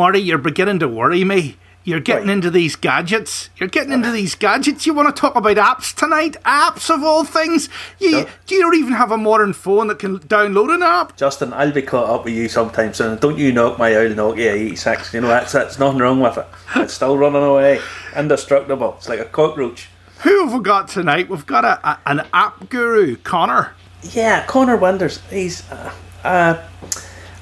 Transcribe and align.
Marty, 0.00 0.18
you're 0.18 0.38
beginning 0.38 0.78
to 0.78 0.88
worry 0.88 1.24
me. 1.24 1.58
You're 1.84 2.00
getting 2.00 2.28
Right. 2.28 2.32
into 2.32 2.48
these 2.50 2.74
gadgets. 2.74 3.50
You're 3.58 3.68
getting 3.68 3.92
into 3.92 4.10
these 4.10 4.34
gadgets. 4.34 4.86
You 4.86 4.94
want 4.94 5.14
to 5.14 5.20
talk 5.20 5.36
about 5.36 5.58
apps 5.58 5.94
tonight? 5.94 6.38
Apps 6.42 6.88
of 6.88 7.04
all 7.04 7.22
things. 7.22 7.68
You 7.98 8.08
Yeah. 8.20 8.24
you 8.48 8.62
don't 8.62 8.76
even 8.76 8.94
have 8.94 9.12
a 9.12 9.18
modern 9.18 9.52
phone 9.52 9.88
that 9.88 9.98
can 9.98 10.18
download 10.20 10.74
an 10.74 10.82
app. 10.82 11.18
Justin, 11.18 11.52
I'll 11.52 11.70
be 11.70 11.82
caught 11.82 12.08
up 12.08 12.24
with 12.24 12.32
you 12.32 12.48
sometime 12.48 12.94
soon. 12.94 13.18
Don't 13.18 13.36
you 13.36 13.52
knock 13.52 13.78
my 13.78 13.94
old 13.94 14.12
Nokia 14.16 14.52
86. 14.52 15.12
You 15.12 15.20
know, 15.20 15.28
that's, 15.28 15.52
that's 15.52 15.78
nothing 15.78 15.98
wrong 15.98 16.20
with 16.20 16.38
it. 16.38 16.46
It's 16.76 16.94
still 16.94 17.18
running 17.18 17.42
away. 17.44 17.78
Indestructible. 18.16 18.94
It's 18.96 19.08
like 19.10 19.20
a 19.20 19.26
cockroach. 19.26 19.90
Who 20.20 20.44
have 20.44 20.54
we 20.54 20.60
got 20.60 20.88
tonight? 20.88 21.28
We've 21.28 21.44
got 21.44 21.66
a, 21.66 21.78
a 21.86 21.98
an 22.06 22.22
app 22.32 22.70
guru, 22.70 23.16
Connor. 23.16 23.72
Yeah, 24.02 24.46
Connor 24.46 24.78
Winders. 24.78 25.20
He's. 25.28 25.70
Uh, 25.70 25.92
uh, 26.24 26.54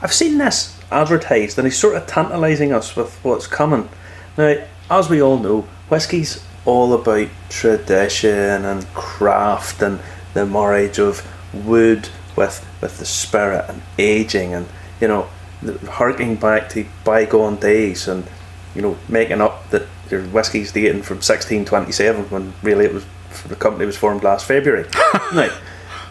I've 0.03 0.13
seen 0.13 0.39
this 0.39 0.75
advertised, 0.91 1.59
and 1.59 1.67
he's 1.67 1.79
sort 1.79 1.97
of 1.97 2.07
tantalising 2.07 2.73
us 2.73 2.97
with 2.97 3.19
what's 3.23 3.47
coming. 3.47 3.89
Now, 4.37 4.57
as 4.91 5.09
we 5.11 5.23
all 5.23 5.39
know, 5.39 5.63
whiskey's 5.89 6.45
all 6.65 6.93
about 6.93 7.29
tradition 7.49 8.65
and 8.65 8.87
craft 8.95 9.83
and 9.83 10.01
the 10.35 10.47
marriage 10.47 10.99
of 10.99 11.27
wood 11.53 12.09
with 12.37 12.65
with 12.81 12.99
the 12.99 13.05
spirit 13.05 13.65
and 13.69 13.83
aging, 13.99 14.55
and 14.55 14.67
you 15.01 15.09
know, 15.09 15.29
the- 15.63 15.79
harking 15.91 16.37
back 16.37 16.69
to 16.71 16.87
bygone 17.05 17.57
days, 17.57 18.07
and 18.07 18.27
you 18.75 18.83
know, 18.83 18.97
making 19.09 19.41
up 19.41 19.71
that 19.71 19.83
your 20.11 20.23
whiskey's 20.23 20.73
dating 20.73 21.03
from 21.03 21.17
1627 21.17 22.31
when 22.31 22.55
really 22.63 22.87
it 22.87 22.95
was 22.95 23.05
the 23.47 23.57
company 23.57 23.85
was 23.85 23.97
formed 23.97 24.23
last 24.23 24.47
February. 24.47 24.87
now, 25.35 25.51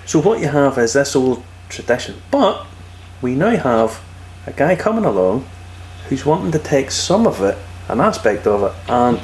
so 0.05 0.19
what 0.19 0.39
you 0.39 0.47
have 0.47 0.77
is 0.77 0.93
this 0.93 1.15
old 1.15 1.43
tradition, 1.69 2.21
but 2.31 2.65
we 3.21 3.35
now 3.35 3.55
have 3.55 4.02
a 4.47 4.53
guy 4.53 4.75
coming 4.75 5.05
along 5.05 5.45
who's 6.07 6.25
wanting 6.25 6.51
to 6.53 6.59
take 6.59 6.89
some 6.89 7.27
of 7.27 7.41
it, 7.43 7.57
an 7.89 7.99
aspect 7.99 8.47
of 8.47 8.63
it, 8.63 8.89
and 8.89 9.19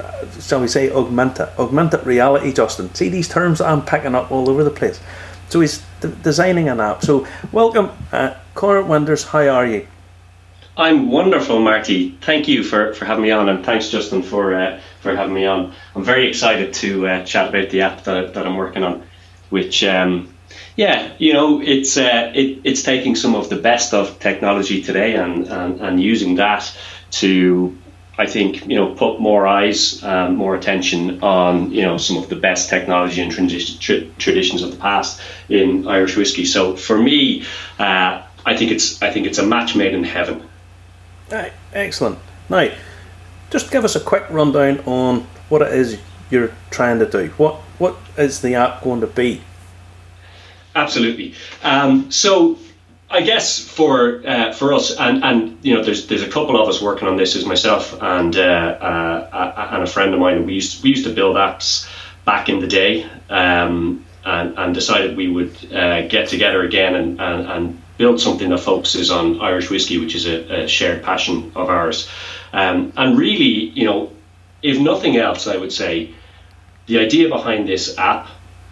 uh, 0.00 0.40
shall 0.40 0.60
we 0.60 0.68
say 0.68 0.90
augment 0.90 1.38
it, 1.40 1.48
augmented 1.58 2.06
reality, 2.06 2.52
Justin. 2.52 2.94
See 2.94 3.08
these 3.08 3.28
terms 3.28 3.58
that 3.58 3.66
I'm 3.66 3.84
picking 3.84 4.14
up 4.14 4.30
all 4.30 4.48
over 4.48 4.64
the 4.64 4.70
place. 4.70 5.00
So 5.48 5.60
he's 5.60 5.84
d- 6.00 6.12
designing 6.22 6.68
an 6.68 6.80
app. 6.80 7.02
So 7.02 7.26
welcome, 7.52 7.90
uh, 8.12 8.34
Connor 8.54 8.82
Winders. 8.82 9.24
How 9.24 9.46
are 9.48 9.66
you? 9.66 9.86
I'm 10.76 11.08
wonderful, 11.08 11.60
Marty. 11.60 12.16
Thank 12.20 12.48
you 12.48 12.64
for, 12.64 12.94
for 12.94 13.04
having 13.04 13.22
me 13.22 13.30
on, 13.30 13.48
and 13.48 13.64
thanks, 13.64 13.90
Justin, 13.90 14.22
for 14.22 14.54
uh, 14.54 14.80
for 15.00 15.14
having 15.14 15.34
me 15.34 15.46
on. 15.46 15.72
I'm 15.94 16.02
very 16.02 16.28
excited 16.28 16.74
to 16.74 17.06
uh, 17.06 17.24
chat 17.24 17.48
about 17.48 17.70
the 17.70 17.82
app 17.82 18.04
that, 18.04 18.34
that 18.34 18.46
I'm 18.46 18.56
working 18.56 18.82
on, 18.82 19.06
which, 19.50 19.84
um, 19.84 20.33
yeah, 20.76 21.12
you 21.18 21.32
know, 21.32 21.60
it's 21.60 21.96
uh, 21.96 22.32
it, 22.34 22.60
it's 22.64 22.82
taking 22.82 23.14
some 23.14 23.34
of 23.34 23.48
the 23.48 23.56
best 23.56 23.94
of 23.94 24.18
technology 24.18 24.82
today 24.82 25.14
and, 25.14 25.46
and, 25.46 25.80
and 25.80 26.02
using 26.02 26.36
that 26.36 26.76
to, 27.12 27.76
I 28.18 28.26
think, 28.26 28.66
you 28.66 28.76
know, 28.76 28.94
put 28.94 29.20
more 29.20 29.46
eyes, 29.46 30.02
um, 30.02 30.34
more 30.34 30.56
attention 30.56 31.22
on, 31.22 31.70
you 31.70 31.82
know, 31.82 31.96
some 31.96 32.16
of 32.16 32.28
the 32.28 32.36
best 32.36 32.70
technology 32.70 33.22
and 33.22 33.32
tra- 33.80 34.06
traditions 34.18 34.62
of 34.62 34.72
the 34.72 34.76
past 34.76 35.20
in 35.48 35.86
Irish 35.86 36.16
whiskey. 36.16 36.44
So 36.44 36.76
for 36.76 36.98
me, 36.98 37.44
uh, 37.78 38.22
I 38.46 38.56
think 38.56 38.72
it's 38.72 39.00
I 39.00 39.10
think 39.10 39.26
it's 39.26 39.38
a 39.38 39.46
match 39.46 39.76
made 39.76 39.94
in 39.94 40.04
heaven. 40.04 40.48
Excellent. 41.72 42.18
Now, 42.48 42.68
just 43.50 43.70
give 43.70 43.84
us 43.84 43.96
a 43.96 44.00
quick 44.00 44.24
rundown 44.28 44.80
on 44.80 45.26
what 45.48 45.62
it 45.62 45.72
is 45.72 45.98
you're 46.30 46.52
trying 46.70 46.98
to 46.98 47.08
do. 47.08 47.28
What 47.36 47.54
what 47.78 47.96
is 48.18 48.40
the 48.40 48.56
app 48.56 48.82
going 48.82 49.00
to 49.00 49.06
be? 49.06 49.42
Absolutely. 50.74 51.34
Um, 51.62 52.10
so, 52.10 52.58
I 53.10 53.20
guess 53.20 53.60
for 53.60 54.22
uh, 54.26 54.52
for 54.52 54.72
us, 54.72 54.96
and, 54.98 55.22
and 55.22 55.58
you 55.62 55.74
know, 55.74 55.84
there's 55.84 56.08
there's 56.08 56.22
a 56.22 56.28
couple 56.28 56.60
of 56.60 56.68
us 56.68 56.80
working 56.82 57.06
on 57.06 57.16
this. 57.16 57.36
Is 57.36 57.46
myself 57.46 57.96
and 58.02 58.34
uh, 58.36 58.40
uh, 58.40 59.68
and 59.72 59.82
a 59.82 59.86
friend 59.86 60.12
of 60.14 60.20
mine. 60.20 60.44
We 60.46 60.54
used 60.54 60.82
we 60.82 60.90
used 60.90 61.04
to 61.04 61.12
build 61.14 61.36
apps 61.36 61.88
back 62.24 62.48
in 62.48 62.58
the 62.58 62.66
day, 62.66 63.08
um, 63.30 64.04
and 64.24 64.58
and 64.58 64.74
decided 64.74 65.16
we 65.16 65.30
would 65.30 65.54
uh, 65.72 66.08
get 66.08 66.28
together 66.28 66.62
again 66.62 66.96
and, 66.96 67.20
and 67.20 67.46
and 67.46 67.82
build 67.98 68.20
something 68.20 68.48
that 68.48 68.58
focuses 68.58 69.12
on 69.12 69.40
Irish 69.40 69.70
whiskey, 69.70 69.98
which 69.98 70.16
is 70.16 70.26
a, 70.26 70.64
a 70.64 70.68
shared 70.68 71.04
passion 71.04 71.52
of 71.54 71.68
ours. 71.68 72.08
Um, 72.52 72.92
and 72.96 73.16
really, 73.16 73.70
you 73.78 73.84
know, 73.84 74.10
if 74.62 74.80
nothing 74.80 75.16
else, 75.16 75.46
I 75.46 75.56
would 75.56 75.72
say 75.72 76.12
the 76.86 76.98
idea 76.98 77.28
behind 77.28 77.68
this 77.68 77.96
app 77.96 78.26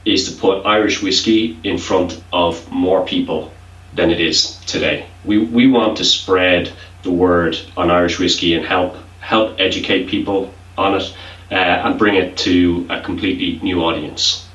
is 0.04 0.32
to 0.32 0.40
put 0.40 0.66
Irish 0.66 1.02
whiskey 1.02 1.58
in 1.64 1.78
front 1.78 2.22
of 2.32 2.70
more 2.70 3.04
people 3.04 3.52
than 3.94 4.10
it 4.10 4.20
is 4.20 4.56
today. 4.66 5.06
We, 5.24 5.38
we 5.38 5.68
want 5.68 5.98
to 5.98 6.04
spread 6.04 6.72
the 7.02 7.10
word 7.10 7.58
on 7.76 7.90
Irish 7.90 8.18
whiskey 8.18 8.54
and 8.54 8.64
help 8.64 8.96
help 9.20 9.60
educate 9.60 10.08
people 10.08 10.52
on 10.76 10.94
it 10.94 11.14
uh, 11.50 11.54
and 11.54 11.98
bring 11.98 12.16
it 12.16 12.36
to 12.36 12.86
a 12.90 13.00
completely 13.00 13.60
new 13.62 13.82
audience. 13.82 14.48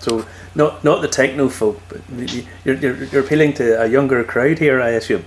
So 0.00 0.26
not 0.54 0.84
not 0.84 1.00
the 1.00 1.08
techno 1.08 1.48
folk, 1.48 1.80
but 1.88 2.00
you're, 2.64 2.74
you're, 2.74 3.04
you're 3.04 3.24
appealing 3.24 3.54
to 3.54 3.82
a 3.82 3.86
younger 3.86 4.22
crowd 4.24 4.58
here, 4.58 4.80
I 4.80 4.90
assume. 4.90 5.24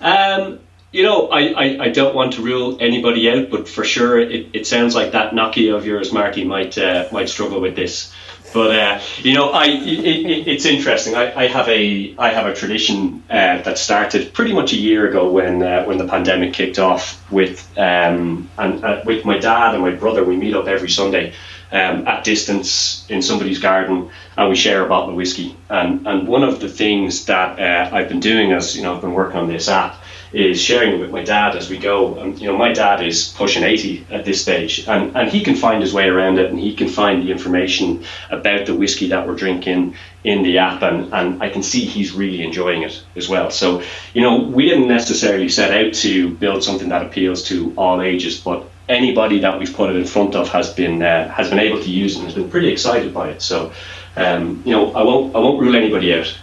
Um, 0.00 0.60
you 0.94 1.02
know, 1.02 1.26
I, 1.26 1.40
I, 1.40 1.84
I 1.86 1.88
don't 1.88 2.14
want 2.14 2.34
to 2.34 2.42
rule 2.42 2.78
anybody 2.80 3.28
out, 3.28 3.50
but 3.50 3.68
for 3.68 3.84
sure, 3.84 4.16
it, 4.16 4.50
it 4.52 4.64
sounds 4.64 4.94
like 4.94 5.10
that 5.10 5.32
Nokia 5.32 5.74
of 5.74 5.84
yours, 5.84 6.12
Marty, 6.12 6.44
might 6.44 6.78
uh, 6.78 7.08
might 7.10 7.28
struggle 7.28 7.60
with 7.60 7.74
this. 7.74 8.14
But 8.52 8.70
uh, 8.78 9.00
you 9.18 9.34
know, 9.34 9.50
I 9.50 9.64
it, 9.64 9.98
it, 10.06 10.46
it's 10.46 10.64
interesting. 10.64 11.16
I, 11.16 11.34
I 11.34 11.46
have 11.48 11.68
a 11.68 12.14
I 12.16 12.28
have 12.28 12.46
a 12.46 12.54
tradition 12.54 13.24
uh, 13.28 13.62
that 13.62 13.76
started 13.76 14.32
pretty 14.32 14.52
much 14.52 14.72
a 14.72 14.76
year 14.76 15.08
ago 15.08 15.28
when 15.32 15.64
uh, 15.64 15.82
when 15.82 15.98
the 15.98 16.06
pandemic 16.06 16.52
kicked 16.52 16.78
off. 16.78 17.20
With 17.28 17.68
um, 17.76 18.48
and 18.56 18.84
uh, 18.84 19.02
with 19.04 19.24
my 19.24 19.38
dad 19.38 19.74
and 19.74 19.82
my 19.82 19.90
brother, 19.90 20.22
we 20.22 20.36
meet 20.36 20.54
up 20.54 20.68
every 20.68 20.90
Sunday 20.90 21.34
um, 21.72 22.06
at 22.06 22.22
distance 22.22 23.04
in 23.08 23.20
somebody's 23.20 23.58
garden, 23.58 24.10
and 24.36 24.48
we 24.48 24.54
share 24.54 24.86
a 24.86 24.88
bottle 24.88 25.10
of 25.10 25.16
whiskey. 25.16 25.56
And 25.68 26.06
and 26.06 26.28
one 26.28 26.44
of 26.44 26.60
the 26.60 26.68
things 26.68 27.24
that 27.24 27.58
uh, 27.58 27.96
I've 27.96 28.08
been 28.08 28.20
doing 28.20 28.52
as 28.52 28.76
you 28.76 28.84
know 28.84 28.94
I've 28.94 29.00
been 29.00 29.14
working 29.14 29.40
on 29.40 29.48
this 29.48 29.68
app 29.68 29.96
is 30.34 30.60
sharing 30.60 31.00
with 31.00 31.10
my 31.10 31.22
dad 31.22 31.54
as 31.54 31.70
we 31.70 31.78
go. 31.78 32.16
And 32.18 32.38
you 32.40 32.48
know, 32.48 32.56
my 32.56 32.72
dad 32.72 33.04
is 33.04 33.32
pushing 33.36 33.62
80 33.62 34.06
at 34.10 34.24
this 34.24 34.42
stage, 34.42 34.86
and, 34.88 35.16
and 35.16 35.30
he 35.30 35.42
can 35.44 35.54
find 35.54 35.80
his 35.80 35.94
way 35.94 36.08
around 36.08 36.38
it, 36.38 36.50
and 36.50 36.58
he 36.58 36.74
can 36.74 36.88
find 36.88 37.22
the 37.22 37.30
information 37.30 38.04
about 38.30 38.66
the 38.66 38.74
whiskey 38.74 39.08
that 39.08 39.26
we're 39.26 39.36
drinking 39.36 39.94
in 40.24 40.42
the 40.42 40.58
app, 40.58 40.82
and, 40.82 41.12
and 41.14 41.42
I 41.42 41.50
can 41.50 41.62
see 41.62 41.84
he's 41.84 42.12
really 42.12 42.42
enjoying 42.42 42.82
it 42.82 43.02
as 43.14 43.28
well. 43.28 43.50
So, 43.50 43.82
you 44.12 44.22
know, 44.22 44.42
we 44.42 44.68
didn't 44.68 44.88
necessarily 44.88 45.48
set 45.48 45.70
out 45.70 45.94
to 45.94 46.30
build 46.30 46.64
something 46.64 46.88
that 46.88 47.06
appeals 47.06 47.44
to 47.44 47.72
all 47.76 48.02
ages, 48.02 48.40
but 48.40 48.68
anybody 48.88 49.40
that 49.40 49.58
we've 49.58 49.72
put 49.72 49.90
it 49.90 49.96
in 49.96 50.04
front 50.04 50.34
of 50.34 50.48
has 50.48 50.72
been 50.72 51.02
uh, 51.02 51.28
has 51.28 51.48
been 51.48 51.58
able 51.58 51.80
to 51.82 51.90
use 51.90 52.14
it 52.14 52.18
and 52.18 52.24
has 52.24 52.34
been 52.34 52.50
pretty 52.50 52.72
excited 52.72 53.14
by 53.14 53.30
it. 53.30 53.42
So, 53.42 53.72
um, 54.16 54.62
you 54.64 54.72
know, 54.72 54.92
I 54.94 55.02
won't 55.02 55.34
I 55.36 55.38
won't 55.38 55.60
rule 55.60 55.76
anybody 55.76 56.14
out. 56.14 56.34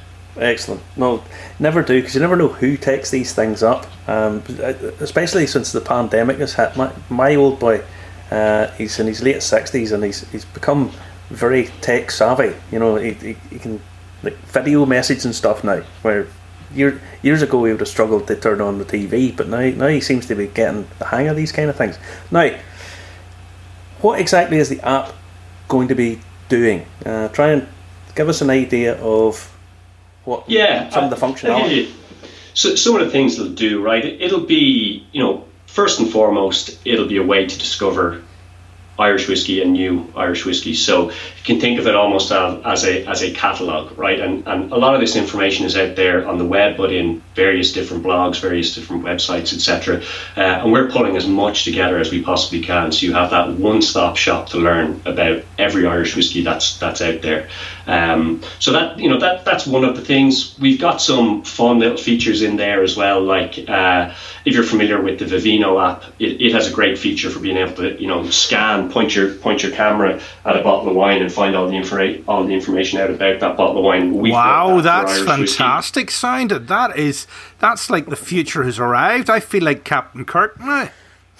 Excellent. 0.42 0.82
No, 0.98 1.24
never 1.60 1.84
do 1.84 2.00
because 2.00 2.16
you 2.16 2.20
never 2.20 2.36
know 2.36 2.48
who 2.48 2.76
takes 2.76 3.12
these 3.12 3.32
things 3.32 3.62
up. 3.62 3.86
Um, 4.10 4.44
especially 5.00 5.46
since 5.46 5.72
the 5.72 5.82
pandemic 5.82 6.40
has 6.40 6.56
hit. 6.56 6.76
My, 6.76 6.92
my 7.12 7.36
old 7.36 7.60
boy, 7.60 7.84
uh, 8.32 8.72
he's 8.72 9.00
in 9.00 9.06
his 9.06 9.22
late 9.22 9.44
sixties 9.44 9.92
and 9.92 10.04
he's 10.04 10.28
he's 10.32 10.44
become 10.46 10.92
very 11.30 11.68
tech 11.82 12.10
savvy. 12.10 12.56
You 12.72 12.80
know, 12.80 12.96
he, 12.96 13.14
he, 13.14 13.34
he 13.52 13.60
can 13.60 13.80
like 14.24 14.36
video 14.48 14.84
message 14.88 15.26
and 15.26 15.36
stuff 15.36 15.64
now. 15.64 15.82
Where 16.02 16.26
year, 16.74 17.00
years 17.22 17.44
ago 17.44 17.64
he 17.66 17.72
would 17.74 17.82
have 17.82 17.88
struggled 17.88 18.26
to 18.26 18.36
turn 18.36 18.62
on 18.62 18.80
the 18.80 18.86
TV, 18.86 19.36
but 19.36 19.48
now 19.48 19.60
now 19.60 19.88
he 19.90 20.02
seems 20.02 20.26
to 20.26 20.34
be 20.34 20.48
getting 20.48 20.88
the 20.98 21.06
hang 21.06 21.28
of 21.28 21.36
these 21.36 21.52
kind 21.52 21.70
of 21.70 21.76
things. 21.76 22.00
Now, 22.32 22.58
what 24.02 24.20
exactly 24.20 24.58
is 24.58 24.70
the 24.70 24.82
app 24.82 25.14
going 25.68 25.88
to 25.90 25.96
be 25.96 26.20
doing? 26.50 26.88
Uh, 27.06 27.28
try 27.28 27.52
and 27.52 27.68
give 28.16 28.28
us 28.28 28.42
an 28.42 28.50
idea 28.50 29.00
of 29.04 29.56
what 30.26 30.44
Yeah, 30.48 30.90
some 30.90 31.06
of 31.06 31.10
the 31.10 31.16
I- 31.18 31.20
functionality. 31.30 31.90
So 32.54 32.76
some 32.76 32.96
of 32.96 33.02
the 33.06 33.10
things 33.12 33.40
it'll 33.40 33.54
do, 33.54 33.82
right? 33.82 34.04
it- 34.04 34.22
It'll 34.22 34.42
be, 34.42 35.04
you 35.14 35.24
know, 35.24 35.46
first 35.68 36.00
and 36.00 36.10
foremost, 36.10 36.78
it'll 36.86 37.08
be 37.08 37.18
a 37.18 37.24
way 37.24 37.46
to 37.46 37.58
discover 37.60 38.22
Irish 39.00 39.28
whiskey 39.28 39.62
and 39.64 39.72
new 39.74 40.06
Irish 40.16 40.46
whiskey. 40.46 40.76
So 40.76 41.10
you 41.10 41.44
can 41.44 41.60
think 41.60 41.80
of 41.80 41.88
it 41.88 41.96
almost 41.96 42.32
as, 42.32 42.60
as 42.66 42.84
a 42.86 43.06
as 43.08 43.24
a 43.24 43.32
catalog, 43.32 43.98
right? 43.98 44.20
And 44.20 44.44
and 44.46 44.72
a 44.72 44.78
lot 44.78 44.94
of 44.94 45.00
this 45.00 45.16
information 45.16 45.66
is 45.66 45.76
out 45.76 45.96
there 45.96 46.28
on 46.28 46.38
the 46.38 46.46
web, 46.46 46.78
but 46.78 46.92
in 46.92 47.24
various 47.34 47.72
different 47.72 48.04
blogs, 48.04 48.40
various 48.42 48.76
different 48.76 49.04
websites, 49.04 49.54
etc. 49.54 50.02
Uh, 50.38 50.42
and 50.42 50.72
we're 50.72 50.90
pulling 50.92 51.16
as 51.18 51.26
much 51.26 51.64
together 51.64 51.98
as 52.00 52.12
we 52.12 52.22
possibly 52.22 52.62
can, 52.62 52.92
so 52.92 53.06
you 53.08 53.14
have 53.14 53.32
that 53.32 53.50
one-stop 53.54 54.18
shop 54.18 54.50
to 54.50 54.58
learn 54.58 55.02
about 55.06 55.42
every 55.58 55.88
Irish 55.88 56.16
whiskey 56.16 56.44
that's 56.44 56.78
that's 56.78 57.02
out 57.02 57.22
there. 57.24 57.48
Um, 57.92 58.42
so 58.60 58.72
that 58.72 59.00
you 59.00 59.10
know 59.10 59.20
that 59.20 59.44
that's 59.44 59.68
one 59.68 59.84
of 59.84 59.98
the 59.98 60.02
things. 60.02 60.58
We've 60.58 60.80
got 60.80 61.02
some 61.02 61.44
fun 61.44 61.80
little 61.80 61.98
features 61.98 62.42
in 62.42 62.56
there 62.56 62.84
as 62.84 62.96
well. 62.96 63.22
Like 63.22 63.70
uh, 63.70 64.14
if 64.46 64.54
you're 64.54 64.64
familiar 64.64 65.02
with 65.02 65.20
the 65.20 65.26
Vivino 65.26 65.82
app, 65.82 66.06
it, 66.18 66.42
it 66.42 66.54
has 66.54 66.72
a 66.72 66.74
great 66.74 66.98
feature 66.98 67.30
for 67.30 67.40
being 67.40 67.58
able 67.58 67.76
to 67.76 68.02
you 68.02 68.08
know 68.08 68.30
scan, 68.30 68.90
point 68.90 69.14
your 69.14 69.34
point 69.36 69.62
your 69.62 69.74
camera 69.74 70.22
at 70.46 70.56
a 70.56 70.64
bottle 70.64 70.90
of 70.90 70.96
wine 70.96 71.22
and 71.22 71.32
find 71.32 71.54
all 71.54 71.68
the 71.68 71.76
info 71.76 72.24
all 72.30 72.46
the 72.46 72.54
information 72.54 73.00
out 73.00 73.10
about 73.10 73.42
that 73.42 73.58
bottle 73.58 73.80
of 73.80 73.84
wine. 73.84 74.14
We've 74.14 74.32
wow, 74.32 74.80
that 74.80 75.08
that's 75.08 75.22
fantastic! 75.22 76.12
Sounded 76.12 76.70
that 76.70 76.98
is 76.98 77.28
that's 77.60 77.90
like 77.90 78.08
the 78.08 78.16
future 78.16 78.64
has 78.64 78.80
arrived. 78.80 79.30
I 79.30 79.42
feel 79.42 79.64
like 79.64 79.84
Captain 79.84 80.24
Kirk 80.24 80.58
now. 80.60 80.92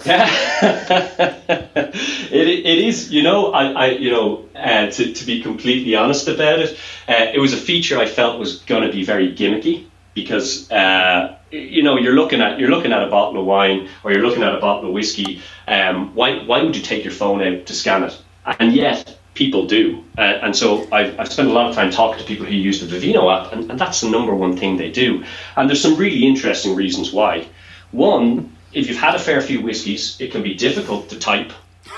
Yeah, 0.04 0.26
it, 0.62 1.94
it 2.32 2.78
is. 2.78 3.12
You 3.12 3.22
know, 3.22 3.52
I, 3.52 3.72
I 3.72 3.86
you 3.90 4.10
know, 4.10 4.48
uh, 4.56 4.90
to, 4.90 5.12
to 5.12 5.24
be 5.24 5.42
completely 5.42 5.94
honest 5.94 6.28
about 6.28 6.58
it, 6.58 6.78
uh, 7.08 7.26
it 7.32 7.38
was 7.38 7.52
a 7.52 7.56
feature 7.56 7.98
I 7.98 8.06
felt 8.06 8.38
was 8.38 8.60
going 8.62 8.82
to 8.82 8.92
be 8.92 9.04
very 9.04 9.32
gimmicky 9.34 9.86
because 10.14 10.70
uh, 10.72 11.36
you 11.50 11.82
know 11.82 11.96
you're 11.96 12.14
looking 12.14 12.40
at 12.40 12.58
you're 12.58 12.70
looking 12.70 12.92
at 12.92 13.02
a 13.02 13.10
bottle 13.10 13.40
of 13.40 13.46
wine 13.46 13.88
or 14.02 14.12
you're 14.12 14.22
looking 14.22 14.42
at 14.42 14.54
a 14.54 14.60
bottle 14.60 14.88
of 14.88 14.94
whiskey. 14.94 15.40
Um, 15.68 16.14
why 16.14 16.44
why 16.44 16.62
would 16.62 16.76
you 16.76 16.82
take 16.82 17.04
your 17.04 17.12
phone 17.12 17.42
out 17.42 17.66
to 17.66 17.72
scan 17.72 18.04
it? 18.04 18.20
And 18.58 18.72
yet 18.72 19.18
people 19.34 19.66
do. 19.66 20.04
Uh, 20.18 20.38
and 20.42 20.54
so 20.56 20.86
I've, 20.92 21.18
I've 21.18 21.32
spent 21.32 21.48
a 21.48 21.52
lot 21.52 21.70
of 21.70 21.76
time 21.76 21.90
talking 21.90 22.20
to 22.20 22.26
people 22.26 22.44
who 22.44 22.54
use 22.54 22.80
the 22.80 22.86
Vivino 22.86 23.32
app, 23.32 23.52
and, 23.52 23.70
and 23.70 23.78
that's 23.78 24.00
the 24.00 24.10
number 24.10 24.34
one 24.34 24.56
thing 24.56 24.76
they 24.76 24.90
do. 24.90 25.24
And 25.56 25.68
there's 25.68 25.80
some 25.80 25.96
really 25.96 26.26
interesting 26.26 26.74
reasons 26.74 27.12
why. 27.12 27.48
One 27.92 28.52
if 28.72 28.88
you've 28.88 28.98
had 28.98 29.14
a 29.14 29.18
fair 29.18 29.40
few 29.40 29.60
whiskies, 29.60 30.20
it 30.20 30.32
can 30.32 30.42
be 30.42 30.54
difficult 30.54 31.08
to 31.10 31.18
type. 31.18 31.52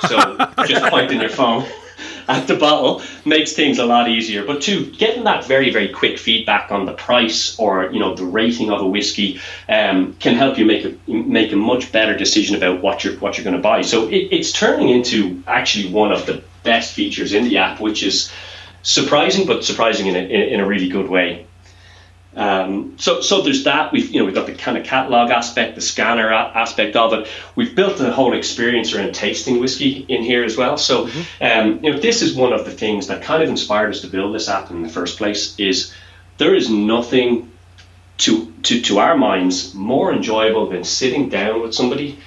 So 0.08 0.36
just 0.66 0.84
pointing 0.90 1.20
your 1.20 1.30
phone 1.30 1.66
at 2.28 2.46
the 2.46 2.56
bottle 2.56 3.02
makes 3.24 3.52
things 3.52 3.78
a 3.78 3.86
lot 3.86 4.08
easier. 4.08 4.44
But 4.44 4.62
two, 4.62 4.90
getting 4.92 5.24
that 5.24 5.44
very 5.44 5.70
very 5.70 5.88
quick 5.88 6.18
feedback 6.18 6.70
on 6.70 6.86
the 6.86 6.92
price 6.92 7.58
or 7.58 7.90
you 7.92 8.00
know 8.00 8.14
the 8.14 8.24
rating 8.24 8.70
of 8.70 8.80
a 8.80 8.86
whiskey 8.86 9.40
um, 9.68 10.14
can 10.14 10.34
help 10.34 10.58
you 10.58 10.64
make 10.64 10.84
a 10.84 11.10
make 11.10 11.52
a 11.52 11.56
much 11.56 11.92
better 11.92 12.16
decision 12.16 12.56
about 12.56 12.82
what 12.82 13.04
you're 13.04 13.16
what 13.16 13.36
you're 13.36 13.44
going 13.44 13.56
to 13.56 13.62
buy. 13.62 13.82
So 13.82 14.08
it, 14.08 14.28
it's 14.32 14.52
turning 14.52 14.88
into 14.88 15.42
actually 15.46 15.92
one 15.92 16.12
of 16.12 16.26
the 16.26 16.42
best 16.62 16.94
features 16.94 17.32
in 17.32 17.44
the 17.44 17.58
app, 17.58 17.80
which 17.80 18.02
is 18.02 18.32
surprising, 18.82 19.46
but 19.46 19.64
surprising 19.64 20.06
in 20.06 20.16
a, 20.16 20.52
in 20.54 20.60
a 20.60 20.66
really 20.66 20.88
good 20.88 21.08
way. 21.08 21.46
Um, 22.36 22.98
so, 22.98 23.20
so 23.20 23.42
there's 23.42 23.64
that. 23.64 23.92
We've 23.92 24.10
you 24.10 24.20
know 24.20 24.26
we've 24.26 24.34
got 24.34 24.46
the 24.46 24.54
kind 24.54 24.76
of 24.76 24.84
catalog 24.84 25.30
aspect, 25.30 25.74
the 25.76 25.80
scanner 25.80 26.28
a- 26.28 26.52
aspect 26.54 26.96
of 26.96 27.12
it. 27.12 27.28
We've 27.54 27.74
built 27.74 28.00
a 28.00 28.12
whole 28.12 28.34
experience 28.34 28.92
around 28.92 29.14
tasting 29.14 29.60
whiskey 29.60 30.04
in 30.08 30.22
here 30.22 30.44
as 30.44 30.56
well. 30.56 30.76
So, 30.76 31.06
mm-hmm. 31.06 31.44
um, 31.44 31.84
you 31.84 31.92
know, 31.92 31.98
this 31.98 32.22
is 32.22 32.34
one 32.34 32.52
of 32.52 32.64
the 32.64 32.72
things 32.72 33.06
that 33.06 33.22
kind 33.22 33.42
of 33.42 33.48
inspired 33.48 33.90
us 33.90 34.00
to 34.00 34.08
build 34.08 34.34
this 34.34 34.48
app 34.48 34.70
in 34.70 34.82
the 34.82 34.88
first 34.88 35.18
place. 35.18 35.54
Is 35.58 35.94
there 36.38 36.54
is 36.54 36.68
nothing 36.68 37.52
to 38.18 38.52
to 38.62 38.80
to 38.82 38.98
our 38.98 39.16
minds 39.16 39.74
more 39.74 40.12
enjoyable 40.12 40.68
than 40.68 40.84
sitting 40.84 41.28
down 41.28 41.62
with 41.62 41.74
somebody 41.74 42.18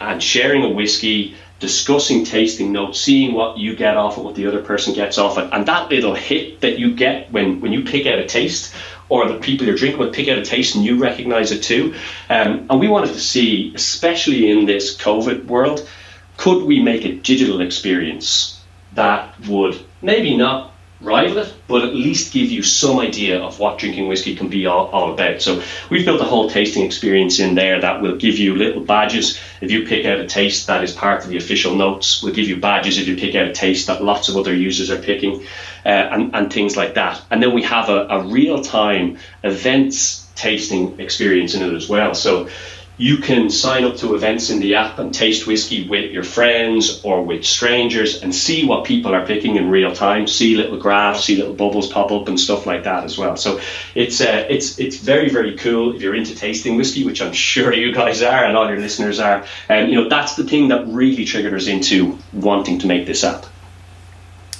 and 0.00 0.22
sharing 0.22 0.64
a 0.64 0.68
whiskey 0.68 1.36
discussing 1.58 2.24
tasting 2.24 2.72
notes, 2.72 3.00
seeing 3.00 3.32
what 3.32 3.56
you 3.56 3.74
get 3.74 3.96
off 3.96 4.18
it, 4.18 4.24
what 4.24 4.34
the 4.34 4.46
other 4.46 4.62
person 4.62 4.92
gets 4.92 5.16
off 5.16 5.38
it, 5.38 5.48
and 5.52 5.66
that 5.66 5.90
little 5.90 6.14
hit 6.14 6.60
that 6.60 6.78
you 6.78 6.94
get 6.94 7.32
when, 7.32 7.60
when 7.60 7.72
you 7.72 7.84
pick 7.84 8.06
out 8.06 8.18
a 8.18 8.26
taste 8.26 8.74
or 9.08 9.28
the 9.28 9.38
people 9.38 9.66
you're 9.66 9.76
drinking 9.76 10.00
with 10.00 10.12
pick 10.12 10.28
out 10.28 10.38
a 10.38 10.44
taste 10.44 10.74
and 10.74 10.84
you 10.84 10.98
recognize 10.98 11.52
it 11.52 11.62
too. 11.62 11.94
Um, 12.28 12.66
and 12.68 12.80
we 12.80 12.88
wanted 12.88 13.14
to 13.14 13.20
see, 13.20 13.72
especially 13.74 14.50
in 14.50 14.66
this 14.66 14.96
COVID 14.96 15.46
world, 15.46 15.88
could 16.36 16.64
we 16.64 16.80
make 16.80 17.04
a 17.04 17.14
digital 17.14 17.60
experience 17.60 18.60
that 18.94 19.38
would 19.48 19.78
maybe 20.02 20.36
not 20.36 20.72
rival 21.00 21.38
it, 21.38 21.54
but 21.68 21.82
at 21.82 21.94
least 21.94 22.32
give 22.32 22.50
you 22.50 22.62
some 22.62 22.98
idea 22.98 23.38
of 23.38 23.58
what 23.58 23.78
drinking 23.78 24.08
whiskey 24.08 24.34
can 24.34 24.48
be 24.48 24.66
all, 24.66 24.86
all, 24.86 25.12
about. 25.12 25.42
So 25.42 25.62
we've 25.90 26.04
built 26.04 26.20
a 26.20 26.24
whole 26.24 26.48
tasting 26.48 26.84
experience 26.84 27.38
in 27.38 27.54
there 27.54 27.80
that 27.80 28.00
will 28.00 28.16
give 28.16 28.38
you 28.38 28.54
little 28.54 28.82
badges 28.82 29.38
if 29.60 29.70
you 29.70 29.86
pick 29.86 30.06
out 30.06 30.18
a 30.18 30.26
taste 30.26 30.66
that 30.68 30.82
is 30.82 30.92
part 30.92 31.22
of 31.22 31.28
the 31.28 31.36
official 31.36 31.74
notes. 31.74 32.22
We'll 32.22 32.34
give 32.34 32.48
you 32.48 32.58
badges 32.58 32.98
if 32.98 33.08
you 33.08 33.16
pick 33.16 33.34
out 33.34 33.46
a 33.46 33.52
taste 33.52 33.88
that 33.88 34.02
lots 34.02 34.28
of 34.28 34.36
other 34.36 34.54
users 34.54 34.90
are 34.90 35.00
picking, 35.00 35.42
uh, 35.84 35.88
and, 35.88 36.34
and 36.34 36.52
things 36.52 36.76
like 36.76 36.94
that. 36.94 37.20
And 37.30 37.42
then 37.42 37.52
we 37.52 37.62
have 37.62 37.90
a, 37.90 38.06
a 38.08 38.26
real 38.26 38.62
time 38.62 39.18
events 39.42 40.26
tasting 40.34 41.00
experience 41.00 41.54
in 41.54 41.62
it 41.62 41.74
as 41.74 41.88
well. 41.88 42.14
So 42.14 42.48
you 42.98 43.18
can 43.18 43.50
sign 43.50 43.84
up 43.84 43.96
to 43.96 44.14
events 44.14 44.48
in 44.48 44.58
the 44.58 44.74
app 44.74 44.98
and 44.98 45.12
taste 45.12 45.46
whiskey 45.46 45.86
with 45.86 46.10
your 46.12 46.22
friends 46.22 47.02
or 47.04 47.22
with 47.22 47.44
strangers 47.44 48.22
and 48.22 48.34
see 48.34 48.66
what 48.66 48.86
people 48.86 49.14
are 49.14 49.26
picking 49.26 49.56
in 49.56 49.68
real 49.68 49.94
time. 49.94 50.26
See 50.26 50.56
little 50.56 50.78
graphs, 50.78 51.24
see 51.24 51.36
little 51.36 51.52
bubbles 51.52 51.92
pop 51.92 52.10
up 52.10 52.26
and 52.28 52.40
stuff 52.40 52.64
like 52.64 52.84
that 52.84 53.04
as 53.04 53.18
well. 53.18 53.36
So 53.36 53.60
it's 53.94 54.22
uh, 54.22 54.46
it's 54.48 54.78
it's 54.78 54.96
very 54.96 55.28
very 55.28 55.56
cool 55.56 55.94
if 55.94 56.00
you're 56.00 56.14
into 56.14 56.34
tasting 56.34 56.76
whiskey, 56.76 57.04
which 57.04 57.20
I'm 57.20 57.34
sure 57.34 57.72
you 57.74 57.92
guys 57.92 58.22
are 58.22 58.44
and 58.44 58.56
all 58.56 58.68
your 58.68 58.80
listeners 58.80 59.20
are. 59.20 59.44
And 59.68 59.90
you 59.90 59.96
know 59.96 60.08
that's 60.08 60.36
the 60.36 60.44
thing 60.44 60.68
that 60.68 60.86
really 60.86 61.26
triggered 61.26 61.52
us 61.52 61.66
into 61.66 62.18
wanting 62.32 62.78
to 62.78 62.86
make 62.86 63.06
this 63.06 63.24
app. 63.24 63.44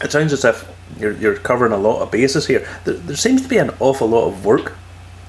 It 0.03 0.13
sounds 0.13 0.35
as 0.35 0.45
if 0.45 0.71
you're, 1.01 1.13
you're 1.13 1.37
covering 1.37 1.73
a 1.73 1.79
lot 1.79 2.03
of 2.03 2.11
bases 2.11 2.47
here. 2.47 2.69
There, 2.85 2.95
there 2.95 3.17
seems 3.17 3.41
to 3.41 3.49
be 3.49 3.57
an 3.57 3.71
awful 3.81 4.09
lot 4.09 4.29
of 4.29 4.45
work 4.45 4.75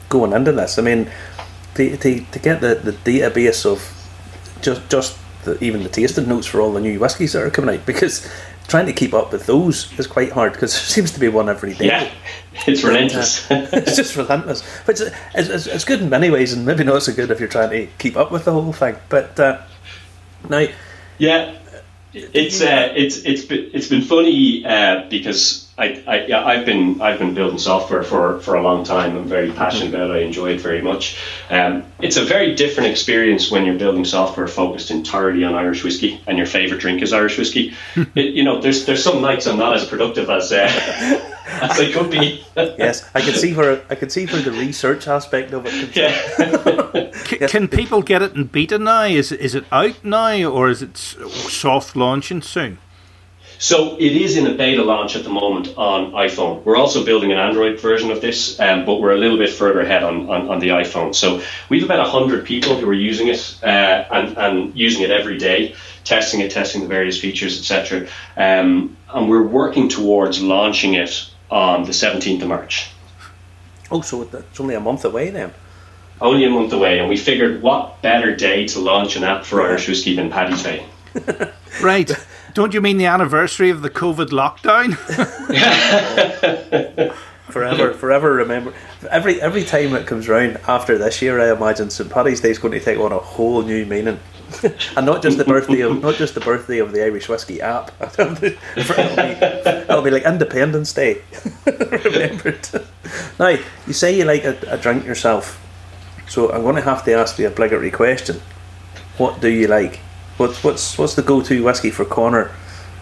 going 0.10 0.34
into 0.34 0.52
this. 0.52 0.78
I 0.78 0.82
mean 0.82 1.10
to, 1.78 1.98
to, 1.98 2.20
to 2.20 2.40
get 2.40 2.62
the, 2.62 2.76
the 2.76 2.92
database 2.92 3.66
of 3.66 3.94
just 4.62 4.90
just 4.90 5.18
the, 5.46 5.64
even 5.64 5.84
the 5.84 5.90
tasting 5.90 6.28
notes 6.28 6.48
for 6.48 6.62
all 6.62 6.74
the 6.74 6.82
new 6.82 7.00
whiskies 7.00 7.34
that 7.34 7.44
are 7.44 7.50
coming 7.50 7.76
out 7.76 7.86
because 7.86 8.30
trying 8.68 8.86
to 8.86 8.94
keep 8.94 9.14
up 9.14 9.32
with 9.32 9.46
those 9.46 9.98
is 9.98 10.08
quite 10.08 10.32
hard 10.32 10.54
because 10.54 10.74
there 10.74 10.82
seems 10.96 11.12
to 11.12 11.20
be 11.20 11.28
one 11.28 11.50
every 11.50 11.74
day. 11.74 11.88
Yeah, 11.88 12.12
it's 12.68 12.84
relentless. 12.84 13.50
Uh, 13.50 13.70
it's 13.74 13.96
just 13.96 14.16
relentless. 14.16 14.64
But 14.86 15.00
it's, 15.00 15.16
it's, 15.36 15.68
it's, 15.68 15.86
good 15.86 16.02
in 16.02 16.10
many 16.10 16.30
ways 16.30 16.54
and 16.54 16.66
maybe 16.66 16.84
not 16.84 17.04
so 17.04 17.14
good 17.14 17.32
if 17.32 17.40
you're 17.40 17.50
trying 17.50 17.70
to 17.70 17.88
keep 17.98 18.18
up 18.18 18.32
with 18.32 18.46
the 18.46 18.52
whole 18.52 18.74
thing. 18.74 18.98
But 19.10 19.40
uh, 19.40 19.62
now, 20.50 20.68
yeah, 21.18 21.58
it's 22.14 22.62
uh, 22.62 22.94
it's 22.96 23.18
it's 23.18 23.46
been, 23.46 23.70
it's 23.74 23.88
been 23.88 24.02
funny 24.02 24.66
uh, 24.66 25.08
because 25.10 25.67
I, 25.80 26.04
I 26.08 26.26
yeah, 26.26 26.44
I've 26.44 26.66
been 26.66 27.02
I've 27.02 27.20
been 27.20 27.36
building 27.36 27.60
software 27.60 28.02
for, 28.02 28.40
for 28.40 28.56
a 28.56 28.64
long 28.64 28.84
time. 28.84 29.16
I'm 29.16 29.28
very 29.28 29.52
passionate 29.52 29.92
mm-hmm. 29.92 29.96
about 29.96 30.16
it. 30.16 30.22
I 30.22 30.26
enjoy 30.26 30.54
it 30.54 30.62
very 30.62 30.82
much. 30.82 31.20
Um, 31.52 31.84
it's 32.00 32.18
a 32.18 32.26
very 32.26 32.56
different 32.56 32.90
experience 32.90 33.52
when 33.52 33.64
you're 33.66 33.78
building 33.78 34.04
software 34.04 34.48
focused 34.48 34.90
entirely 34.90 35.44
on 35.44 35.54
Irish 35.54 35.84
whiskey 35.84 36.20
and 36.26 36.38
your 36.38 36.48
favorite 36.48 36.82
drink 36.82 37.04
is 37.04 37.14
Irish 37.14 37.38
whiskey. 37.38 37.76
it, 38.16 38.34
you 38.34 38.44
know, 38.44 38.60
there's 38.60 38.86
there's 38.86 39.04
some 39.04 39.22
nights 39.22 39.46
I'm 39.46 39.60
not 39.60 39.76
as 39.76 39.86
productive 39.86 40.32
as 40.32 40.52
uh, 40.52 40.68
as 41.46 41.80
I 41.80 41.92
could 41.92 42.10
be. 42.10 42.44
yes, 42.56 43.08
I 43.14 43.22
can 43.22 43.36
see 43.36 43.54
where 43.54 43.84
I 43.92 43.94
can 43.94 44.10
see 44.10 44.26
where 44.26 44.42
the 44.42 44.54
research 44.54 45.08
aspect 45.08 45.54
of 45.54 45.68
it. 45.68 45.96
Yeah. 45.96 47.12
can, 47.26 47.48
can 47.50 47.68
people 47.68 48.02
get 48.02 48.24
it 48.24 48.34
in 48.34 48.46
beta 48.46 48.80
now? 48.80 49.04
Is 49.04 49.32
is 49.32 49.54
it 49.54 49.66
out 49.72 50.04
now, 50.04 50.50
or 50.50 50.70
is 50.70 50.82
it 50.82 50.98
soft 50.98 51.96
launching 51.96 52.42
soon? 52.42 52.80
So 53.60 53.96
it 53.98 54.16
is 54.16 54.38
in 54.38 54.46
a 54.46 54.54
beta 54.54 54.84
launch 54.84 55.16
at 55.16 55.24
the 55.24 55.30
moment 55.30 55.74
on 55.78 56.12
iPhone. 56.12 56.64
We're 56.64 56.78
also 56.78 57.04
building 57.04 57.32
an 57.32 57.40
Android 57.40 57.80
version 57.80 58.12
of 58.12 58.22
this, 58.22 58.60
um, 58.60 58.86
but 58.86 59.02
we're 59.02 59.14
a 59.14 59.18
little 59.18 59.38
bit 59.38 59.50
further 59.50 59.82
ahead 59.82 60.04
on, 60.04 60.30
on, 60.30 60.50
on 60.50 60.60
the 60.60 60.70
iPhone. 60.70 61.16
So 61.16 61.42
we've 61.70 61.84
about 61.84 62.00
100 62.00 62.46
people 62.46 62.76
who 62.76 62.88
are 62.88 62.94
using 62.94 63.30
it 63.30 63.58
uh, 63.64 63.68
and, 63.68 64.38
and 64.38 64.78
using 64.78 65.02
it 65.02 65.10
every 65.10 65.38
day, 65.40 65.76
testing 66.04 66.42
it, 66.42 66.52
testing 66.52 66.82
the 66.82 66.88
various 66.88 67.20
features, 67.20 67.58
etc. 67.60 68.08
Um, 68.36 68.96
and 69.10 69.30
we're 69.30 69.48
working 69.48 69.90
towards 69.90 70.42
launching 70.42 70.94
it 70.94 71.28
on 71.50 71.84
the 71.84 71.92
17th 71.92 72.42
of 72.44 72.48
March. 72.48 72.92
Oh, 73.90 74.02
so 74.02 74.22
it's 74.22 74.60
only 74.60 74.76
a 74.76 74.80
month 74.80 75.04
away 75.06 75.32
then? 75.32 75.54
Only 76.20 76.46
a 76.46 76.50
month 76.50 76.74
away, 76.74 77.00
and 77.00 77.10
we 77.10 77.16
figured 77.16 77.62
what 77.62 78.02
better 78.02 78.36
day 78.36 78.68
to 78.68 78.80
launch 78.80 79.16
an 79.16 79.24
app 79.24 79.46
for 79.46 79.62
Irish 79.62 79.88
whiskey 79.88 80.16
than 80.16 80.30
Paddy's 80.30 80.64
Day. 80.64 80.86
right. 81.82 82.12
Don't 82.58 82.74
you 82.74 82.82
mean 82.82 82.98
the 82.98 83.06
anniversary 83.06 83.70
of 83.70 83.84
the 83.84 83.90
COVID 83.92 84.30
lockdown? 84.30 84.98
forever, 87.52 87.94
forever 87.94 88.34
remember. 88.34 88.74
Every 89.12 89.40
every 89.40 89.64
time 89.64 89.94
it 89.94 90.08
comes 90.08 90.28
round 90.28 90.58
after 90.68 90.98
this 90.98 91.22
year, 91.22 91.40
I 91.40 91.56
imagine 91.56 91.92
St 91.92 92.10
Paddy's 92.10 92.42
Day 92.42 92.50
is 92.50 92.58
going 92.58 92.72
to 92.72 92.80
take 92.80 92.98
on 92.98 93.12
a 93.12 93.20
whole 93.20 93.62
new 93.62 93.86
meaning, 93.86 94.20
and 94.98 95.06
not 95.06 95.22
just 95.22 95.38
the 95.38 95.46
birthday 95.46 95.82
of 95.82 96.02
not 96.02 96.16
just 96.16 96.34
the 96.34 96.40
birthday 96.40 96.80
of 96.80 96.94
the 96.94 97.04
Irish 97.04 97.30
whiskey 97.30 97.62
app. 97.62 97.92
it'll, 98.02 98.34
be, 98.34 98.58
it'll 98.76 100.02
be 100.02 100.10
like 100.10 100.24
Independence 100.24 100.92
Day, 100.94 101.22
remembered. 101.64 102.68
Now 103.38 103.56
you 103.86 103.94
say 103.94 104.18
you 104.18 104.26
like 104.26 104.46
a, 104.46 104.58
a 104.68 104.80
drink 104.80 105.06
yourself, 105.06 105.64
so 106.28 106.52
I'm 106.52 106.64
going 106.64 106.78
to 106.78 106.82
have 106.82 107.06
to 107.06 107.14
ask 107.14 107.36
the 107.36 107.44
obligatory 107.44 107.92
question: 107.92 108.42
What 109.20 109.42
do 109.42 109.48
you 109.48 109.68
like? 109.68 110.00
What's 110.38 110.64
what's 110.64 110.98
what's 110.98 111.16
the 111.16 111.24
go-to 111.24 111.64
whiskey 111.64 111.90
for 111.90 112.06
Connor 112.06 112.52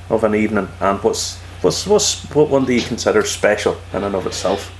of 0.10 0.24
an 0.24 0.36
evening, 0.36 0.70
and 0.80 1.04
what's 1.04 1.38
what's 1.62 1.86
what's 1.86 2.24
what 2.34 2.50
one 2.50 2.65
do 2.65 2.74
you 2.74 2.82
consider 2.82 3.24
special 3.24 3.77
in 3.94 4.04
and 4.04 4.15
of 4.15 4.25
itself? 4.25 4.72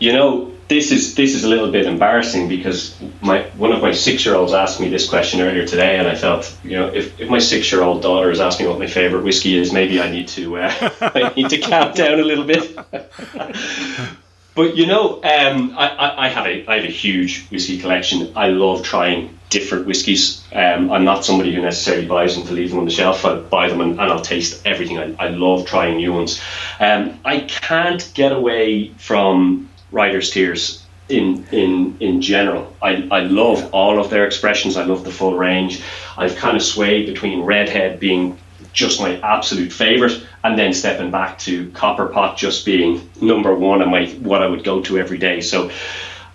You 0.00 0.12
know, 0.12 0.52
this 0.68 0.90
is 0.90 1.14
this 1.14 1.34
is 1.34 1.44
a 1.44 1.48
little 1.48 1.70
bit 1.70 1.86
embarrassing 1.86 2.48
because 2.48 2.94
my 3.22 3.42
one 3.56 3.72
of 3.72 3.80
my 3.80 3.92
six 3.92 4.26
year 4.26 4.34
olds 4.34 4.52
asked 4.52 4.80
me 4.80 4.88
this 4.88 5.08
question 5.08 5.40
earlier 5.40 5.66
today, 5.66 5.98
and 5.98 6.06
I 6.06 6.14
felt 6.14 6.54
you 6.62 6.76
know 6.76 6.88
if, 6.88 7.18
if 7.20 7.30
my 7.30 7.38
six 7.38 7.72
year 7.72 7.82
old 7.82 8.02
daughter 8.02 8.30
is 8.30 8.40
asking 8.40 8.68
what 8.68 8.78
my 8.78 8.86
favorite 8.86 9.24
whiskey 9.24 9.56
is, 9.56 9.72
maybe 9.72 10.00
I 10.00 10.10
need 10.10 10.28
to 10.28 10.58
uh, 10.58 10.90
I 11.00 11.32
need 11.34 11.50
to 11.50 11.58
calm 11.58 11.94
down 11.94 12.20
a 12.20 12.24
little 12.24 12.44
bit. 12.44 12.78
but 14.54 14.76
you 14.76 14.86
know, 14.86 15.16
um, 15.16 15.74
I, 15.76 15.88
I, 15.88 16.26
I 16.26 16.28
have 16.28 16.46
a 16.46 16.66
I 16.66 16.76
have 16.76 16.84
a 16.84 16.92
huge 16.92 17.48
whiskey 17.48 17.78
collection. 17.78 18.32
I 18.36 18.48
love 18.48 18.82
trying 18.82 19.38
different 19.50 19.86
whiskies. 19.86 20.44
Um, 20.52 20.90
I'm 20.90 21.04
not 21.04 21.24
somebody 21.24 21.54
who 21.54 21.60
necessarily 21.60 22.06
buys 22.06 22.36
them 22.36 22.46
to 22.46 22.52
leave 22.52 22.70
them 22.70 22.78
on 22.80 22.84
the 22.84 22.90
shelf. 22.90 23.24
I 23.24 23.36
buy 23.36 23.68
them 23.68 23.80
and, 23.80 23.92
and 23.92 24.00
I'll 24.00 24.20
taste 24.20 24.66
everything. 24.66 24.98
I, 24.98 25.14
I 25.18 25.28
love 25.28 25.66
trying 25.66 25.96
new 25.96 26.12
ones. 26.12 26.40
Um, 26.80 27.20
I 27.24 27.40
can't 27.40 28.10
get 28.14 28.32
away 28.32 28.88
from 28.98 29.68
Writer's 29.92 30.30
Tears 30.30 30.84
in 31.08 31.46
in 31.52 31.96
in 32.00 32.20
general. 32.20 32.74
I, 32.82 33.08
I 33.10 33.20
love 33.20 33.70
all 33.72 34.00
of 34.00 34.10
their 34.10 34.24
expressions. 34.26 34.76
I 34.76 34.84
love 34.84 35.04
the 35.04 35.12
full 35.12 35.36
range. 35.36 35.82
I've 36.16 36.36
kind 36.36 36.56
of 36.56 36.62
swayed 36.62 37.06
between 37.06 37.42
Redhead 37.42 38.00
being 38.00 38.38
just 38.72 39.00
my 39.00 39.18
absolute 39.20 39.72
favorite, 39.72 40.26
and 40.42 40.58
then 40.58 40.72
stepping 40.72 41.10
back 41.10 41.38
to 41.40 41.70
Copper 41.70 42.06
Pot 42.06 42.36
just 42.36 42.66
being 42.66 43.08
number 43.20 43.54
one 43.54 43.82
and 43.82 43.90
my 43.90 44.06
what 44.06 44.42
I 44.42 44.46
would 44.46 44.64
go 44.64 44.82
to 44.82 44.98
every 44.98 45.18
day. 45.18 45.40
So 45.40 45.70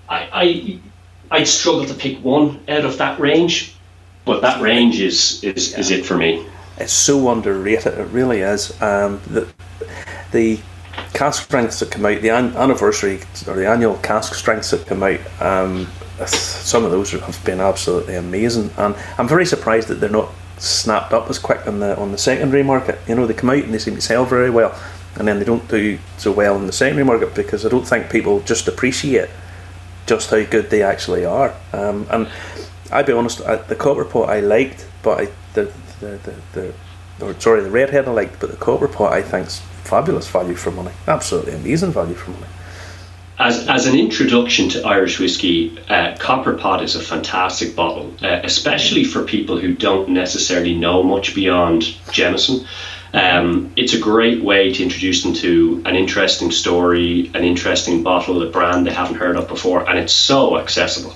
I, 0.08 0.30
I 0.34 0.80
I'd 1.32 1.48
struggle 1.48 1.86
to 1.86 1.94
pick 1.94 2.24
one 2.24 2.60
out 2.68 2.86
of 2.86 2.98
that 2.98 3.20
range, 3.20 3.76
but 4.26 4.42
that 4.42 4.62
range 4.62 5.00
is 5.00 5.44
is, 5.44 5.72
yeah. 5.72 5.80
is 5.80 5.92
it 5.92 6.06
for 6.06 6.18
me. 6.18 6.46
It's 6.78 6.94
so 6.94 7.30
underrated. 7.30 7.98
It 7.98 8.08
really 8.08 8.40
is. 8.40 8.80
Um, 8.82 9.22
the 9.28 9.48
the 10.32 10.60
cask 11.14 11.44
strengths 11.44 11.80
that 11.80 11.92
come 11.92 12.06
out, 12.06 12.22
the 12.22 12.30
an- 12.30 12.56
anniversary 12.56 13.20
or 13.48 13.56
the 13.56 13.68
annual 13.68 13.98
cask 13.98 14.34
strengths 14.34 14.72
that 14.72 14.86
come 14.86 15.04
out, 15.04 15.20
um, 15.42 15.88
some 16.26 16.86
of 16.86 16.92
those 16.92 17.12
have 17.12 17.44
been 17.46 17.60
absolutely 17.60 18.16
amazing, 18.16 18.72
and 18.78 18.96
I'm 19.18 19.28
very 19.28 19.46
surprised 19.46 19.88
that 19.90 19.96
they're 19.96 20.10
not 20.10 20.30
snapped 20.60 21.14
up 21.14 21.30
as 21.30 21.40
quick 21.40 21.66
on 21.68 21.80
the 21.80 21.98
on 21.98 22.12
the 22.12 22.18
secondary 22.18 22.64
market. 22.64 23.00
You 23.08 23.16
know, 23.16 23.26
they 23.26 23.34
come 23.34 23.50
out 23.50 23.64
and 23.64 23.74
they 23.74 23.80
seem 23.80 23.96
to 23.96 24.02
sell 24.02 24.26
very 24.26 24.50
well, 24.50 24.78
and 25.16 25.28
then 25.28 25.40
they 25.40 25.46
don't 25.46 25.68
do 25.68 26.00
so 26.18 26.32
well 26.32 26.56
in 26.58 26.68
the 26.68 26.74
secondary 26.74 27.06
market 27.06 27.34
because 27.34 27.66
I 27.66 27.70
don't 27.70 27.88
think 27.88 28.10
people 28.10 28.42
just 28.42 28.68
appreciate 28.68 29.30
just 30.06 30.30
how 30.30 30.44
good 30.44 30.70
they 30.70 30.82
actually 30.82 31.26
are. 31.26 31.54
Um, 31.72 32.08
and 32.10 32.28
I'll 32.92 33.04
be 33.04 33.14
honest, 33.14 33.42
I, 33.42 33.58
the 33.58 33.76
copper 33.76 34.06
pot 34.06 34.30
I 34.30 34.40
liked, 34.40 34.88
but 35.04 35.20
I, 35.20 35.26
the, 35.54 35.72
the, 36.00 36.20
the, 36.24 36.74
the 37.20 37.26
or 37.26 37.40
sorry, 37.40 37.62
the 37.62 37.70
redhead 37.70 38.08
I 38.08 38.12
liked, 38.12 38.40
but 38.40 38.50
the 38.50 38.58
copper 38.58 38.88
pot 38.88 39.14
I 39.14 39.22
think's 39.22 39.60
fabulous 39.84 40.28
value 40.28 40.56
for 40.56 40.72
money. 40.72 40.92
Absolutely 41.08 41.54
amazing 41.54 41.92
value 41.92 42.16
for 42.16 42.32
money. 42.32 42.48
As, 43.40 43.70
as 43.70 43.88
an 43.88 43.98
introduction 43.98 44.68
to 44.70 44.86
Irish 44.86 45.18
whiskey, 45.18 45.80
uh, 45.88 46.18
Copper 46.20 46.56
Pot 46.56 46.84
is 46.84 46.96
a 46.96 47.00
fantastic 47.00 47.74
bottle, 47.74 48.14
uh, 48.22 48.42
especially 48.44 49.06
for 49.06 49.24
people 49.24 49.58
who 49.58 49.74
don't 49.74 50.10
necessarily 50.10 50.76
know 50.76 51.04
much 51.04 51.34
beyond 51.34 51.84
Jameson. 52.12 52.68
Um, 53.14 53.72
it's 53.78 53.94
a 53.94 54.00
great 54.00 54.44
way 54.44 54.74
to 54.74 54.84
introduce 54.84 55.24
them 55.24 55.34
to 55.36 55.82
an 55.86 55.96
interesting 55.96 56.52
story, 56.52 57.32
an 57.34 57.46
interesting 57.46 58.04
bottle, 58.04 58.44
a 58.44 58.50
brand 58.50 58.86
they 58.86 58.94
haven't 58.94 59.16
heard 59.16 59.38
of 59.38 59.48
before, 59.48 59.90
and 59.90 59.98
it's 59.98 60.14
so 60.14 60.58
accessible. 60.58 61.16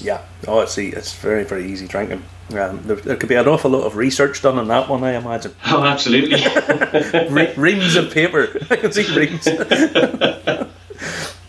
Yeah, 0.00 0.20
oh, 0.46 0.60
it's 0.60 0.76
it's 0.76 1.14
very 1.14 1.44
very 1.44 1.70
easy 1.70 1.86
drinking. 1.86 2.24
Um, 2.50 2.82
there, 2.84 2.96
there, 2.96 3.16
could 3.16 3.28
be 3.28 3.36
an 3.36 3.48
awful 3.48 3.70
lot 3.70 3.84
of 3.84 3.96
research 3.96 4.42
done 4.42 4.58
on 4.58 4.68
that 4.68 4.88
one, 4.88 5.02
I 5.02 5.14
imagine. 5.14 5.54
Oh, 5.66 5.82
absolutely. 5.82 6.44
Re- 7.30 7.54
reams 7.56 7.96
of 7.96 8.12
paper. 8.12 8.58
I 8.70 8.76
can 8.76 8.92
see 8.92 9.16
reams. 9.16 9.48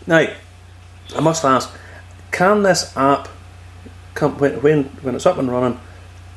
now, 0.06 0.26
I 1.14 1.20
must 1.20 1.44
ask: 1.44 1.70
Can 2.32 2.62
this 2.62 2.96
app, 2.96 3.28
come, 4.14 4.38
when, 4.38 4.62
when 4.62 4.84
when 5.02 5.14
it's 5.14 5.26
up 5.26 5.38
and 5.38 5.50
running, 5.50 5.80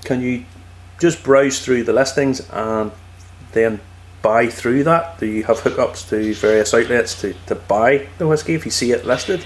can 0.03 0.21
you 0.21 0.45
just 0.99 1.23
browse 1.23 1.59
through 1.63 1.83
the 1.83 1.93
listings 1.93 2.47
and 2.49 2.91
then 3.53 3.79
buy 4.21 4.47
through 4.47 4.83
that? 4.83 5.19
Do 5.19 5.25
you 5.25 5.43
have 5.43 5.57
hookups 5.57 6.09
to 6.09 6.33
various 6.33 6.73
outlets 6.73 7.19
to, 7.21 7.33
to 7.47 7.55
buy 7.55 8.07
the 8.17 8.27
whiskey 8.27 8.53
if 8.53 8.65
you 8.65 8.71
see 8.71 8.91
it 8.91 9.05
listed? 9.05 9.45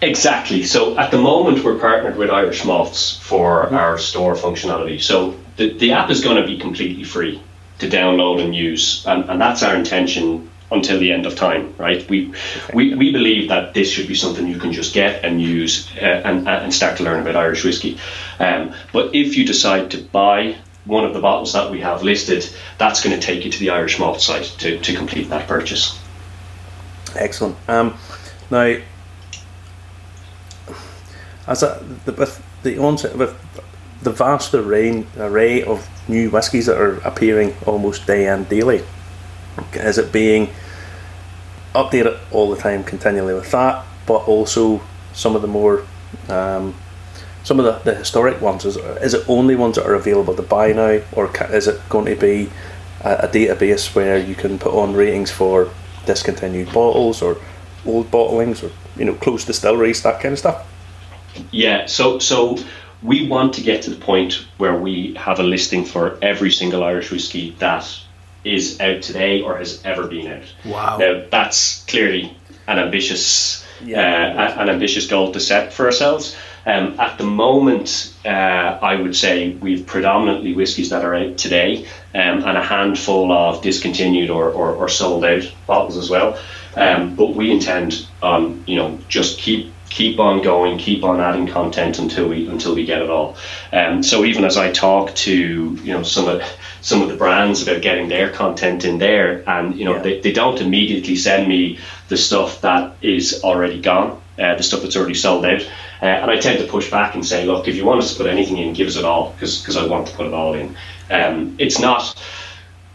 Exactly. 0.00 0.62
So 0.62 0.96
at 0.96 1.10
the 1.10 1.18
moment, 1.18 1.64
we're 1.64 1.78
partnered 1.78 2.16
with 2.16 2.30
Irish 2.30 2.64
Malts 2.64 3.18
for 3.18 3.64
mm-hmm. 3.64 3.74
our 3.74 3.98
store 3.98 4.34
functionality. 4.34 5.00
So 5.02 5.36
the, 5.56 5.72
the 5.76 5.92
app 5.92 6.10
is 6.10 6.22
going 6.22 6.40
to 6.40 6.46
be 6.46 6.58
completely 6.58 7.04
free 7.04 7.42
to 7.80 7.88
download 7.88 8.42
and 8.42 8.54
use, 8.54 9.04
and, 9.06 9.28
and 9.28 9.40
that's 9.40 9.62
our 9.62 9.74
intention 9.74 10.50
until 10.70 10.98
the 10.98 11.12
end 11.12 11.26
of 11.26 11.34
time, 11.34 11.74
right? 11.78 12.08
We, 12.10 12.28
okay. 12.28 12.74
we 12.74 12.94
we 12.94 13.12
believe 13.12 13.48
that 13.48 13.74
this 13.74 13.90
should 13.90 14.06
be 14.06 14.14
something 14.14 14.46
you 14.46 14.58
can 14.58 14.72
just 14.72 14.92
get 14.94 15.24
and 15.24 15.40
use 15.40 15.90
uh, 15.96 16.22
and, 16.24 16.48
and 16.48 16.74
start 16.74 16.98
to 16.98 17.04
learn 17.04 17.20
about 17.20 17.36
Irish 17.36 17.64
whiskey. 17.64 17.98
Um, 18.38 18.74
but 18.92 19.14
if 19.14 19.36
you 19.36 19.46
decide 19.46 19.90
to 19.92 19.98
buy 19.98 20.56
one 20.84 21.04
of 21.04 21.14
the 21.14 21.20
bottles 21.20 21.52
that 21.52 21.70
we 21.70 21.80
have 21.80 22.02
listed, 22.02 22.48
that's 22.78 23.02
going 23.02 23.18
to 23.18 23.24
take 23.24 23.44
you 23.44 23.50
to 23.50 23.58
the 23.58 23.70
Irish 23.70 23.98
Malt 23.98 24.20
site 24.20 24.44
to, 24.58 24.78
to 24.80 24.94
complete 24.94 25.28
that 25.30 25.46
purchase. 25.46 25.98
Excellent. 27.14 27.56
Um, 27.68 27.96
now, 28.50 28.76
as 31.46 31.62
a, 31.62 31.82
the, 32.04 32.12
with 32.12 32.42
the 32.62 32.78
onset 32.78 33.16
with 33.16 33.34
the 34.02 34.10
vast 34.10 34.54
array 34.54 35.04
array 35.16 35.62
of 35.62 35.88
new 36.08 36.30
whiskies 36.30 36.66
that 36.66 36.78
are 36.78 36.96
appearing 36.98 37.54
almost 37.66 38.06
day 38.06 38.28
and 38.28 38.48
daily, 38.48 38.82
is 39.74 39.98
it 39.98 40.12
being 40.12 40.50
updated 41.74 42.18
all 42.32 42.50
the 42.50 42.56
time 42.56 42.84
continually 42.84 43.34
with 43.34 43.50
that, 43.52 43.84
but 44.06 44.18
also 44.26 44.80
some 45.12 45.36
of 45.36 45.42
the 45.42 45.48
more 45.48 45.84
um, 46.28 46.74
some 47.44 47.58
of 47.58 47.64
the, 47.64 47.90
the 47.90 47.96
historic 47.96 48.40
ones? 48.40 48.64
Is, 48.64 48.76
is 48.76 49.14
it 49.14 49.24
only 49.28 49.56
ones 49.56 49.76
that 49.76 49.86
are 49.86 49.94
available 49.94 50.34
to 50.34 50.42
buy 50.42 50.72
now 50.72 51.00
or 51.12 51.30
is 51.50 51.66
it 51.66 51.80
going 51.88 52.06
to 52.06 52.16
be 52.16 52.50
a, 53.02 53.14
a 53.24 53.28
database 53.28 53.94
where 53.94 54.18
you 54.18 54.34
can 54.34 54.58
put 54.58 54.74
on 54.74 54.94
ratings 54.94 55.30
for 55.30 55.70
discontinued 56.06 56.72
bottles 56.72 57.22
or 57.22 57.38
old 57.86 58.10
bottlings 58.10 58.62
or 58.62 58.72
you 58.98 59.04
know 59.04 59.14
closed 59.14 59.46
distilleries 59.46 60.02
that 60.02 60.20
kind 60.20 60.32
of 60.32 60.38
stuff? 60.38 60.66
Yeah 61.50 61.86
so 61.86 62.18
so 62.18 62.58
we 63.02 63.28
want 63.28 63.54
to 63.54 63.60
get 63.60 63.82
to 63.82 63.90
the 63.90 63.96
point 63.96 64.44
where 64.56 64.76
we 64.76 65.14
have 65.14 65.38
a 65.38 65.42
listing 65.42 65.84
for 65.84 66.18
every 66.20 66.50
single 66.50 66.82
irish 66.82 67.10
whiskey 67.10 67.50
that 67.58 67.88
is 68.48 68.80
out 68.80 69.02
today 69.02 69.42
or 69.42 69.58
has 69.58 69.82
ever 69.84 70.06
been 70.06 70.26
out 70.26 70.54
wow 70.64 70.96
now 70.98 71.22
that's 71.30 71.84
clearly 71.84 72.36
an 72.66 72.78
ambitious 72.78 73.64
yeah. 73.84 74.54
uh, 74.56 74.62
an 74.62 74.68
ambitious 74.68 75.06
goal 75.06 75.32
to 75.32 75.40
set 75.40 75.72
for 75.72 75.86
ourselves 75.86 76.36
um, 76.68 77.00
at 77.00 77.16
the 77.16 77.24
moment, 77.24 78.14
uh, 78.26 78.28
I 78.28 78.96
would 78.96 79.16
say 79.16 79.50
we've 79.52 79.86
predominantly 79.86 80.52
whiskies 80.52 80.90
that 80.90 81.02
are 81.02 81.14
out 81.14 81.38
today 81.38 81.86
um, 82.14 82.44
and 82.44 82.58
a 82.58 82.62
handful 82.62 83.32
of 83.32 83.62
discontinued 83.62 84.28
or, 84.28 84.50
or, 84.50 84.74
or 84.74 84.88
sold 84.90 85.24
out 85.24 85.50
bottles 85.66 85.96
as 85.96 86.10
well. 86.10 86.38
Um, 86.76 87.14
but 87.14 87.30
we 87.30 87.50
intend 87.50 88.06
on, 88.22 88.64
you 88.66 88.76
know, 88.76 88.98
just 89.08 89.38
keep 89.38 89.72
keep 89.90 90.18
on 90.18 90.42
going, 90.42 90.78
keep 90.78 91.04
on 91.04 91.20
adding 91.20 91.46
content 91.46 91.98
until 91.98 92.28
we 92.28 92.48
until 92.48 92.74
we 92.74 92.84
get 92.84 93.02
it 93.02 93.10
all. 93.10 93.36
Um, 93.72 94.02
so 94.02 94.24
even 94.24 94.44
as 94.44 94.56
I 94.56 94.72
talk 94.72 95.14
to 95.16 95.32
you 95.32 95.92
know 95.92 96.02
some 96.02 96.28
of 96.28 96.42
some 96.80 97.02
of 97.02 97.08
the 97.08 97.16
brands 97.16 97.62
about 97.62 97.82
getting 97.82 98.08
their 98.08 98.30
content 98.30 98.84
in 98.84 98.98
there, 98.98 99.48
and 99.48 99.74
you 99.76 99.84
know 99.84 99.96
yeah. 99.96 100.02
they, 100.02 100.20
they 100.20 100.32
don't 100.32 100.60
immediately 100.60 101.16
send 101.16 101.48
me 101.48 101.78
the 102.08 102.16
stuff 102.16 102.60
that 102.62 102.96
is 103.02 103.42
already 103.42 103.80
gone, 103.80 104.20
uh, 104.38 104.54
the 104.54 104.62
stuff 104.62 104.82
that's 104.82 104.96
already 104.96 105.14
sold 105.14 105.44
out. 105.44 105.62
Uh, 106.00 106.06
and 106.06 106.30
I 106.30 106.38
tend 106.38 106.60
to 106.60 106.66
push 106.66 106.90
back 106.90 107.14
and 107.14 107.26
say, 107.26 107.44
look, 107.44 107.66
if 107.66 107.74
you 107.74 107.84
want 107.84 108.00
us 108.00 108.12
to 108.12 108.22
put 108.22 108.30
anything 108.30 108.56
in, 108.56 108.72
give 108.72 108.86
us 108.86 108.96
it 108.96 109.04
all, 109.04 109.32
because 109.32 109.76
I 109.76 109.84
want 109.86 110.06
to 110.06 110.14
put 110.14 110.26
it 110.26 110.32
all 110.32 110.54
in. 110.54 110.76
Um, 111.10 111.56
it's 111.58 111.80
not 111.80 112.14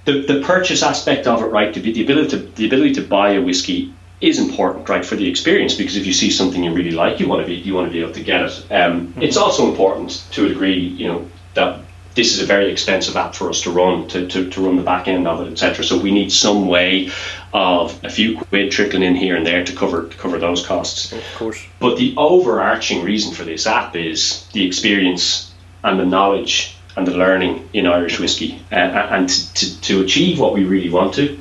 the, 0.05 0.21
the 0.21 0.41
purchase 0.41 0.83
aspect 0.83 1.27
of 1.27 1.41
it, 1.41 1.47
right? 1.47 1.73
The, 1.73 1.81
the 1.81 2.03
ability 2.03 2.29
to 2.29 2.37
the 2.37 2.65
ability 2.65 2.93
to 2.95 3.01
buy 3.01 3.31
a 3.31 3.41
whiskey 3.41 3.93
is 4.23 4.39
important, 4.39 4.87
right, 4.87 5.05
for 5.05 5.15
the 5.15 5.29
experience. 5.29 5.73
Because 5.73 5.97
if 5.97 6.05
you 6.05 6.13
see 6.13 6.31
something 6.31 6.63
you 6.63 6.73
really 6.73 6.91
like, 6.91 7.19
you 7.19 7.27
want 7.27 7.41
to 7.41 7.47
be 7.47 7.55
you 7.55 7.73
want 7.75 7.87
to 7.87 7.91
be 7.91 8.01
able 8.01 8.13
to 8.13 8.23
get 8.23 8.41
it. 8.41 8.65
Um, 8.71 9.07
mm-hmm. 9.07 9.21
It's 9.21 9.37
also 9.37 9.69
important 9.69 10.25
to 10.31 10.45
a 10.45 10.49
degree, 10.49 10.79
you 10.79 11.07
know, 11.07 11.27
that 11.55 11.81
this 12.15 12.33
is 12.33 12.41
a 12.41 12.45
very 12.45 12.71
expensive 12.71 13.15
app 13.15 13.35
for 13.35 13.49
us 13.49 13.61
to 13.63 13.71
run 13.71 14.07
to, 14.07 14.27
to, 14.27 14.49
to 14.49 14.65
run 14.65 14.77
the 14.77 14.83
back 14.83 15.07
end 15.07 15.27
of 15.27 15.41
it, 15.41 15.51
etc. 15.51 15.83
So 15.83 15.99
we 15.99 16.11
need 16.11 16.31
some 16.31 16.67
way 16.67 17.09
of 17.53 17.99
a 18.03 18.09
few 18.09 18.37
quid 18.37 18.71
trickling 18.71 19.03
in 19.03 19.15
here 19.15 19.35
and 19.35 19.45
there 19.45 19.63
to 19.65 19.75
cover 19.75 20.07
to 20.07 20.17
cover 20.17 20.37
those 20.37 20.65
costs. 20.65 21.11
Of 21.11 21.23
course. 21.35 21.65
But 21.79 21.97
the 21.97 22.13
overarching 22.15 23.03
reason 23.03 23.33
for 23.33 23.43
this 23.43 23.67
app 23.67 23.95
is 23.95 24.47
the 24.53 24.65
experience 24.65 25.51
and 25.83 25.99
the 25.99 26.05
knowledge 26.05 26.77
and 26.95 27.07
the 27.07 27.17
learning 27.17 27.67
in 27.73 27.87
Irish 27.87 28.19
whiskey. 28.19 28.61
Uh, 28.71 28.75
and 28.75 29.27
to, 29.27 29.81
to 29.81 30.01
achieve 30.01 30.39
what 30.39 30.53
we 30.53 30.63
really 30.63 30.89
want 30.89 31.15
to, 31.15 31.37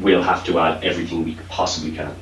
we'll 0.00 0.22
have 0.22 0.44
to 0.44 0.58
add 0.58 0.84
everything 0.84 1.24
we 1.24 1.36
possibly 1.48 1.92
can. 1.92 2.14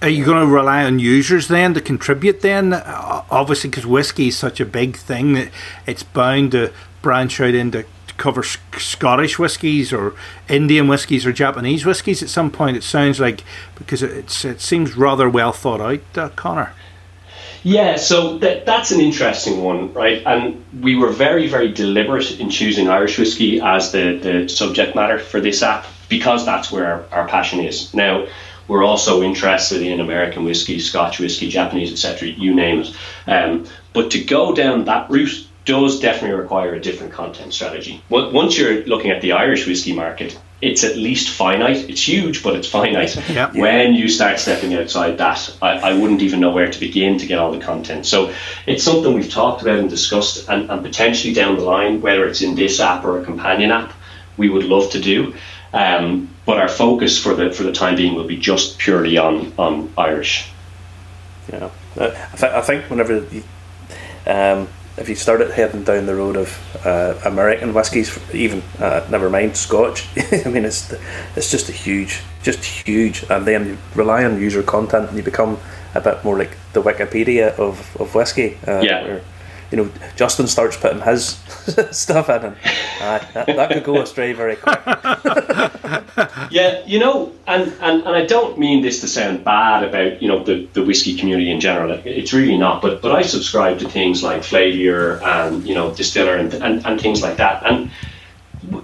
Are 0.00 0.08
you 0.08 0.24
going 0.24 0.46
to 0.46 0.52
rely 0.52 0.84
on 0.84 1.00
users 1.00 1.48
then 1.48 1.74
to 1.74 1.80
contribute 1.80 2.40
then? 2.40 2.72
Obviously, 2.72 3.70
because 3.70 3.86
whiskey 3.86 4.28
is 4.28 4.36
such 4.36 4.60
a 4.60 4.64
big 4.64 4.96
thing 4.96 5.32
that 5.32 5.50
it's 5.86 6.04
bound 6.04 6.52
to 6.52 6.72
branch 7.02 7.40
out 7.40 7.54
into 7.54 7.84
cover 8.16 8.42
Scottish 8.42 9.38
whiskies 9.38 9.92
or 9.92 10.14
Indian 10.48 10.88
whiskies 10.88 11.24
or 11.24 11.32
Japanese 11.32 11.84
whiskies 11.84 12.22
at 12.22 12.28
some 12.28 12.50
point. 12.50 12.76
It 12.76 12.82
sounds 12.84 13.18
like 13.18 13.42
because 13.76 14.02
it's 14.02 14.44
it 14.44 14.60
seems 14.60 14.96
rather 14.96 15.28
well 15.28 15.52
thought 15.52 15.80
out, 15.80 16.00
uh, 16.16 16.28
Connor. 16.30 16.72
Yeah, 17.64 17.96
so 17.96 18.38
that, 18.38 18.66
that's 18.66 18.92
an 18.92 19.00
interesting 19.00 19.62
one, 19.62 19.92
right? 19.92 20.22
And 20.24 20.64
we 20.80 20.94
were 20.94 21.10
very, 21.10 21.48
very 21.48 21.72
deliberate 21.72 22.38
in 22.38 22.50
choosing 22.50 22.88
Irish 22.88 23.18
whiskey 23.18 23.60
as 23.60 23.90
the, 23.90 24.16
the 24.18 24.48
subject 24.48 24.94
matter 24.94 25.18
for 25.18 25.40
this 25.40 25.62
app 25.62 25.84
because 26.08 26.46
that's 26.46 26.70
where 26.70 26.86
our, 26.86 27.04
our 27.22 27.28
passion 27.28 27.60
is. 27.60 27.92
Now, 27.92 28.26
we're 28.68 28.84
also 28.84 29.22
interested 29.22 29.82
in 29.82 30.00
American 30.00 30.44
whiskey, 30.44 30.78
Scotch 30.78 31.18
whiskey, 31.18 31.48
Japanese, 31.48 31.90
etc. 31.90 32.28
You 32.28 32.54
name 32.54 32.80
it. 32.80 32.94
Um, 33.26 33.66
but 33.92 34.12
to 34.12 34.22
go 34.22 34.54
down 34.54 34.84
that 34.84 35.10
route 35.10 35.46
does 35.64 36.00
definitely 36.00 36.36
require 36.36 36.74
a 36.74 36.80
different 36.80 37.12
content 37.12 37.52
strategy. 37.52 38.02
Once 38.08 38.56
you're 38.56 38.84
looking 38.84 39.10
at 39.10 39.20
the 39.20 39.32
Irish 39.32 39.66
whiskey 39.66 39.92
market, 39.92 40.38
it's 40.60 40.82
at 40.82 40.96
least 40.96 41.28
finite. 41.28 41.88
It's 41.90 42.08
huge, 42.08 42.42
but 42.42 42.56
it's 42.56 42.68
finite. 42.68 43.16
Yeah. 43.28 43.52
When 43.52 43.94
you 43.94 44.08
start 44.08 44.38
stepping 44.38 44.74
outside 44.74 45.18
that, 45.18 45.54
I, 45.60 45.90
I, 45.90 45.92
wouldn't 45.92 46.22
even 46.22 46.40
know 46.40 46.50
where 46.50 46.70
to 46.70 46.80
begin 46.80 47.18
to 47.18 47.26
get 47.26 47.38
all 47.38 47.52
the 47.52 47.60
content. 47.60 48.06
So 48.06 48.32
it's 48.66 48.82
something 48.82 49.12
we've 49.12 49.30
talked 49.30 49.60
about 49.60 49.78
and 49.78 49.90
discussed, 49.90 50.48
and, 50.48 50.70
and 50.70 50.82
potentially 50.82 51.34
down 51.34 51.56
the 51.56 51.62
line, 51.62 52.00
whether 52.00 52.26
it's 52.26 52.40
in 52.40 52.54
this 52.54 52.80
app 52.80 53.04
or 53.04 53.20
a 53.20 53.24
companion 53.24 53.70
app, 53.70 53.92
we 54.38 54.48
would 54.48 54.64
love 54.64 54.90
to 54.92 55.00
do. 55.00 55.34
Um, 55.74 56.30
but 56.48 56.56
our 56.56 56.68
focus 56.68 57.22
for 57.22 57.34
the 57.34 57.52
for 57.52 57.62
the 57.62 57.72
time 57.72 57.94
being 57.94 58.14
will 58.14 58.26
be 58.26 58.38
just 58.38 58.78
purely 58.78 59.18
on 59.18 59.52
on 59.58 59.92
Irish. 59.98 60.50
Yeah, 61.52 61.70
uh, 61.94 62.28
I, 62.32 62.36
th- 62.36 62.52
I 62.52 62.62
think 62.62 62.88
whenever 62.88 63.18
you, 63.18 63.42
um, 64.26 64.66
if 64.96 65.10
you 65.10 65.14
started 65.14 65.50
heading 65.50 65.84
down 65.84 66.06
the 66.06 66.14
road 66.14 66.36
of 66.36 66.48
uh, 66.86 67.20
American 67.26 67.74
whiskies, 67.74 68.18
even 68.32 68.62
uh, 68.78 69.06
never 69.10 69.28
mind 69.28 69.58
Scotch, 69.58 70.08
I 70.46 70.48
mean 70.48 70.64
it's 70.64 70.90
it's 71.36 71.50
just 71.50 71.68
a 71.68 71.72
huge, 71.72 72.22
just 72.42 72.64
huge, 72.64 73.24
and 73.28 73.46
then 73.46 73.66
you 73.66 73.78
rely 73.94 74.24
on 74.24 74.40
user 74.40 74.62
content 74.62 75.10
and 75.10 75.18
you 75.18 75.22
become 75.22 75.58
a 75.94 76.00
bit 76.00 76.24
more 76.24 76.38
like 76.38 76.56
the 76.72 76.80
Wikipedia 76.80 77.58
of 77.58 77.94
of 78.00 78.14
whiskey. 78.14 78.56
Uh, 78.66 78.80
yeah 78.80 79.20
you 79.70 79.76
know, 79.76 79.90
Justin 80.16 80.46
starts 80.46 80.76
putting 80.76 81.02
his 81.02 81.28
stuff 81.90 82.30
in, 82.30 82.42
and 82.42 82.56
uh, 83.00 83.18
that, 83.34 83.46
that, 83.46 83.70
could 83.70 83.84
go 83.84 84.00
astray 84.00 84.32
very 84.32 84.56
quick. 84.56 84.80
yeah, 86.50 86.82
you 86.86 86.98
know, 86.98 87.32
and, 87.46 87.72
and, 87.80 88.02
and 88.02 88.16
I 88.16 88.24
don't 88.24 88.58
mean 88.58 88.82
this 88.82 89.00
to 89.02 89.08
sound 89.08 89.44
bad 89.44 89.84
about 89.84 90.22
you 90.22 90.28
know 90.28 90.42
the, 90.42 90.66
the 90.72 90.82
whiskey 90.82 91.16
community 91.16 91.50
in 91.50 91.60
general. 91.60 91.90
It's 92.04 92.32
really 92.32 92.56
not. 92.56 92.80
But 92.80 93.02
but 93.02 93.12
I 93.12 93.22
subscribe 93.22 93.78
to 93.80 93.88
things 93.88 94.22
like 94.22 94.42
Flaviar 94.42 95.22
and 95.22 95.66
you 95.66 95.74
know 95.74 95.94
Distiller 95.94 96.36
and 96.36 96.54
and, 96.54 96.86
and 96.86 97.00
things 97.00 97.20
like 97.22 97.36
that. 97.36 97.62
And 97.66 97.90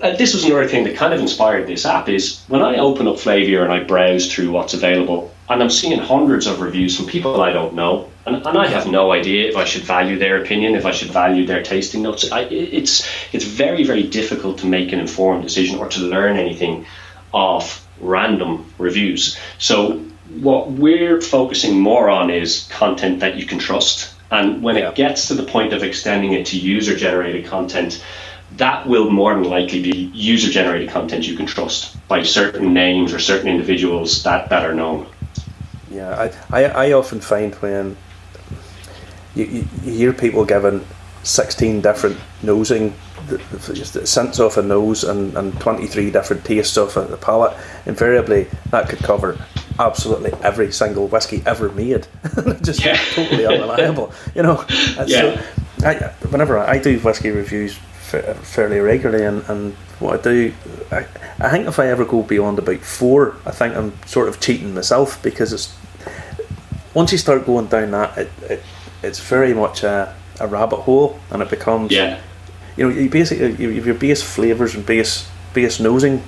uh, 0.03 0.15
this 0.17 0.35
was 0.35 0.45
another 0.45 0.69
thing 0.69 0.85
that 0.85 0.97
kind 0.97 1.15
of 1.15 1.21
inspired 1.21 1.67
this 1.67 1.87
app. 1.87 2.11
Is 2.11 2.45
when 2.49 2.61
I 2.61 2.77
open 2.77 3.09
up 3.09 3.17
Flaviar 3.17 3.63
and 3.63 3.73
I 3.73 3.83
browse 3.83 4.31
through 4.31 4.51
what's 4.51 4.75
available, 4.75 5.33
and 5.49 5.63
I'm 5.63 5.71
seeing 5.71 5.99
hundreds 5.99 6.47
of 6.47 6.61
reviews 6.61 6.95
from 6.95 7.07
people 7.07 7.41
I 7.41 7.55
don't 7.55 7.73
know 7.73 8.11
and, 8.27 8.37
and 8.37 8.59
I 8.59 8.67
have 8.67 8.87
no 8.87 9.13
idea 9.13 9.49
if 9.49 9.57
I 9.57 9.65
should 9.65 9.83
value 9.83 10.19
their 10.19 10.43
opinion, 10.43 10.75
if 10.75 10.87
I 10.87 10.93
should 10.93 11.11
value 11.11 11.47
their 11.47 11.63
tasting 11.63 12.03
notes. 12.03 12.31
I, 12.33 12.43
it's 12.43 13.07
it's 13.33 13.45
very 13.45 13.85
very 13.85 14.03
difficult 14.05 14.59
to 14.59 14.67
make 14.67 14.93
an 14.93 15.01
informed 15.01 15.43
decision 15.43 15.79
or 15.79 15.89
to 15.91 16.01
learn 16.01 16.37
anything 16.37 16.87
off 17.33 17.87
random 18.01 18.73
reviews. 18.79 19.39
So 19.59 19.99
what 20.41 20.71
we're 20.71 21.21
focusing 21.21 21.79
more 21.79 22.09
on 22.09 22.31
is 22.31 22.67
content 22.71 23.21
that 23.21 23.37
you 23.37 23.47
can 23.47 23.59
trust, 23.59 24.15
and 24.31 24.63
when 24.63 24.77
yeah. 24.77 24.89
it 24.89 24.95
gets 24.95 25.29
to 25.29 25.35
the 25.35 25.45
point 25.45 25.73
of 25.73 25.83
extending 25.83 26.33
it 26.33 26.47
to 26.47 26.59
user 26.59 26.97
generated 26.97 27.47
content. 27.47 28.03
That 28.57 28.87
will 28.87 29.11
more 29.11 29.35
than 29.35 29.43
likely 29.43 29.83
be 29.83 30.13
user 30.15 30.49
generated 30.49 30.89
content 30.89 31.27
you 31.27 31.37
can 31.37 31.47
trust 31.47 31.97
by 32.07 32.23
certain 32.23 32.73
names 32.73 33.13
or 33.13 33.19
certain 33.19 33.49
individuals 33.49 34.23
that, 34.23 34.49
that 34.51 34.65
are 34.65 34.75
known. 34.75 35.09
Yeah, 35.91 36.31
I, 36.53 36.63
I, 36.63 36.65
I 36.87 36.93
often 36.93 37.21
find 37.21 37.53
when 37.57 37.97
you, 39.35 39.45
you, 39.45 39.93
hear 39.93 40.13
people 40.13 40.45
giving 40.45 40.85
16 41.23 41.81
different 41.81 42.19
nosing 42.43 42.95
scents 44.05 44.39
off 44.39 44.57
a 44.59 44.63
nose 44.63 45.05
and, 45.05 45.37
and 45.37 45.59
23 45.61 46.11
different 46.11 46.45
tastes 46.45 46.77
off 46.77 46.97
a 46.97 47.17
palate 47.17 47.57
invariably 47.87 48.47
that 48.71 48.89
could 48.89 48.99
cover 48.99 49.39
absolutely 49.79 50.33
every 50.43 50.71
single 50.71 51.09
whiskey 51.09 51.43
ever 51.47 51.71
made 51.73 52.07
just 52.63 52.85
yeah. 52.85 52.97
totally 53.13 53.47
unreliable 53.47 54.13
you 54.35 54.43
know 54.43 54.65
yeah. 55.07 55.07
so 55.07 55.43
I, 55.83 55.95
whenever 56.29 56.59
I 56.59 56.79
do 56.79 56.99
whiskey 56.99 57.31
reviews 57.31 57.75
fairly 57.75 58.79
regularly 58.79 59.25
and, 59.25 59.43
and 59.49 59.73
what 59.99 60.21
I 60.21 60.23
do 60.23 60.55
I, 60.93 61.07
I 61.41 61.51
think 61.51 61.67
if 61.67 61.79
I 61.79 61.89
ever 61.89 62.05
go 62.05 62.23
beyond 62.23 62.59
about 62.59 62.81
four 62.81 63.37
I 63.47 63.51
think 63.51 63.75
I'm 63.75 63.93
sort 64.07 64.29
of 64.29 64.41
cheating 64.41 64.75
myself 64.75 65.21
because 65.23 65.53
it's 65.53 65.75
once 66.93 67.11
you 67.11 67.19
start 67.19 67.47
going 67.47 67.67
down 67.67 67.91
that 67.93 68.19
it, 68.19 68.31
it 68.43 68.63
it's 69.05 69.21
very 69.21 69.55
much 69.55 69.83
a, 69.83 70.15
a 70.41 70.47
rabbit 70.47 70.81
hole, 70.81 71.19
and 71.31 71.43
it 71.43 71.51
becomes 71.51 71.93
yeah. 71.93 72.21
You 72.77 72.89
know, 72.89 72.95
you 72.95 73.09
basically 73.09 73.55
you 73.63 73.71
your 73.71 73.95
base 73.95 74.23
flavors 74.23 74.75
and 74.75 74.85
base 74.85 75.29
base 75.53 75.79
nosing, 75.79 76.23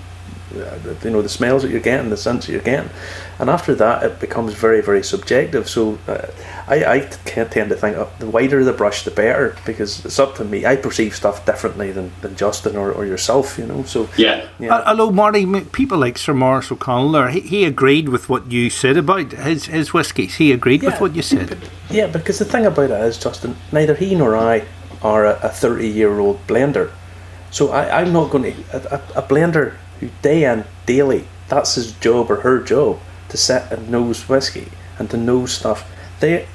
uh, 0.54 0.94
you 1.02 1.10
know, 1.10 1.22
the 1.22 1.28
smells 1.28 1.62
that 1.62 1.70
you're 1.70 1.80
getting, 1.80 2.10
the 2.10 2.16
scents 2.16 2.46
that 2.46 2.52
you're 2.52 2.62
getting, 2.62 2.90
and 3.38 3.50
after 3.50 3.74
that 3.74 4.02
it 4.04 4.20
becomes 4.20 4.54
very 4.54 4.80
very 4.80 5.02
subjective. 5.02 5.68
So 5.68 5.98
uh, 6.06 6.28
I 6.68 6.84
I 6.84 7.00
tend 7.24 7.70
to 7.70 7.76
think 7.76 7.96
oh, 7.96 8.10
the 8.18 8.30
wider 8.30 8.62
the 8.64 8.72
brush 8.72 9.04
the 9.04 9.10
better 9.10 9.56
because 9.66 10.04
it's 10.04 10.18
up 10.18 10.36
to 10.36 10.44
me. 10.44 10.64
I 10.64 10.76
perceive 10.76 11.16
stuff 11.16 11.44
differently 11.44 11.90
than, 11.90 12.12
than 12.20 12.36
Justin 12.36 12.76
or, 12.76 12.92
or 12.92 13.04
yourself, 13.04 13.58
you 13.58 13.66
know. 13.66 13.82
So 13.84 14.08
yeah. 14.16 14.48
yeah. 14.58 14.74
Uh, 14.74 14.94
hello, 14.94 15.10
Marty. 15.10 15.46
People 15.72 15.98
like 15.98 16.16
Sir 16.16 16.34
Maurice 16.34 16.70
O'Connell 16.70 17.12
there. 17.12 17.28
He, 17.28 17.40
he 17.40 17.64
agreed 17.64 18.08
with 18.08 18.28
what 18.28 18.50
you 18.50 18.70
said 18.70 18.96
about 18.96 19.32
his 19.32 19.66
his 19.66 19.92
whiskies. 19.92 20.36
He 20.36 20.52
agreed 20.52 20.82
yeah, 20.82 20.90
with 20.90 21.00
what 21.00 21.16
you 21.16 21.22
said. 21.22 21.58
Yeah, 21.90 22.06
because 22.06 22.38
the 22.38 22.44
thing 22.44 22.66
about 22.66 22.90
it 22.90 23.00
is, 23.00 23.18
Justin, 23.18 23.56
neither 23.72 23.94
he 23.94 24.14
nor 24.14 24.36
I 24.36 24.64
are 25.02 25.26
a 25.26 25.48
thirty 25.48 25.88
year 25.88 26.18
old 26.20 26.46
blender. 26.46 26.90
So 27.50 27.70
I, 27.70 28.00
I'm 28.00 28.12
not 28.12 28.30
going 28.30 28.52
to 28.52 28.54
a, 28.72 28.96
a, 28.96 29.20
a 29.20 29.22
blender 29.22 29.74
who 30.00 30.08
day 30.22 30.44
in 30.44 30.64
daily 30.86 31.26
that's 31.48 31.74
his 31.74 31.92
job 31.92 32.30
or 32.30 32.36
her 32.36 32.60
job 32.62 32.98
to 33.28 33.36
sit 33.36 33.70
and 33.70 33.90
nose 33.90 34.28
whiskey 34.28 34.68
and 34.98 35.10
to 35.10 35.16
know 35.16 35.46
stuff. 35.46 35.90
They 36.20 36.46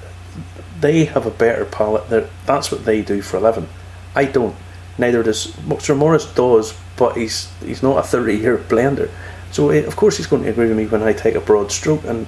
they 0.80 1.06
have 1.06 1.26
a 1.26 1.32
better 1.32 1.66
palate. 1.66 2.10
They're, 2.10 2.30
that's 2.46 2.72
what 2.72 2.86
they 2.86 3.02
do 3.02 3.22
for 3.22 3.38
a 3.38 3.40
living. 3.40 3.70
I 4.16 4.26
don't. 4.26 4.56
Neither 4.98 5.24
does 5.24 5.56
Sir 5.80 5.96
Maurice 5.96 6.26
does, 6.34 6.78
but 6.98 7.16
he's 7.16 7.52
he's 7.64 7.84
not 7.84 7.98
a 7.98 8.08
thirty 8.08 8.36
year 8.36 8.58
blender. 8.58 9.10
So 9.52 9.70
eh, 9.70 9.84
of 9.84 9.96
course 9.96 10.18
he's 10.18 10.28
going 10.28 10.44
to 10.44 10.50
agree 10.50 10.68
with 10.68 10.78
me 10.78 10.88
when 10.88 11.04
I 11.04 11.14
take 11.14 11.36
a 11.36 11.42
broad 11.42 11.72
stroke, 11.72 12.04
and 12.04 12.28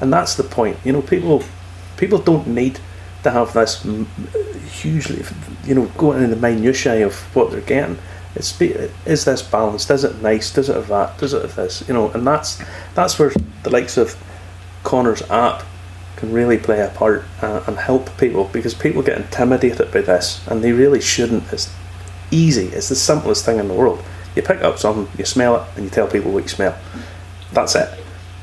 and 0.00 0.12
that's 0.12 0.34
the 0.36 0.44
point. 0.44 0.76
You 0.84 0.92
know, 0.92 1.02
people 1.02 1.42
people 1.96 2.18
don't 2.18 2.48
need 2.48 2.78
to 3.22 3.30
have 3.30 3.52
this 3.52 3.86
hugely, 4.80 5.24
you 5.64 5.76
know, 5.76 5.86
going 5.96 6.22
into 6.22 6.34
the 6.34 6.40
minutiae 6.40 7.06
of 7.06 7.14
what 7.36 7.50
they're 7.50 7.60
getting. 7.60 7.98
It's 8.34 8.58
is 8.60 9.24
this 9.24 9.42
balanced? 9.42 9.90
Is 9.90 10.04
it 10.04 10.22
nice? 10.22 10.52
Does 10.52 10.68
it 10.68 10.76
have 10.76 10.88
that? 10.88 11.18
Does 11.18 11.34
it 11.34 11.42
have 11.42 11.54
this? 11.54 11.86
You 11.86 11.94
know, 11.94 12.10
and 12.10 12.26
that's 12.26 12.62
that's 12.94 13.18
where 13.18 13.32
the 13.62 13.70
likes 13.70 13.96
of 13.96 14.16
Connor's 14.84 15.22
app 15.30 15.64
can 16.16 16.32
really 16.32 16.56
play 16.56 16.80
a 16.80 16.88
part 16.88 17.24
uh, 17.42 17.64
and 17.66 17.76
help 17.76 18.16
people 18.16 18.44
because 18.52 18.74
people 18.74 19.02
get 19.02 19.18
intimidated 19.18 19.90
by 19.92 20.00
this 20.00 20.46
and 20.48 20.62
they 20.62 20.72
really 20.72 21.00
shouldn't. 21.00 21.52
It's 21.52 21.72
easy. 22.30 22.66
It's 22.68 22.88
the 22.88 22.94
simplest 22.94 23.44
thing 23.44 23.58
in 23.58 23.68
the 23.68 23.74
world. 23.74 24.02
You 24.34 24.42
pick 24.42 24.62
up 24.62 24.78
something, 24.78 25.08
you 25.18 25.24
smell 25.24 25.56
it, 25.56 25.68
and 25.76 25.84
you 25.84 25.90
tell 25.90 26.06
people 26.06 26.30
what 26.32 26.44
you 26.44 26.48
smell. 26.48 26.76
That's 27.52 27.74
it. 27.74 27.88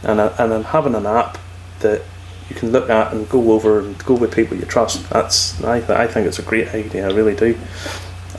And 0.03 0.19
uh, 0.19 0.33
and 0.37 0.51
then 0.51 0.63
having 0.63 0.93
an 0.93 1.07
app 1.07 1.37
that 1.79 2.03
you 2.49 2.55
can 2.55 2.71
look 2.71 2.89
at 2.89 3.13
and 3.13 3.27
go 3.29 3.51
over 3.51 3.79
and 3.79 3.97
go 4.05 4.15
with 4.15 4.33
people 4.33 4.57
you 4.57 4.65
trust. 4.65 5.09
That's 5.09 5.61
I, 5.63 5.77
I 6.03 6.07
think 6.07 6.27
it's 6.27 6.39
a 6.39 6.43
great 6.43 6.67
idea. 6.69 7.07
I 7.07 7.11
really 7.11 7.35
do. 7.35 7.57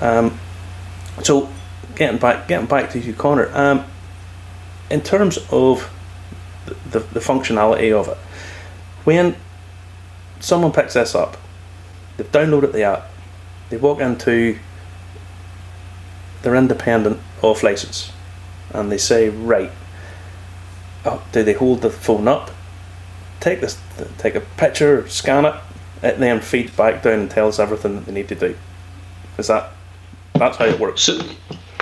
Um, 0.00 0.38
so 1.22 1.48
getting 1.96 2.18
back 2.18 2.48
getting 2.48 2.66
back 2.66 2.90
to 2.90 2.98
you, 2.98 3.12
Connor. 3.12 3.50
Um, 3.54 3.84
in 4.90 5.00
terms 5.00 5.38
of 5.50 5.90
the, 6.66 6.74
the, 6.90 6.98
the 6.98 7.20
functionality 7.20 7.92
of 7.92 8.08
it, 8.08 8.16
when 9.04 9.36
someone 10.40 10.72
picks 10.72 10.94
this 10.94 11.14
up, 11.14 11.36
they've 12.16 12.30
downloaded 12.32 12.72
the 12.72 12.82
app, 12.82 13.10
they 13.68 13.76
walk 13.76 14.00
into 14.00 14.58
their 16.42 16.54
independent 16.54 17.20
off 17.42 17.62
license, 17.62 18.12
and 18.70 18.90
they 18.90 18.98
say, 18.98 19.28
right, 19.28 19.70
oh, 21.04 21.22
do 21.32 21.42
they 21.42 21.52
hold 21.52 21.82
the 21.82 21.90
phone 21.90 22.26
up, 22.26 22.50
take 23.38 23.60
this, 23.60 23.80
take 24.18 24.34
a 24.34 24.40
picture, 24.40 25.08
scan 25.08 25.44
it, 25.44 25.54
it 26.02 26.18
then 26.18 26.40
feeds 26.40 26.74
back 26.74 27.02
down 27.02 27.20
and 27.20 27.30
tells 27.30 27.60
everything 27.60 27.96
that 27.96 28.06
they 28.06 28.12
need 28.12 28.28
to 28.28 28.34
do. 28.34 28.56
Is 29.38 29.48
that 29.48 29.70
that's 30.40 30.56
how 30.56 30.64
it 30.64 30.80
works? 30.80 31.02
So, 31.02 31.20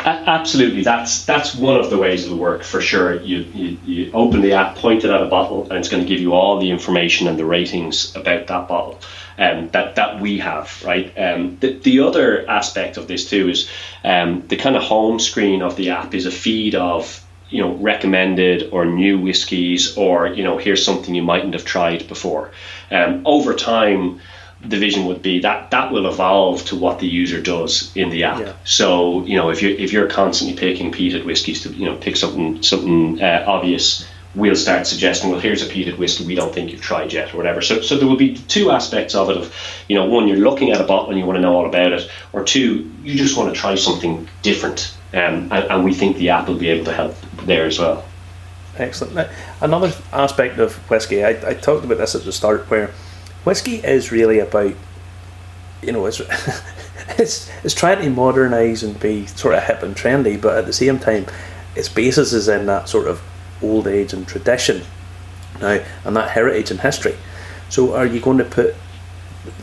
absolutely, 0.05 0.83
that's 0.83 1.25
that's 1.25 1.55
one 1.55 1.77
of 1.77 1.91
the 1.91 1.99
ways 1.99 2.25
it'll 2.25 2.39
work 2.39 2.63
for 2.63 2.81
sure. 2.81 3.21
You, 3.21 3.39
you 3.55 3.79
you 3.85 4.13
open 4.13 4.41
the 4.43 4.53
app, 4.53 4.77
point 4.77 5.05
it 5.05 5.11
at 5.11 5.23
a 5.23 5.27
bottle, 5.27 5.63
and 5.65 5.79
it's 5.79 5.89
going 5.89 6.03
to 6.03 6.09
give 6.09 6.21
you 6.21 6.35
all 6.35 6.59
the 6.61 6.71
information 6.71 7.29
and 7.29 7.39
the 7.39 7.45
ratings 7.45 8.15
about 8.15 8.47
that 8.47 8.69
bottle. 8.69 9.01
Um, 9.39 9.69
that 9.71 9.95
that 9.95 10.21
we 10.21 10.39
have, 10.39 10.83
right? 10.85 11.13
Um, 11.17 11.59
the, 11.61 11.73
the 11.79 12.01
other 12.01 12.49
aspect 12.51 12.97
of 12.97 13.07
this 13.07 13.31
too 13.31 13.49
is 13.49 13.71
um, 14.05 14.47
the 14.49 14.57
kind 14.57 14.77
of 14.77 14.83
home 14.83 15.21
screen 15.21 15.63
of 15.63 15.77
the 15.77 15.91
app 15.91 16.15
is 16.15 16.27
a 16.27 16.33
feed 16.33 16.75
of 16.75 17.25
you 17.49 17.63
know 17.63 17.75
recommended 17.77 18.71
or 18.73 18.85
new 18.85 19.19
whiskies 19.19 19.97
or 19.97 20.27
you 20.27 20.45
know 20.45 20.59
here's 20.59 20.85
something 20.85 21.15
you 21.15 21.23
mightn't 21.23 21.55
have 21.55 21.65
tried 21.65 22.07
before 22.09 22.51
um, 22.91 23.23
over 23.25 23.55
time 23.55 24.21
the 24.61 24.79
vision 24.79 25.07
would 25.07 25.23
be 25.23 25.41
that 25.41 25.71
that 25.71 25.93
will 25.93 26.09
evolve 26.09 26.65
to 26.67 26.77
what 26.77 26.99
the 26.99 27.07
user 27.07 27.41
does 27.41 27.95
in 27.97 28.11
the 28.11 28.25
app. 28.25 28.41
Yeah. 28.41 28.53
So 28.65 29.25
you 29.25 29.37
know 29.37 29.51
if 29.51 29.63
you 29.63 29.71
if 29.71 29.93
you're 29.93 30.09
constantly 30.09 30.57
picking 30.57 30.91
peated 30.91 31.25
whiskies 31.25 31.63
to 31.63 31.71
you 31.71 31.87
know 31.87 31.97
pick 31.97 32.17
something 32.17 32.63
something 32.63 33.23
uh, 33.23 33.45
obvious, 33.47 34.07
we'll 34.35 34.57
start 34.57 34.87
suggesting 34.87 35.31
well 35.31 35.39
here's 35.39 35.63
a 35.63 35.67
peated 35.67 35.97
whiskey 35.97 36.27
we 36.27 36.35
don't 36.35 36.53
think 36.53 36.73
you've 36.73 36.81
tried 36.81 37.13
yet 37.13 37.33
or 37.33 37.37
whatever. 37.37 37.61
So 37.63 37.83
so 37.83 37.97
there 37.97 38.09
will 38.09 38.17
be 38.17 38.37
two 38.37 38.71
aspects 38.71 39.15
of 39.15 39.31
it 39.31 39.37
of 39.37 39.55
you 39.89 39.95
know 39.95 40.07
one 40.07 40.27
you're 40.27 40.39
looking 40.39 40.73
at 40.73 40.81
a 40.81 40.85
bottle 40.85 41.11
and 41.11 41.19
you 41.19 41.25
want 41.25 41.37
to 41.37 41.43
know 41.43 41.55
all 41.55 41.67
about 41.67 41.93
it, 41.93 42.11
or 42.33 42.43
two 42.43 42.91
you 43.05 43.15
just 43.15 43.37
want 43.37 43.55
to 43.55 43.61
try 43.61 43.77
something 43.77 44.29
different, 44.43 44.93
um, 45.13 45.53
and, 45.53 45.53
and 45.53 45.85
we 45.85 45.95
think 45.95 46.17
the 46.17 46.31
app 46.31 46.49
will 46.49 46.59
be 46.59 46.69
able 46.69 46.85
to 46.85 46.93
help 46.93 47.15
there 47.45 47.65
as 47.65 47.79
well. 47.79 48.05
Excellent. 48.77 49.15
Now, 49.15 49.29
another 49.61 49.93
aspect 50.13 50.59
of 50.59 50.77
whiskey, 50.89 51.25
I, 51.25 51.31
I 51.51 51.55
talked 51.55 51.85
about 51.85 51.99
this 51.99 52.15
at 52.15 52.25
the 52.25 52.33
start, 52.33 52.71
where 52.71 52.93
whiskey 53.49 53.77
is 53.77 54.13
really 54.13 54.39
about, 54.41 54.75
you 55.83 55.91
know, 55.91 56.05
it's 56.05 56.21
it's 57.19 57.51
it's 57.65 57.75
trying 57.75 58.03
to 58.03 58.11
modernise 58.11 58.83
and 58.83 59.01
be 59.01 59.27
sort 59.27 59.55
of 59.55 59.63
hip 59.65 59.83
and 59.83 59.97
trendy, 59.97 60.41
but 60.41 60.59
at 60.59 60.67
the 60.67 60.73
same 60.73 60.99
time, 60.99 61.25
its 61.75 61.89
basis 61.89 62.35
is 62.35 62.47
in 62.49 62.67
that 62.67 62.89
sort 62.91 63.09
of 63.09 63.23
old 63.63 63.87
age 63.87 64.13
and 64.13 64.29
tradition, 64.29 64.83
now 65.61 65.83
and 66.05 66.15
that 66.15 66.31
heritage 66.31 66.71
and 66.71 66.81
history. 66.81 67.17
So, 67.71 67.95
are 67.95 68.07
you 68.07 68.21
going 68.21 68.39
to 68.39 68.45
put, 68.45 68.75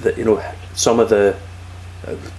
the 0.02 0.16
you 0.16 0.26
know, 0.26 0.44
some 0.74 1.00
of 1.00 1.10
the 1.10 1.38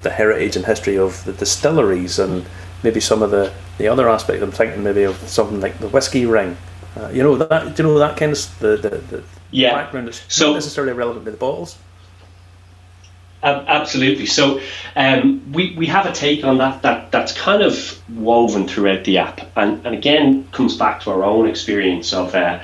the 0.02 0.10
heritage 0.10 0.56
and 0.56 0.66
history 0.66 0.96
of 0.98 1.24
the 1.24 1.32
distilleries 1.32 2.18
and 2.18 2.44
maybe 2.82 3.00
some 3.00 3.22
of 3.22 3.30
the, 3.30 3.52
the 3.78 3.88
other 3.88 4.08
aspect. 4.08 4.42
I'm 4.42 4.52
thinking 4.52 4.84
maybe 4.84 5.02
of 5.02 5.16
something 5.28 5.60
like 5.60 5.78
the 5.78 5.88
whiskey 5.88 6.26
ring. 6.26 6.56
Uh, 6.96 7.08
you 7.08 7.22
know 7.22 7.36
that. 7.36 7.76
Do 7.76 7.82
you 7.82 7.88
know 7.88 7.98
that 7.98 8.16
kind 8.16 8.32
of 8.32 8.58
the 8.58 8.76
the, 8.76 8.88
the 8.88 9.22
Yeah. 9.50 9.74
background 9.74 10.08
is 10.08 10.22
So- 10.28 10.48
not 10.48 10.54
necessarily 10.54 10.92
relevant 10.92 11.24
to 11.26 11.30
the 11.30 11.36
bottles. 11.36 11.76
Absolutely. 13.42 14.26
So 14.26 14.60
um, 14.96 15.52
we, 15.52 15.72
we 15.76 15.86
have 15.86 16.04
a 16.06 16.12
take 16.12 16.42
on 16.42 16.58
that, 16.58 16.82
that 16.82 17.12
that's 17.12 17.32
kind 17.32 17.62
of 17.62 18.02
woven 18.08 18.66
throughout 18.66 19.04
the 19.04 19.18
app, 19.18 19.40
and, 19.56 19.86
and 19.86 19.94
again 19.94 20.48
comes 20.50 20.76
back 20.76 21.02
to 21.02 21.10
our 21.10 21.22
own 21.22 21.46
experience 21.46 22.12
of. 22.12 22.34
Uh, 22.34 22.60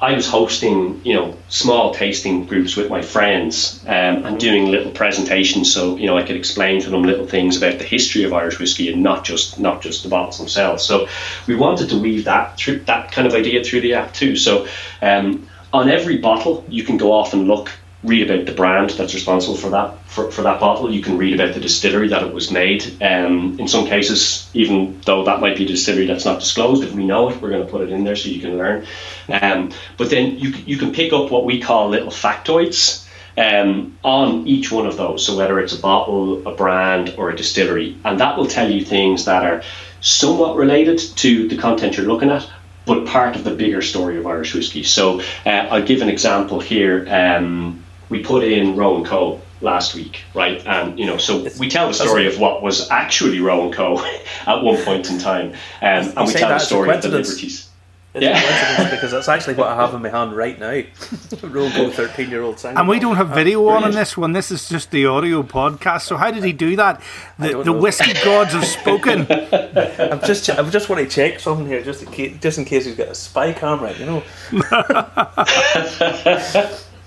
I 0.00 0.12
was 0.12 0.28
hosting, 0.28 1.00
you 1.04 1.14
know, 1.14 1.36
small 1.48 1.94
tasting 1.94 2.44
groups 2.44 2.76
with 2.76 2.90
my 2.90 3.00
friends 3.00 3.82
um, 3.86 4.26
and 4.26 4.38
doing 4.38 4.70
little 4.70 4.92
presentations, 4.92 5.72
so 5.72 5.96
you 5.96 6.06
know 6.06 6.18
I 6.18 6.22
could 6.22 6.36
explain 6.36 6.82
to 6.82 6.90
them 6.90 7.02
little 7.02 7.26
things 7.26 7.56
about 7.56 7.78
the 7.78 7.84
history 7.84 8.24
of 8.24 8.34
Irish 8.34 8.58
whiskey 8.58 8.92
and 8.92 9.02
not 9.02 9.24
just 9.24 9.58
not 9.58 9.80
just 9.80 10.02
the 10.02 10.10
bottles 10.10 10.36
themselves. 10.36 10.84
So 10.84 11.08
we 11.46 11.54
wanted 11.54 11.88
to 11.90 11.98
weave 11.98 12.24
that 12.24 12.58
through 12.58 12.80
that 12.80 13.10
kind 13.10 13.26
of 13.26 13.32
idea 13.32 13.64
through 13.64 13.80
the 13.80 13.94
app 13.94 14.12
too. 14.12 14.36
So 14.36 14.66
um, 15.00 15.48
on 15.72 15.88
every 15.88 16.18
bottle, 16.18 16.64
you 16.68 16.84
can 16.84 16.98
go 16.98 17.12
off 17.12 17.32
and 17.32 17.48
look 17.48 17.70
read 18.02 18.30
about 18.30 18.46
the 18.46 18.52
brand 18.52 18.90
that's 18.90 19.14
responsible 19.14 19.56
for 19.56 19.70
that 19.70 19.98
for, 20.08 20.30
for 20.30 20.42
that 20.42 20.60
bottle. 20.60 20.92
You 20.92 21.02
can 21.02 21.18
read 21.18 21.38
about 21.38 21.54
the 21.54 21.60
distillery 21.60 22.08
that 22.08 22.22
it 22.22 22.32
was 22.32 22.50
made. 22.50 23.02
Um, 23.02 23.58
in 23.58 23.68
some 23.68 23.86
cases, 23.86 24.48
even 24.54 25.00
though 25.04 25.24
that 25.24 25.40
might 25.40 25.56
be 25.56 25.64
a 25.64 25.68
distillery 25.68 26.06
that's 26.06 26.24
not 26.24 26.40
disclosed, 26.40 26.84
if 26.84 26.92
we 26.92 27.04
know 27.06 27.30
it, 27.30 27.40
we're 27.40 27.50
going 27.50 27.64
to 27.64 27.70
put 27.70 27.82
it 27.82 27.90
in 27.90 28.04
there 28.04 28.16
so 28.16 28.28
you 28.28 28.40
can 28.40 28.56
learn. 28.56 28.86
Um, 29.28 29.72
but 29.96 30.10
then 30.10 30.38
you 30.38 30.50
you 30.50 30.76
can 30.78 30.92
pick 30.92 31.12
up 31.12 31.30
what 31.30 31.44
we 31.44 31.60
call 31.60 31.88
little 31.88 32.12
factoids. 32.12 33.04
Um, 33.38 33.98
on 34.02 34.46
each 34.46 34.72
one 34.72 34.86
of 34.86 34.96
those, 34.96 35.26
so 35.26 35.36
whether 35.36 35.60
it's 35.60 35.74
a 35.74 35.78
bottle, 35.78 36.48
a 36.48 36.54
brand, 36.54 37.16
or 37.18 37.28
a 37.28 37.36
distillery, 37.36 37.94
and 38.02 38.18
that 38.18 38.38
will 38.38 38.46
tell 38.46 38.70
you 38.70 38.82
things 38.82 39.26
that 39.26 39.44
are 39.44 39.62
somewhat 40.00 40.56
related 40.56 40.98
to 40.98 41.46
the 41.46 41.58
content 41.58 41.98
you're 41.98 42.06
looking 42.06 42.30
at, 42.30 42.48
but 42.86 43.06
part 43.06 43.36
of 43.36 43.44
the 43.44 43.50
bigger 43.50 43.82
story 43.82 44.16
of 44.16 44.26
Irish 44.26 44.54
whiskey. 44.54 44.84
So 44.84 45.20
uh, 45.44 45.50
I'll 45.70 45.82
give 45.82 46.00
an 46.00 46.08
example 46.08 46.60
here. 46.60 47.06
Um, 47.10 47.84
we 48.08 48.22
put 48.22 48.44
in 48.44 48.76
Roe 48.76 49.02
& 49.04 49.06
Co 49.06 49.40
last 49.60 49.94
week, 49.94 50.22
right? 50.34 50.64
And 50.66 50.98
you 50.98 51.06
know, 51.06 51.16
so 51.16 51.46
we 51.58 51.68
tell 51.68 51.88
the 51.88 51.94
story 51.94 52.26
of 52.26 52.38
what 52.38 52.62
was 52.62 52.90
actually 52.90 53.40
Roe 53.40 53.70
& 53.72 53.72
Co 53.72 53.98
at 54.46 54.62
one 54.62 54.76
point 54.84 55.10
in 55.10 55.18
time, 55.18 55.52
um, 55.52 55.56
and 55.82 56.16
we 56.18 56.26
say 56.28 56.40
tell 56.40 56.48
the 56.48 56.54
that 56.54 56.60
story 56.62 56.90
of 56.90 57.02
the 57.02 57.08
coincidence? 57.08 57.28
liberties. 57.28 57.68
It's 58.14 58.24
Yeah. 58.24 58.38
a 58.38 58.40
coincidence 58.40 58.90
because 58.92 59.10
that's 59.10 59.28
actually 59.28 59.54
what 59.56 59.68
I 59.68 59.74
have 59.76 59.92
in 59.92 60.00
my 60.00 60.08
hand 60.08 60.34
right 60.34 60.58
now. 60.58 60.82
Robo 61.42 61.90
thirteen 61.90 62.30
year 62.30 62.40
old 62.40 62.64
And 62.64 62.88
we 62.88 62.98
don't 62.98 63.16
have 63.16 63.28
video 63.28 63.66
on 63.68 63.84
in 63.84 63.90
this 63.90 64.16
one. 64.16 64.32
This 64.32 64.50
is 64.50 64.70
just 64.70 64.90
the 64.90 65.04
audio 65.04 65.42
podcast. 65.42 66.02
So 66.02 66.16
how 66.16 66.30
did 66.30 66.42
he 66.42 66.52
do 66.54 66.76
that? 66.76 67.02
The, 67.38 67.62
the 67.62 67.72
whiskey 67.74 68.14
gods 68.24 68.52
have 68.54 68.64
spoken. 68.64 69.26
I'm 69.30 70.20
just 70.20 70.48
I 70.48 70.62
just 70.70 70.88
want 70.88 71.02
to 71.02 71.08
check 71.14 71.40
something 71.40 71.66
here 71.66 71.82
just 71.82 72.04
in 72.04 72.10
case 72.10 72.38
just 72.40 72.56
in 72.56 72.64
case 72.64 72.86
he's 72.86 72.96
got 72.96 73.08
a 73.08 73.14
spy 73.14 73.52
camera, 73.52 73.92
you 73.98 74.06
know. 74.06 74.22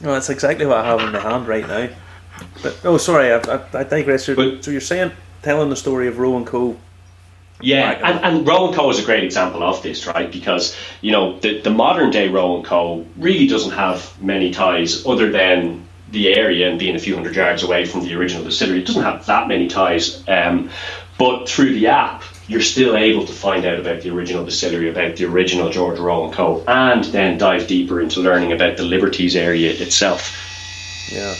No, 0.02 0.14
that's 0.14 0.30
exactly 0.30 0.66
what 0.66 0.78
I 0.78 0.86
have 0.86 1.02
in 1.02 1.12
my 1.12 1.20
hand 1.20 1.48
right 1.48 1.68
now. 1.68 1.90
But 2.64 2.80
oh, 2.84 2.98
sorry, 2.98 3.32
I, 3.34 3.38
I, 3.40 3.62
I 3.74 3.84
digress. 3.84 4.26
So, 4.26 4.36
But- 4.36 4.64
so 4.64 4.72
you're 4.72 4.82
saying 4.82 5.12
telling 5.42 5.70
the 5.70 5.76
story 5.76 6.08
of 6.08 6.20
Roe 6.20 6.44
& 6.44 6.46
Co. 6.46 6.78
Yeah, 7.62 8.00
and, 8.04 8.24
and 8.24 8.48
Roe 8.48 8.72
& 8.74 8.74
Co 8.74 8.90
is 8.90 9.00
a 9.00 9.06
great 9.06 9.24
example 9.26 9.64
of 9.64 9.84
this, 9.84 10.08
right? 10.08 10.32
Because 10.32 10.76
you 11.02 11.12
know 11.12 11.38
the, 11.40 11.60
the 11.60 11.70
modern 11.70 12.10
day 12.10 12.30
Roe 12.30 12.64
& 12.64 12.66
Co 12.66 13.06
really 13.18 13.48
doesn't 13.48 13.72
have 13.74 14.22
many 14.22 14.52
ties 14.52 15.06
other 15.06 15.30
than 15.32 15.86
the 16.12 16.34
area 16.34 16.70
and 16.70 16.80
being 16.80 16.96
a 16.96 17.00
few 17.00 17.14
hundred 17.16 17.36
yards 17.36 17.62
away 17.64 17.86
from 17.86 18.02
the 18.02 18.16
original 18.16 18.44
distillery. 18.44 18.80
It 18.80 18.88
doesn't 18.88 19.04
have 19.04 19.26
that 19.26 19.48
many 19.48 19.68
ties, 19.68 20.24
um, 20.28 20.70
but 21.18 21.48
through 21.50 21.74
the 21.74 21.88
app, 21.88 22.24
you're 22.50 22.62
still 22.62 22.98
able 22.98 23.26
to 23.26 23.32
find 23.32 23.64
out 23.64 23.80
about 23.80 24.02
the 24.02 24.10
original 24.10 24.44
distillery, 24.44 24.90
about 24.90 25.16
the 25.16 25.26
original 25.26 25.70
George 25.70 26.00
Roe 26.00 26.32
& 26.32 26.34
Co, 26.34 26.64
and 26.68 27.04
then 27.06 27.38
dive 27.38 27.68
deeper 27.68 28.02
into 28.02 28.22
learning 28.22 28.52
about 28.52 28.76
the 28.76 28.84
Liberties 28.84 29.36
area 29.36 29.72
itself. 29.72 30.36
Yeah, 31.12 31.36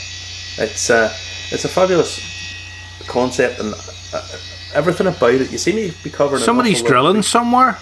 it's 0.64 0.88
uh, 0.88 1.12
it's 1.50 1.64
a 1.64 1.68
fabulous 1.68 2.20
concept 3.08 3.58
and 3.58 3.74
uh, 4.14 4.22
everything 4.72 5.08
about 5.08 5.34
it. 5.34 5.50
You 5.50 5.58
see 5.58 5.74
me 5.74 5.92
be 6.04 6.10
covering. 6.10 6.42
Somebody's 6.42 6.76
awful 6.76 6.84
lot- 6.84 6.90
drilling 7.02 7.22
somewhere. 7.22 7.78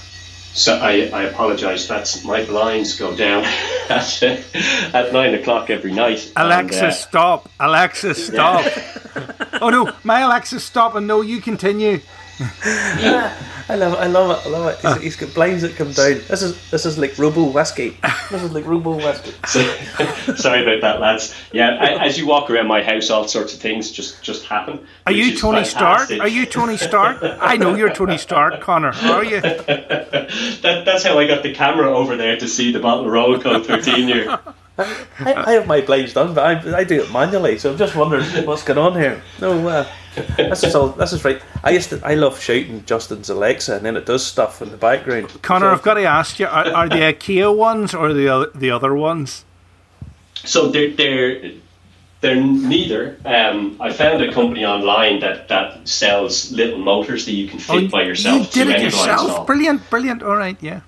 So 0.55 0.77
I, 0.77 1.11
I 1.12 1.23
apologise. 1.25 1.87
That's 1.87 2.25
my 2.25 2.45
blinds 2.45 2.99
go 2.99 3.14
down 3.14 3.45
at, 3.91 4.23
at 4.23 5.12
nine 5.12 5.35
o'clock 5.35 5.69
every 5.69 5.93
night. 5.93 6.33
and, 6.35 6.47
Alexa, 6.47 6.87
uh, 6.87 6.91
stop. 6.91 7.49
Alexa, 7.61 8.14
stop. 8.14 8.64
oh 9.62 9.69
no, 9.69 9.93
my 10.03 10.21
Alexa, 10.21 10.61
stop. 10.61 10.95
And 10.95 11.07
no, 11.07 11.21
you 11.21 11.41
continue. 11.43 12.01
I 13.70 13.74
love 13.74 13.94
it. 13.94 13.98
I 13.98 14.07
love 14.07 14.31
it. 14.31 14.46
I 14.46 14.51
love 14.51 14.66
it. 14.68 14.81
He's, 14.81 15.03
he's 15.03 15.16
got 15.16 15.35
blinds 15.35 15.62
that 15.62 15.74
come 15.77 15.92
down. 15.92 16.20
This 16.29 16.42
is 16.42 16.70
this 16.70 16.87
is 16.87 16.96
like 16.96 17.18
Robo 17.18 17.44
whiskey. 17.44 17.96
This 18.31 18.42
is 18.42 18.53
like 18.53 18.64
Robo 18.64 18.96
whiskey. 18.96 19.33
So, 19.48 20.35
sorry 20.35 20.62
about 20.62 20.81
that, 20.83 21.01
lads. 21.01 21.35
Yeah, 21.53 21.77
I, 21.81 22.05
as 22.07 22.18
you 22.18 22.27
walk 22.27 22.51
around 22.51 22.68
my 22.68 22.83
house, 22.83 23.11
all 23.11 23.27
sorts 23.27 23.55
of 23.55 23.61
things 23.61 23.90
just 23.90 24.22
just 24.22 24.44
happen. 24.46 24.87
Are 25.07 25.12
you 25.12 25.33
is 25.33 25.40
Tony 25.40 25.64
Stark? 25.64 26.11
Are 26.12 26.29
you 26.29 26.46
Tony 26.46 26.77
Stark? 26.77 27.18
I 27.22 27.57
know 27.57 27.74
you're 27.74 27.92
Tony 27.92 28.18
Stark, 28.18 28.61
Connor. 28.61 28.92
Are 29.03 29.24
you? 29.24 29.40
That, 30.61 30.85
that's 30.85 31.05
how 31.05 31.18
I 31.18 31.27
got 31.27 31.42
the 31.42 31.55
camera 31.55 31.90
over 31.96 32.16
there 32.16 32.37
to 32.37 32.48
see 32.48 32.72
the 32.72 32.81
bottle 32.81 33.07
of 33.07 33.12
Roe 33.12 33.40
& 33.40 33.40
Co 33.40 33.62
13 33.62 34.09
here. 34.09 34.38
I, 34.79 34.94
I 35.18 35.53
have 35.53 35.66
my 35.66 35.81
blinds 35.81 36.12
done, 36.12 36.35
but 36.35 36.66
I, 36.66 36.79
I 36.79 36.85
do 36.85 37.03
it 37.03 37.11
manually. 37.12 37.59
So 37.59 37.72
I'm 37.72 37.79
just 37.79 37.96
wondering 37.96 38.24
what's 38.46 38.62
going 38.62 38.79
on 38.79 38.94
here. 38.94 39.22
No, 39.40 39.66
uh, 39.68 39.87
this 40.37 40.65
is 40.65 40.75
all. 40.75 40.89
This 40.89 41.13
is 41.13 41.25
right. 41.25 41.41
I 41.63 41.71
used 41.71 41.91
to. 41.91 42.01
I 42.05 42.15
love 42.15 42.41
shouting 42.41 42.85
Justin's 42.85 43.31
Alexa, 43.31 43.77
and 43.77 43.85
then 43.87 43.97
it 43.97 44.07
does 44.07 44.25
stuff 44.27 44.63
in 44.63 44.71
the 44.71 44.77
background. 44.77 45.29
Connor, 45.43 45.67
So- 45.67 45.73
I've 45.73 45.83
got 45.83 45.95
to 45.95 46.05
ask 46.05 46.39
you: 46.39 46.47
Are, 46.47 46.67
are 46.73 46.89
the 46.89 46.97
IKEA 46.97 47.55
ones 47.55 47.95
or 47.95 48.13
the 48.13 48.29
other, 48.29 48.51
the 48.55 48.71
other 48.71 48.95
ones? 48.95 49.45
So 50.45 50.69
they're 50.69 50.91
they're 50.91 51.53
they're 52.21 52.37
neither. 52.41 53.17
Um, 53.25 53.77
I 53.81 53.93
found 53.93 54.23
a 54.23 54.33
company 54.33 54.65
online 54.65 55.21
that, 55.21 55.49
that 55.49 55.87
sells 55.87 56.51
little 56.53 56.79
motors 56.79 57.27
that 57.27 57.33
you 57.33 57.47
can 57.49 57.59
fit 57.61 57.91
by 57.91 58.03
yourself. 58.03 58.35
Oh, 58.35 58.39
You 58.39 58.45
did 58.45 58.65
to 58.65 58.71
it 58.71 58.75
any 58.81 58.91
blinds 58.91 58.97
and 59.09 59.29
yourself. 59.29 59.47
Brilliant, 59.47 59.91
brilliant. 59.91 60.23
All 60.23 60.37
right, 60.37 60.57
yeah. 60.61 60.81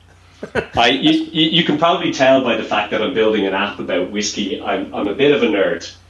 I, 0.75 0.89
you, 0.89 1.11
you 1.11 1.51
you 1.51 1.65
can 1.65 1.77
probably 1.79 2.13
tell 2.13 2.43
by 2.43 2.57
the 2.57 2.65
fact 2.65 2.91
that 2.93 3.03
I'm 3.03 3.13
building 3.15 3.47
an 3.47 3.53
app 3.55 3.79
about 3.79 4.11
whiskey. 4.11 4.61
I'm, 4.61 4.93
I'm 4.95 5.07
a 5.07 5.15
bit 5.15 5.33
of 5.33 5.43
a 5.43 5.47
nerd. 5.47 5.95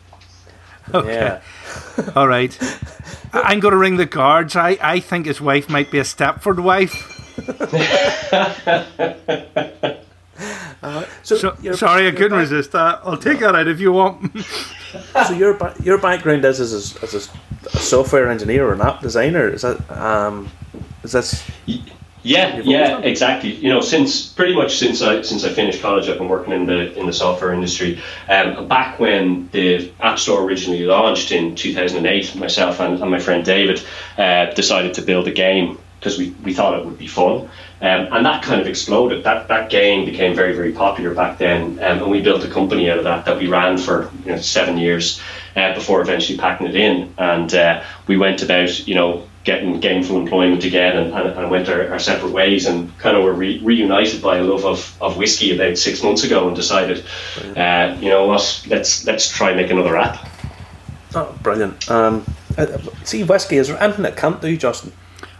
Yeah. 0.92 1.40
All 2.16 2.26
right. 2.26 2.52
I- 3.32 3.42
I'm 3.42 3.60
going 3.60 3.72
to 3.72 3.78
ring 3.78 3.96
the 3.96 4.06
guards. 4.06 4.56
I, 4.56 4.78
I 4.80 5.00
think 5.00 5.26
his 5.26 5.40
wife 5.40 5.68
might 5.68 5.90
be 5.90 5.98
a 5.98 6.02
Stepford 6.04 6.60
wife. 6.60 7.16
So, 11.22 11.36
So, 11.36 11.56
your- 11.60 11.74
sorry, 11.74 12.08
I 12.08 12.10
couldn't 12.12 12.30
back- 12.30 12.40
resist 12.40 12.72
that. 12.72 13.00
I'll 13.04 13.16
take 13.18 13.40
that 13.40 13.54
out 13.54 13.68
if 13.68 13.80
you 13.80 13.92
want. 13.92 14.32
So 15.28 15.34
your 15.34 15.54
ba- 15.54 15.76
your 15.84 15.98
background 15.98 16.44
is 16.44 16.58
as 16.58 16.72
a, 16.96 17.02
as 17.04 17.14
a 17.14 17.78
software 17.78 18.28
engineer 18.28 18.66
or 18.66 18.72
an 18.72 18.80
app 18.80 19.00
designer. 19.00 19.46
Is 19.48 19.62
that 19.62 19.78
um, 19.88 20.48
Is 21.04 21.12
this? 21.12 21.44
Yeah, 22.22 22.60
yeah, 22.64 22.98
exactly. 22.98 23.54
You 23.54 23.70
know, 23.70 23.80
since 23.80 24.26
pretty 24.26 24.54
much 24.54 24.76
since 24.76 25.00
I 25.00 25.22
since 25.22 25.42
I 25.44 25.48
finished 25.48 25.80
college, 25.80 26.06
I've 26.08 26.18
been 26.18 26.28
working 26.28 26.52
in 26.52 26.66
the 26.66 26.92
in 26.98 27.06
the 27.06 27.14
software 27.14 27.52
industry. 27.54 28.02
Um, 28.28 28.68
back 28.68 29.00
when 29.00 29.48
the 29.52 29.90
App 30.00 30.18
Store 30.18 30.42
originally 30.42 30.84
launched 30.84 31.32
in 31.32 31.54
2008, 31.54 32.36
myself 32.36 32.78
and, 32.80 33.00
and 33.00 33.10
my 33.10 33.18
friend 33.20 33.42
David 33.42 33.82
uh, 34.18 34.46
decided 34.52 34.92
to 34.94 35.02
build 35.02 35.28
a 35.28 35.32
game 35.32 35.78
because 35.98 36.18
we, 36.18 36.30
we 36.42 36.52
thought 36.52 36.78
it 36.78 36.84
would 36.84 36.98
be 36.98 37.06
fun. 37.06 37.48
Um, 37.82 38.08
and 38.12 38.26
that 38.26 38.42
kind 38.42 38.60
of 38.60 38.66
exploded. 38.66 39.24
That 39.24 39.48
that 39.48 39.70
game 39.70 40.04
became 40.04 40.34
very 40.34 40.52
very 40.54 40.72
popular 40.72 41.14
back 41.14 41.38
then, 41.38 41.78
um, 41.82 42.02
and 42.02 42.10
we 42.10 42.20
built 42.20 42.44
a 42.44 42.48
company 42.48 42.90
out 42.90 42.98
of 42.98 43.04
that 43.04 43.24
that 43.24 43.38
we 43.38 43.46
ran 43.48 43.78
for 43.78 44.10
you 44.26 44.32
know, 44.32 44.38
seven 44.38 44.76
years 44.76 45.22
uh, 45.56 45.72
before 45.74 46.02
eventually 46.02 46.36
packing 46.36 46.66
it 46.66 46.76
in. 46.76 47.14
And 47.16 47.54
uh, 47.54 47.82
we 48.06 48.18
went 48.18 48.42
about 48.42 48.86
you 48.86 48.94
know 48.94 49.26
getting 49.44 49.80
gainful 49.80 50.18
employment 50.18 50.64
again 50.64 50.96
and, 50.96 51.14
and, 51.14 51.28
and 51.38 51.50
went 51.50 51.68
our, 51.68 51.88
our, 51.90 51.98
separate 51.98 52.30
ways 52.30 52.66
and 52.66 52.96
kind 52.98 53.16
of 53.16 53.24
were 53.24 53.32
re- 53.32 53.58
reunited 53.60 54.20
by 54.20 54.36
a 54.36 54.42
love 54.42 54.66
of, 54.66 54.96
of 55.00 55.16
whiskey 55.16 55.54
about 55.54 55.78
six 55.78 56.02
months 56.02 56.24
ago 56.24 56.46
and 56.46 56.54
decided, 56.54 57.04
uh, 57.56 57.96
you 58.00 58.10
know 58.10 58.26
what, 58.26 58.64
let's 58.68 59.06
let's 59.06 59.30
try 59.30 59.48
and 59.48 59.56
make 59.56 59.70
another 59.70 59.96
app. 59.96 60.28
Oh, 61.14 61.36
brilliant. 61.42 61.90
Um, 61.90 62.24
uh, 62.58 62.78
see, 63.04 63.24
whiskey, 63.24 63.56
is 63.56 63.68
there 63.68 63.82
anything 63.82 64.04
it 64.04 64.16
can't 64.16 64.40
do, 64.42 64.56
Justin? 64.56 64.92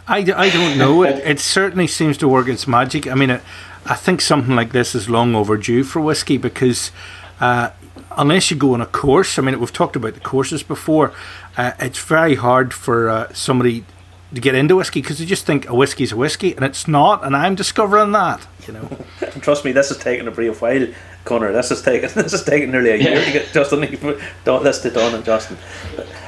I, 0.07 0.17
I 0.17 0.49
don't 0.49 0.77
know. 0.77 1.03
It, 1.03 1.23
it 1.23 1.39
certainly 1.39 1.87
seems 1.87 2.17
to 2.17 2.27
work 2.27 2.47
its 2.47 2.67
magic. 2.67 3.07
I 3.07 3.13
mean, 3.13 3.29
it, 3.29 3.41
I 3.85 3.95
think 3.95 4.21
something 4.21 4.55
like 4.55 4.71
this 4.71 4.95
is 4.95 5.09
long 5.09 5.35
overdue 5.35 5.83
for 5.83 6.01
whiskey 6.01 6.37
because 6.37 6.91
uh, 7.39 7.69
unless 8.17 8.51
you 8.51 8.57
go 8.57 8.73
on 8.73 8.81
a 8.81 8.85
course, 8.85 9.39
I 9.39 9.41
mean, 9.41 9.59
we've 9.59 9.71
talked 9.71 9.95
about 9.95 10.13
the 10.13 10.19
courses 10.19 10.63
before, 10.63 11.13
uh, 11.57 11.71
it's 11.79 11.99
very 11.99 12.35
hard 12.35 12.73
for 12.73 13.09
uh, 13.09 13.33
somebody 13.33 13.85
to 14.33 14.41
get 14.41 14.55
into 14.55 14.75
whiskey 14.75 15.01
because 15.01 15.19
they 15.19 15.25
just 15.25 15.45
think 15.45 15.67
a 15.67 15.75
whiskey's 15.75 16.11
a 16.11 16.15
whiskey 16.15 16.55
and 16.55 16.63
it's 16.63 16.87
not, 16.87 17.23
and 17.23 17.35
I'm 17.35 17.55
discovering 17.55 18.11
that. 18.13 18.47
You 18.67 18.73
know. 18.73 18.89
Trust 19.41 19.65
me, 19.65 19.71
this 19.71 19.89
has 19.89 19.97
taken 19.97 20.27
a 20.27 20.31
brief 20.31 20.61
while, 20.61 20.87
Connor. 21.25 21.51
This 21.51 21.69
has 21.69 21.81
taken 21.81 22.09
this 22.15 22.31
has 22.31 22.43
taken 22.43 22.71
nearly 22.71 22.91
a 22.91 22.95
year 22.95 23.15
yeah. 23.15 23.25
to 23.25 23.31
get 23.31 23.53
Justin 23.53 23.81
this 23.81 24.79
to 24.79 24.91
Don 24.91 25.15
and 25.15 25.25
Justin. 25.25 25.57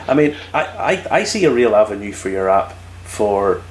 I 0.07 0.13
mean, 0.13 0.35
I, 0.53 0.63
I, 0.63 1.07
I 1.19 1.23
see 1.23 1.45
a 1.45 1.51
real 1.51 1.75
avenue 1.75 2.11
for 2.11 2.29
your 2.29 2.49
app 2.49 2.73
for 3.03 3.61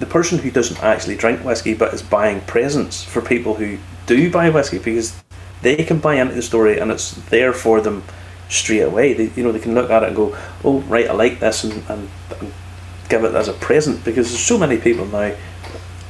the 0.00 0.06
person 0.06 0.38
who 0.38 0.50
doesn't 0.50 0.82
actually 0.82 1.16
drink 1.16 1.44
whiskey 1.44 1.74
but 1.74 1.94
is 1.94 2.02
buying 2.02 2.40
presents 2.42 3.04
for 3.04 3.20
people 3.20 3.54
who 3.54 3.78
do 4.06 4.30
buy 4.30 4.50
whiskey 4.50 4.78
because 4.78 5.22
they 5.62 5.76
can 5.76 5.98
buy 5.98 6.16
into 6.16 6.34
the 6.34 6.42
story 6.42 6.78
and 6.78 6.90
it's 6.90 7.12
there 7.30 7.52
for 7.52 7.80
them 7.80 8.02
straight 8.48 8.80
away. 8.80 9.12
They, 9.14 9.30
you 9.36 9.42
know, 9.42 9.52
they 9.52 9.60
can 9.60 9.74
look 9.74 9.90
at 9.90 10.02
it 10.02 10.08
and 10.08 10.16
go, 10.16 10.36
"Oh, 10.64 10.80
right, 10.80 11.08
I 11.08 11.12
like 11.12 11.40
this," 11.40 11.64
and, 11.64 11.72
and, 11.88 12.08
and 12.40 12.52
give 13.08 13.24
it 13.24 13.34
as 13.34 13.48
a 13.48 13.52
present 13.54 14.04
because 14.04 14.30
there's 14.30 14.42
so 14.42 14.58
many 14.58 14.78
people 14.78 15.06
now 15.06 15.34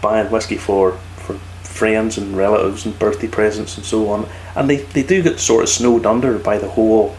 buying 0.00 0.30
whiskey 0.30 0.56
for 0.56 0.92
for 1.16 1.34
friends 1.62 2.18
and 2.18 2.36
relatives 2.36 2.84
and 2.86 2.98
birthday 2.98 3.28
presents 3.28 3.76
and 3.76 3.84
so 3.86 4.08
on, 4.08 4.28
and 4.54 4.70
they, 4.70 4.76
they 4.76 5.02
do 5.02 5.22
get 5.22 5.40
sort 5.40 5.62
of 5.62 5.68
snowed 5.68 6.06
under 6.06 6.38
by 6.38 6.58
the 6.58 6.68
whole. 6.68 7.16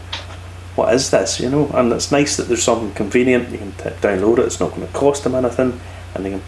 What 0.76 0.92
is 0.92 1.10
this? 1.10 1.40
You 1.40 1.48
know, 1.48 1.70
and 1.72 1.90
it's 1.92 2.12
nice 2.12 2.36
that 2.36 2.44
there's 2.44 2.62
something 2.62 2.92
convenient. 2.92 3.48
You 3.50 3.58
can 3.58 3.72
t- 3.72 3.90
download 4.00 4.38
it. 4.38 4.44
It's 4.44 4.60
not 4.60 4.70
going 4.70 4.86
to 4.86 4.92
cost 4.92 5.24
them 5.24 5.34
anything, 5.34 5.80
and 6.14 6.24
they 6.24 6.30
can, 6.30 6.42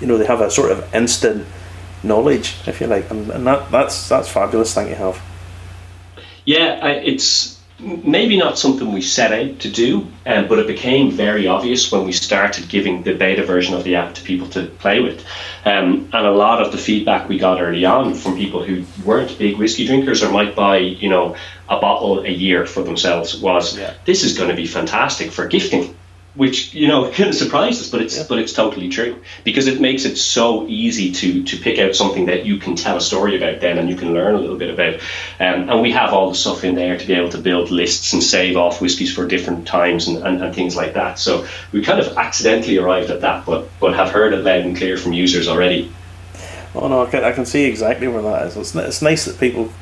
you 0.00 0.06
know, 0.06 0.16
they 0.16 0.24
have 0.24 0.40
a 0.40 0.50
sort 0.50 0.72
of 0.72 0.94
instant 0.94 1.46
knowledge, 2.02 2.56
if 2.66 2.80
you 2.80 2.86
like, 2.86 3.10
and, 3.10 3.30
and 3.30 3.46
that 3.46 3.70
that's 3.70 4.08
that's 4.08 4.28
fabulous 4.28 4.74
thing 4.74 4.88
to 4.88 4.94
have. 4.94 5.22
Yeah, 6.44 6.78
I, 6.82 6.90
it's 6.92 7.53
maybe 7.78 8.36
not 8.36 8.58
something 8.58 8.92
we 8.92 9.02
set 9.02 9.32
out 9.32 9.60
to 9.60 9.70
do, 9.70 10.06
um, 10.26 10.46
but 10.48 10.58
it 10.58 10.66
became 10.66 11.10
very 11.10 11.46
obvious 11.46 11.90
when 11.90 12.04
we 12.04 12.12
started 12.12 12.68
giving 12.68 13.02
the 13.02 13.14
beta 13.14 13.44
version 13.44 13.74
of 13.74 13.84
the 13.84 13.96
app 13.96 14.14
to 14.14 14.22
people 14.22 14.48
to 14.48 14.66
play 14.66 15.00
with. 15.00 15.24
Um, 15.64 16.08
and 16.12 16.26
a 16.26 16.30
lot 16.30 16.62
of 16.62 16.72
the 16.72 16.78
feedback 16.78 17.28
we 17.28 17.38
got 17.38 17.60
early 17.60 17.84
on 17.84 18.14
from 18.14 18.36
people 18.36 18.62
who 18.62 18.84
weren't 19.04 19.38
big 19.38 19.58
whiskey 19.58 19.86
drinkers 19.86 20.22
or 20.22 20.30
might 20.30 20.54
buy, 20.54 20.78
you 20.78 21.08
know, 21.08 21.36
a 21.68 21.80
bottle 21.80 22.20
a 22.20 22.30
year 22.30 22.66
for 22.66 22.82
themselves 22.82 23.40
was 23.40 23.78
yeah. 23.78 23.94
this 24.04 24.22
is 24.22 24.36
going 24.36 24.50
to 24.50 24.56
be 24.56 24.66
fantastic 24.66 25.32
for 25.32 25.46
gifting 25.46 25.96
which 26.34 26.74
you 26.74 26.88
know 26.88 27.10
kind 27.12 27.30
of 27.30 27.34
surprised 27.34 27.80
us, 27.80 27.90
but 27.90 28.02
it's 28.02 28.16
yeah. 28.16 28.24
but 28.28 28.38
it's 28.38 28.52
totally 28.52 28.88
true 28.88 29.22
because 29.44 29.66
it 29.66 29.80
makes 29.80 30.04
it 30.04 30.16
so 30.16 30.66
easy 30.66 31.12
to 31.12 31.42
to 31.44 31.56
pick 31.56 31.78
out 31.78 31.94
something 31.94 32.26
that 32.26 32.44
you 32.44 32.58
can 32.58 32.76
tell 32.76 32.96
a 32.96 33.00
story 33.00 33.36
about 33.36 33.60
then 33.60 33.78
and 33.78 33.88
you 33.88 33.96
can 33.96 34.12
learn 34.12 34.34
a 34.34 34.38
little 34.38 34.56
bit 34.56 34.70
about. 34.70 34.94
Um, 35.40 35.68
and 35.68 35.80
we 35.80 35.92
have 35.92 36.12
all 36.12 36.28
the 36.28 36.34
stuff 36.34 36.64
in 36.64 36.74
there 36.74 36.98
to 36.98 37.06
be 37.06 37.14
able 37.14 37.30
to 37.30 37.38
build 37.38 37.70
lists 37.70 38.12
and 38.12 38.22
save 38.22 38.56
off 38.56 38.80
whiskies 38.80 39.14
for 39.14 39.26
different 39.26 39.66
times 39.66 40.08
and, 40.08 40.18
and, 40.18 40.42
and 40.42 40.54
things 40.54 40.76
like 40.76 40.94
that. 40.94 41.18
So 41.18 41.46
we 41.72 41.82
kind 41.82 42.00
of 42.00 42.16
accidentally 42.16 42.78
arrived 42.78 43.10
at 43.10 43.20
that, 43.20 43.46
but 43.46 43.68
but 43.80 43.94
have 43.94 44.10
heard 44.10 44.32
it 44.32 44.44
loud 44.44 44.64
and 44.64 44.76
clear 44.76 44.96
from 44.96 45.12
users 45.12 45.48
already. 45.48 45.92
Oh 46.74 46.88
no, 46.88 47.06
I 47.06 47.10
can, 47.10 47.24
I 47.24 47.32
can 47.32 47.46
see 47.46 47.64
exactly 47.64 48.08
where 48.08 48.22
that 48.22 48.46
is. 48.46 48.56
It's, 48.56 48.74
it's 48.74 49.02
nice 49.02 49.24
that 49.26 49.38
people 49.38 49.72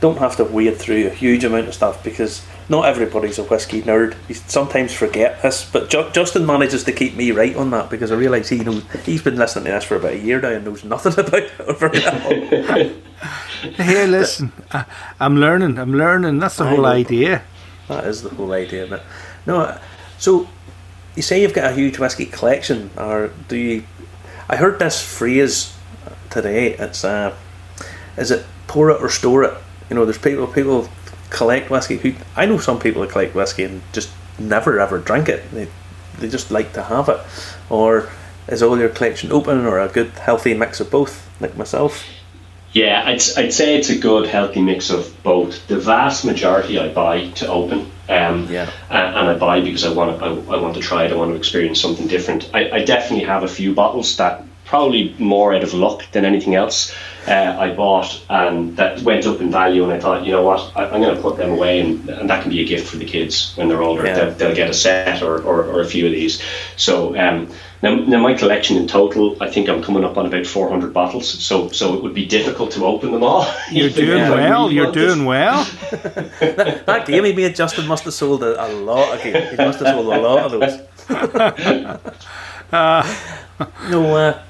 don't 0.00 0.18
have 0.18 0.36
to 0.36 0.44
wade 0.44 0.76
through 0.76 1.06
a 1.06 1.10
huge 1.10 1.42
amount 1.42 1.68
of 1.68 1.74
stuff 1.74 2.04
because 2.04 2.46
not 2.68 2.86
everybody's 2.86 3.38
a 3.38 3.44
whiskey 3.44 3.82
nerd. 3.82 4.16
You 4.28 4.34
sometimes 4.34 4.92
forget 4.92 5.42
this, 5.42 5.68
but 5.70 5.88
Justin 5.88 6.46
manages 6.46 6.84
to 6.84 6.92
keep 6.92 7.14
me 7.14 7.30
right 7.30 7.54
on 7.54 7.70
that 7.70 7.90
because 7.90 8.10
I 8.10 8.16
realise 8.16 8.48
he 8.48 8.58
knows 8.58 8.84
he's 9.04 9.22
been 9.22 9.36
listening 9.36 9.66
to 9.66 9.70
this 9.72 9.84
for 9.84 9.96
about 9.96 10.14
a 10.14 10.18
year 10.18 10.40
now 10.40 10.50
and 10.50 10.64
knows 10.64 10.84
nothing 10.84 11.12
about 11.24 11.42
it. 11.94 13.02
hey, 13.76 14.06
listen, 14.06 14.52
I, 14.72 14.84
am 15.20 15.36
learning. 15.36 15.78
I'm 15.78 15.94
learning. 15.94 16.38
That's 16.38 16.56
the 16.56 16.64
I 16.64 16.70
whole 16.70 16.82
know. 16.82 16.86
idea. 16.86 17.42
That 17.88 18.04
is 18.04 18.22
the 18.22 18.30
whole 18.30 18.52
idea. 18.52 18.86
But 18.88 19.04
no, 19.46 19.78
so 20.18 20.48
you 21.14 21.22
say 21.22 21.40
you've 21.42 21.54
got 21.54 21.70
a 21.70 21.74
huge 21.74 21.98
whiskey 22.00 22.26
collection, 22.26 22.90
or 22.96 23.30
do 23.48 23.56
you? 23.56 23.84
I 24.48 24.56
heard 24.56 24.80
this 24.80 25.00
phrase 25.00 25.76
today. 26.30 26.74
It's 26.74 27.04
uh, 27.04 27.36
is 28.16 28.32
it 28.32 28.44
pour 28.66 28.90
it 28.90 29.00
or 29.00 29.08
store 29.08 29.44
it? 29.44 29.54
You 29.88 29.94
know, 29.94 30.04
there's 30.04 30.18
people 30.18 30.48
people 30.48 30.88
collect 31.30 31.70
whiskey. 31.70 31.96
Who 31.98 32.14
I 32.36 32.46
know 32.46 32.58
some 32.58 32.78
people 32.78 33.02
that 33.02 33.10
collect 33.10 33.34
whiskey 33.34 33.64
and 33.64 33.82
just 33.92 34.10
never 34.38 34.80
ever 34.80 34.98
drink 34.98 35.28
it. 35.28 35.50
They 35.52 35.68
they 36.18 36.28
just 36.28 36.50
like 36.50 36.72
to 36.74 36.82
have 36.82 37.08
it. 37.08 37.20
Or 37.68 38.08
is 38.48 38.62
all 38.62 38.78
your 38.78 38.88
collection 38.88 39.32
open, 39.32 39.66
or 39.66 39.78
a 39.78 39.88
good 39.88 40.10
healthy 40.10 40.54
mix 40.54 40.80
of 40.80 40.90
both, 40.90 41.28
like 41.40 41.56
myself? 41.56 42.04
Yeah, 42.72 43.02
I'd, 43.06 43.22
I'd 43.38 43.52
say 43.52 43.76
it's 43.76 43.88
a 43.88 43.98
good 43.98 44.28
healthy 44.28 44.60
mix 44.60 44.90
of 44.90 45.22
both. 45.22 45.66
The 45.66 45.78
vast 45.78 46.24
majority 46.24 46.78
I 46.78 46.92
buy 46.92 47.30
to 47.30 47.48
open, 47.48 47.90
um, 48.08 48.48
yeah. 48.50 48.70
and, 48.90 49.16
and 49.16 49.28
I 49.28 49.38
buy 49.38 49.62
because 49.62 49.84
I 49.84 49.92
want 49.92 50.18
to 50.18 50.24
I, 50.24 50.28
I, 50.28 50.60
want 50.60 50.74
to 50.74 50.80
try 50.80 51.06
it. 51.06 51.12
I 51.12 51.16
want 51.16 51.30
to 51.30 51.36
experience 51.36 51.80
something 51.80 52.06
different. 52.06 52.50
I, 52.52 52.70
I 52.70 52.84
definitely 52.84 53.24
have 53.24 53.44
a 53.44 53.48
few 53.48 53.72
bottles 53.74 54.16
that 54.18 54.44
probably 54.66 55.14
more 55.18 55.54
out 55.54 55.62
of 55.62 55.72
luck 55.72 56.02
than 56.12 56.24
anything 56.24 56.54
else. 56.54 56.94
Uh, 57.26 57.56
I 57.58 57.74
bought 57.74 58.22
and 58.28 58.76
that 58.76 59.00
went 59.00 59.26
up 59.26 59.40
in 59.40 59.50
value, 59.50 59.82
and 59.82 59.92
I 59.92 59.98
thought, 59.98 60.24
you 60.24 60.32
know 60.32 60.42
what, 60.42 60.72
I, 60.76 60.84
am 60.84 61.00
going 61.00 61.16
to 61.16 61.20
put 61.20 61.36
them 61.36 61.50
away, 61.50 61.80
and, 61.80 62.08
and 62.08 62.30
that 62.30 62.42
can 62.42 62.50
be 62.50 62.60
a 62.60 62.64
gift 62.64 62.88
for 62.88 62.98
the 62.98 63.04
kids 63.04 63.52
when 63.56 63.68
they're 63.68 63.82
older. 63.82 64.06
Yeah. 64.06 64.14
They'll, 64.14 64.34
they'll, 64.34 64.54
get 64.54 64.70
a 64.70 64.74
set 64.74 65.22
or, 65.22 65.42
or, 65.42 65.64
or, 65.64 65.80
a 65.80 65.86
few 65.86 66.06
of 66.06 66.12
these. 66.12 66.40
So 66.76 67.18
um, 67.18 67.52
now, 67.82 67.96
now, 67.96 68.20
my 68.20 68.34
collection 68.34 68.76
in 68.76 68.86
total, 68.86 69.36
I 69.42 69.50
think 69.50 69.68
I'm 69.68 69.82
coming 69.82 70.04
up 70.04 70.16
on 70.16 70.26
about 70.26 70.46
400 70.46 70.92
bottles. 70.92 71.28
So 71.28 71.68
so 71.70 71.94
it 71.94 72.02
would 72.02 72.14
be 72.14 72.26
difficult 72.26 72.70
to 72.72 72.84
open 72.84 73.10
them 73.10 73.24
all. 73.24 73.52
You're 73.72 73.90
doing 73.90 74.22
well. 74.22 74.64
Really 74.64 74.76
You're 74.76 74.92
doing 74.92 75.24
well. 75.24 75.64
that, 75.90 76.84
that 76.86 77.06
game 77.06 77.24
he 77.24 77.32
made, 77.32 77.56
Justin 77.56 77.86
must 77.86 78.04
have 78.04 78.14
sold 78.14 78.44
a, 78.44 78.64
a 78.64 78.68
lot 78.72 79.14
of. 79.14 79.22
He 79.22 79.32
must 79.32 79.80
have 79.80 79.88
sold 79.94 80.06
a 80.06 80.20
lot 80.20 80.52
of 80.52 80.60
those. 80.60 80.80
uh, 82.72 83.32
no. 83.90 84.16
Uh, 84.16 84.42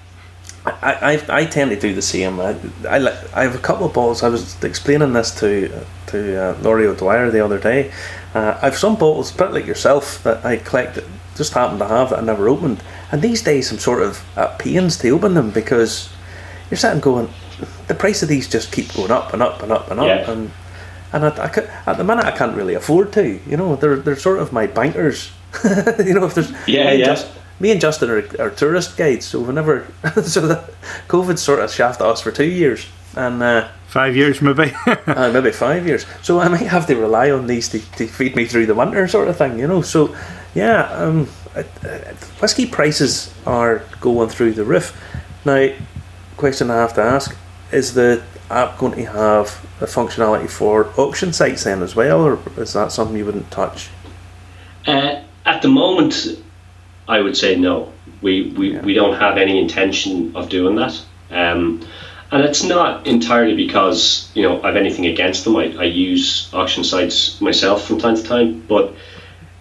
I, 0.67 1.21
I, 1.29 1.41
I 1.41 1.47
tend 1.47 1.71
to 1.71 1.79
do 1.79 1.95
the 1.95 2.03
same. 2.03 2.41
I, 2.41 2.57
I, 2.89 2.97
I 3.35 3.43
have 3.45 3.55
a 3.55 3.59
couple 3.59 3.87
of 3.87 3.93
bottles. 3.93 4.23
I 4.23 4.29
was 4.29 4.63
explaining 4.65 5.13
this 5.13 5.39
to 5.41 5.85
to 6.09 6.43
uh, 6.43 6.59
Laurie 6.63 6.87
O'Dwyer 6.87 7.31
the 7.31 7.45
other 7.45 7.59
day. 7.59 7.93
Uh, 8.35 8.59
I 8.61 8.67
have 8.67 8.77
some 8.77 8.97
bottles, 8.97 9.35
a 9.35 9.39
bit 9.39 9.53
like 9.53 9.67
yourself, 9.67 10.23
that 10.25 10.45
I 10.45 10.57
collect. 10.57 10.99
Just 11.37 11.53
happen 11.53 11.79
to 11.79 11.87
have 11.87 12.11
that 12.11 12.19
I 12.19 12.23
never 12.23 12.49
opened. 12.49 12.83
And 13.13 13.23
these 13.23 13.43
days, 13.43 13.71
I'm 13.71 13.79
sort 13.79 14.03
of 14.03 14.25
at 14.37 14.59
pains 14.59 14.97
to 14.99 15.11
open 15.11 15.35
them 15.35 15.51
because 15.51 16.09
you're 16.71 16.79
sitting 16.79 17.01
going, 17.01 17.29
the 17.89 17.95
price 17.95 18.23
of 18.23 18.29
these 18.29 18.49
just 18.49 18.73
keep 18.73 18.93
going 18.95 19.11
up 19.11 19.33
and 19.33 19.43
up 19.43 19.63
and 19.63 19.71
up 19.71 19.91
and 19.91 20.01
up. 20.01 20.07
Yeah. 20.07 20.31
And 20.31 20.51
and 21.13 21.25
I, 21.25 21.29
I, 21.29 21.91
at 21.91 21.99
the 21.99 22.05
minute, 22.05 22.25
I 22.25 22.37
can't 22.37 22.57
really 22.57 22.75
afford 22.75 23.13
to. 23.15 23.41
You 23.47 23.57
know, 23.57 23.77
they're 23.77 23.97
they're 23.97 24.17
sort 24.17 24.41
of 24.41 24.53
my 24.53 24.67
bankers. 24.67 25.31
you 25.65 26.15
know, 26.15 26.25
if 26.25 26.35
there's 26.35 26.51
yeah, 26.67 26.93
yeah. 26.93 27.07
Just, 27.07 27.29
me 27.59 27.71
and 27.71 27.81
Justin 27.81 28.11
are, 28.11 28.25
are 28.41 28.51
tourist 28.51 28.97
guides, 28.97 29.27
so 29.27 29.41
whenever 29.41 29.87
so 30.23 30.47
that 30.47 30.71
COVID 31.09 31.39
sort 31.39 31.61
of 31.61 31.73
shafted 31.73 32.07
us 32.07 32.21
for 32.21 32.31
two 32.31 32.45
years 32.45 32.87
and 33.17 33.43
uh, 33.43 33.69
five 33.89 34.15
years 34.15 34.43
maybe, 34.43 34.73
uh, 34.87 35.31
maybe 35.33 35.51
five 35.51 35.87
years. 35.87 36.05
So 36.23 36.41
I 36.41 36.49
might 36.49 36.67
have 36.67 36.87
to 36.87 36.97
rely 36.97 37.31
on 37.31 37.47
these 37.47 37.69
to, 37.71 37.79
to 37.97 38.07
feed 38.07 38.37
me 38.37 38.45
through 38.45 38.67
the 38.67 38.75
winter, 38.75 39.09
sort 39.09 39.29
of 39.29 39.37
thing, 39.37 39.59
you 39.59 39.67
know. 39.67 39.83
So 39.83 40.15
yeah, 40.55 40.91
um, 40.93 41.29
uh, 41.55 41.63
whiskey 42.41 42.67
prices 42.67 43.33
are 43.47 43.83
going 44.01 44.29
through 44.29 44.53
the 44.53 44.65
roof. 44.65 44.99
Now, 45.45 45.69
question 46.37 46.71
I 46.71 46.77
have 46.77 46.95
to 46.95 47.03
ask 47.03 47.37
is 47.73 47.95
the 47.95 48.23
app 48.51 48.79
going 48.79 48.95
to 48.95 49.05
have 49.07 49.67
a 49.81 49.87
functionality 49.87 50.49
for 50.49 50.93
auction 51.01 51.33
sites 51.33 51.65
then 51.65 51.83
as 51.83 51.97
well, 51.97 52.23
or 52.23 52.39
is 52.57 52.75
that 52.75 52.93
something 52.93 53.17
you 53.17 53.25
wouldn't 53.25 53.51
touch? 53.51 53.89
Uh, 54.87 55.23
at 55.45 55.63
the 55.63 55.69
moment, 55.69 56.39
I 57.09 57.21
would 57.21 57.37
say 57.37 57.57
no. 57.57 57.93
We 58.23 58.53
we, 58.57 58.73
Yeah. 58.75 58.83
we 58.83 58.95
don't 58.95 59.19
have 59.19 59.37
any 59.39 59.61
intention 59.61 60.33
of 60.35 60.49
doing 60.49 60.77
that. 60.77 61.01
Um, 61.31 61.81
and 62.33 62.45
it's 62.45 62.65
not 62.65 63.07
entirely 63.07 63.55
because 63.55 64.29
you 64.35 64.43
know 64.43 64.61
I've 64.63 64.77
anything 64.77 65.07
against 65.07 65.45
them. 65.45 65.57
I, 65.57 65.75
I 65.79 65.85
use 65.85 66.49
auction 66.53 66.83
sites 66.85 67.41
myself 67.41 67.87
from 67.87 67.99
time 67.99 68.17
to 68.17 68.23
time, 68.23 68.65
but 68.69 68.95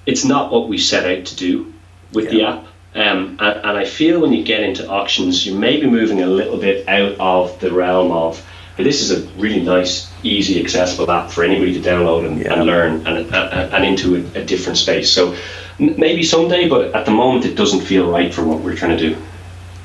it's 0.05 0.25
not 0.25 0.51
what 0.51 0.67
we 0.67 0.77
set 0.77 1.05
out 1.05 1.25
to 1.25 1.35
do 1.35 1.73
with 2.13 2.29
the 2.29 2.43
app. 2.43 2.65
Um, 2.95 3.37
and, 3.39 3.57
and 3.65 3.77
I 3.77 3.85
feel 3.85 4.21
when 4.21 4.31
you 4.31 4.43
get 4.43 4.61
into 4.63 4.87
auctions, 4.89 5.45
you 5.45 5.53
may 5.55 5.79
be 5.81 5.87
moving 5.87 6.21
a 6.21 6.27
little 6.27 6.57
bit 6.57 6.87
out 6.87 7.15
of 7.19 7.59
the 7.59 7.71
realm 7.71 8.11
of 8.11 8.37
"Hey, 8.37 8.54
this 8.83 9.01
is 9.01 9.11
a 9.11 9.27
really 9.39 9.61
nice, 9.61 10.11
easy, 10.23 10.59
accessible 10.61 11.09
app 11.11 11.31
for 11.31 11.43
anybody 11.43 11.73
to 11.73 11.79
download 11.89 12.27
and, 12.27 12.39
Yeah. 12.41 12.53
and 12.53 12.65
learn, 12.65 13.07
and, 13.07 13.33
and, 13.33 13.73
and 13.73 13.85
into 13.85 14.15
a, 14.17 14.39
a 14.41 14.43
different 14.45 14.77
space. 14.77 15.11
So 15.11 15.33
m- 15.79 15.95
maybe 15.97 16.23
someday, 16.23 16.67
but 16.67 16.93
at 16.93 17.05
the 17.05 17.11
moment, 17.11 17.45
it 17.45 17.55
doesn't 17.55 17.81
feel 17.81 18.09
right 18.11 18.33
for 18.33 18.43
what 18.43 18.59
we're 18.59 18.75
trying 18.75 18.97
to 18.97 19.09
do. 19.09 19.17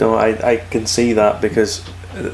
No, 0.01 0.15
I, 0.15 0.53
I 0.53 0.57
can 0.57 0.87
see 0.87 1.13
that 1.13 1.41
because 1.41 1.87
uh, 2.17 2.31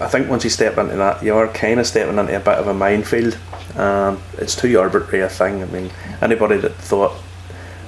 I 0.00 0.08
think 0.08 0.28
once 0.28 0.44
you 0.44 0.50
step 0.50 0.76
into 0.78 0.96
that, 0.96 1.22
you 1.22 1.34
are 1.34 1.48
kind 1.48 1.80
of 1.80 1.86
stepping 1.86 2.18
into 2.18 2.36
a 2.36 2.40
bit 2.40 2.58
of 2.58 2.66
a 2.66 2.74
minefield. 2.74 3.38
Um, 3.76 4.20
it's 4.36 4.56
too 4.56 4.78
arbitrary 4.78 5.24
a 5.24 5.28
thing. 5.28 5.62
I 5.62 5.66
mean, 5.66 5.90
anybody 6.20 6.56
that 6.58 6.74
thought 6.74 7.12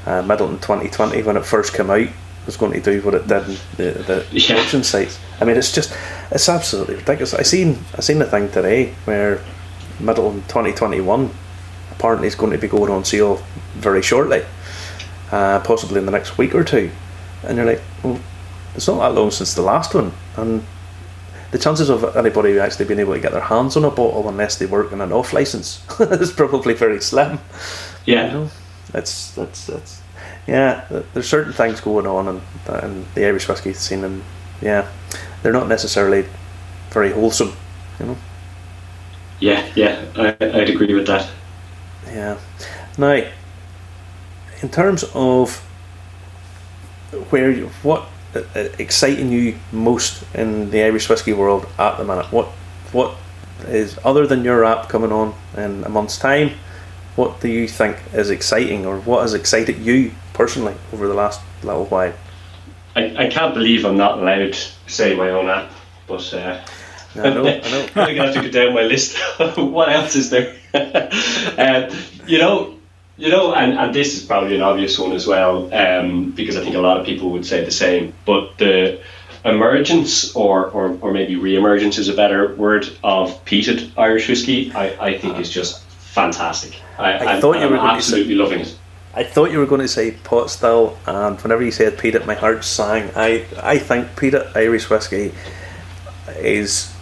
uh, 0.06 0.22
Midleton 0.22 0.60
2020 0.62 1.22
when 1.24 1.36
it 1.36 1.44
first 1.44 1.74
came 1.74 1.90
out 1.90 2.06
was 2.46 2.56
going 2.56 2.72
to 2.72 2.80
do 2.80 3.02
what 3.02 3.14
it 3.14 3.26
did 3.26 3.42
in 3.48 3.56
the, 3.76 3.92
the 4.06 4.26
Yeah. 4.32 4.56
auction 4.60 4.82
sites. 4.84 5.18
I 5.40 5.44
mean, 5.44 5.56
it's 5.56 5.72
just, 5.72 5.92
it's 6.30 6.48
absolutely 6.48 6.96
ridiculous. 6.96 7.34
I 7.34 7.42
seen, 7.42 7.78
I 7.96 8.00
seen 8.00 8.18
the 8.18 8.26
thing 8.26 8.50
today 8.50 8.94
where 9.04 9.42
Midleton 9.98 10.42
2021 10.48 11.30
apparently 11.92 12.28
is 12.28 12.34
going 12.34 12.52
to 12.52 12.58
be 12.58 12.68
going 12.68 12.90
on 12.90 13.04
sale 13.04 13.42
very 13.74 14.02
shortly, 14.02 14.42
uh, 15.32 15.60
possibly 15.60 15.98
in 15.98 16.06
the 16.06 16.12
next 16.12 16.38
week 16.38 16.54
or 16.54 16.64
two. 16.64 16.90
And 17.42 17.56
you're 17.56 17.66
like, 17.66 17.82
well, 18.02 18.20
it's 18.74 18.86
not 18.86 18.98
that 19.00 19.18
long 19.18 19.30
since 19.30 19.54
the 19.54 19.62
last 19.62 19.94
one, 19.94 20.12
and 20.36 20.64
the 21.50 21.58
chances 21.58 21.90
of 21.90 22.16
anybody 22.16 22.58
actually 22.58 22.84
being 22.84 23.00
able 23.00 23.14
to 23.14 23.20
get 23.20 23.32
their 23.32 23.40
hands 23.40 23.76
on 23.76 23.84
a 23.84 23.90
bottle 23.90 24.28
unless 24.28 24.56
they 24.58 24.66
work 24.66 24.92
in 24.92 25.00
an 25.00 25.12
off 25.12 25.32
license 25.32 25.84
is 26.00 26.32
probably 26.32 26.74
very 26.74 27.00
slim. 27.00 27.40
Yeah. 28.06 28.26
You 28.26 28.32
know, 28.32 28.50
it's 28.94 29.32
that's 29.32 29.66
that's 29.66 30.02
yeah. 30.46 30.84
There's 31.12 31.28
certain 31.28 31.52
things 31.52 31.80
going 31.80 32.06
on 32.06 32.28
in, 32.28 32.40
in 32.82 33.06
the 33.14 33.26
Irish 33.26 33.48
whiskey 33.48 33.72
scene, 33.72 34.04
and 34.04 34.22
yeah, 34.62 34.88
they're 35.42 35.52
not 35.52 35.68
necessarily 35.68 36.26
very 36.90 37.12
wholesome. 37.12 37.52
You 37.98 38.06
know. 38.06 38.16
Yeah, 39.40 39.66
yeah, 39.74 40.04
I, 40.16 40.28
I'd 40.40 40.70
agree 40.70 40.92
with 40.94 41.06
that. 41.06 41.28
Yeah. 42.06 42.38
Now, 42.98 43.22
in 44.60 44.68
terms 44.68 45.04
of 45.14 45.56
where 47.30 47.50
you, 47.50 47.68
what 47.82 48.08
uh, 48.34 48.42
uh, 48.54 48.68
exciting 48.78 49.32
you 49.32 49.58
most 49.72 50.24
in 50.34 50.70
the 50.70 50.82
Irish 50.82 51.08
whiskey 51.08 51.32
world 51.32 51.66
at 51.78 51.96
the 51.96 52.04
minute, 52.04 52.30
what 52.32 52.46
what 52.92 53.16
is 53.66 53.98
other 54.04 54.26
than 54.26 54.44
your 54.44 54.64
app 54.64 54.88
coming 54.88 55.12
on 55.12 55.34
in 55.56 55.84
a 55.84 55.88
month's 55.88 56.18
time? 56.18 56.52
What 57.16 57.40
do 57.40 57.48
you 57.48 57.66
think 57.66 57.98
is 58.12 58.30
exciting, 58.30 58.86
or 58.86 59.00
what 59.00 59.22
has 59.22 59.34
excited 59.34 59.78
you 59.78 60.12
personally 60.32 60.76
over 60.92 61.08
the 61.08 61.14
last 61.14 61.40
little 61.62 61.86
while? 61.86 62.12
I, 62.96 63.24
I 63.24 63.28
can't 63.28 63.54
believe 63.54 63.84
I'm 63.84 63.96
not 63.96 64.18
allowed 64.18 64.52
to 64.52 64.70
say 64.86 65.14
my 65.14 65.30
own 65.30 65.48
app, 65.48 65.70
but 66.06 66.32
uh, 66.34 66.60
I 67.16 67.18
know, 67.30 67.46
I 67.46 67.58
know. 67.60 67.88
I'm 67.96 68.16
gonna 68.16 68.32
have 68.32 68.34
to 68.34 68.42
go 68.42 68.50
down 68.50 68.74
my 68.74 68.82
list. 68.82 69.16
what 69.56 69.88
else 69.88 70.16
is 70.16 70.30
there? 70.30 70.56
uh, 70.74 71.94
you 72.26 72.38
know, 72.38 72.74
you 73.16 73.28
know, 73.28 73.54
and, 73.54 73.74
and 73.78 73.94
this 73.94 74.16
is 74.16 74.24
probably 74.24 74.56
an 74.56 74.62
obvious 74.62 74.98
one 74.98 75.12
as 75.12 75.26
well, 75.26 75.72
um, 75.74 76.30
because 76.32 76.56
I 76.56 76.62
think 76.62 76.74
a 76.74 76.80
lot 76.80 76.98
of 76.98 77.06
people 77.06 77.30
would 77.32 77.44
say 77.46 77.64
the 77.64 77.70
same. 77.70 78.14
But 78.24 78.56
the 78.58 79.00
emergence, 79.44 80.34
or, 80.34 80.66
or, 80.70 80.96
or 81.00 81.12
maybe 81.12 81.36
re-emergence 81.36 81.98
is 81.98 82.08
a 82.08 82.14
better 82.14 82.54
word, 82.54 82.88
of 83.04 83.44
peated 83.44 83.90
Irish 83.98 84.28
whiskey, 84.28 84.72
I, 84.72 85.08
I 85.08 85.18
think 85.18 85.38
is 85.38 85.50
just 85.50 85.82
fantastic. 85.82 86.80
I, 86.98 87.12
I 87.12 87.24
I'm- 87.32 87.40
thought 87.40 87.56
you 87.56 87.62
I'm 87.64 87.70
were 87.72 87.76
going 87.76 87.96
to 87.96 88.02
say- 88.02 88.16
absolutely 88.20 88.34
loving 88.36 88.60
it. 88.60 88.76
I 89.14 89.24
thought 89.24 89.50
you 89.50 89.58
were 89.58 89.66
going 89.66 89.80
to 89.80 89.88
say 89.88 90.12
pot 90.12 90.50
still, 90.50 90.98
and 91.06 91.40
whenever 91.40 91.62
you 91.62 91.72
said 91.72 91.98
peat 91.98 92.14
it, 92.14 92.26
my 92.26 92.34
heart 92.34 92.64
sang. 92.64 93.10
I, 93.16 93.44
I 93.60 93.78
think 93.78 94.16
peat 94.16 94.34
Irish 94.54 94.88
whiskey 94.88 95.32
is 96.36 96.92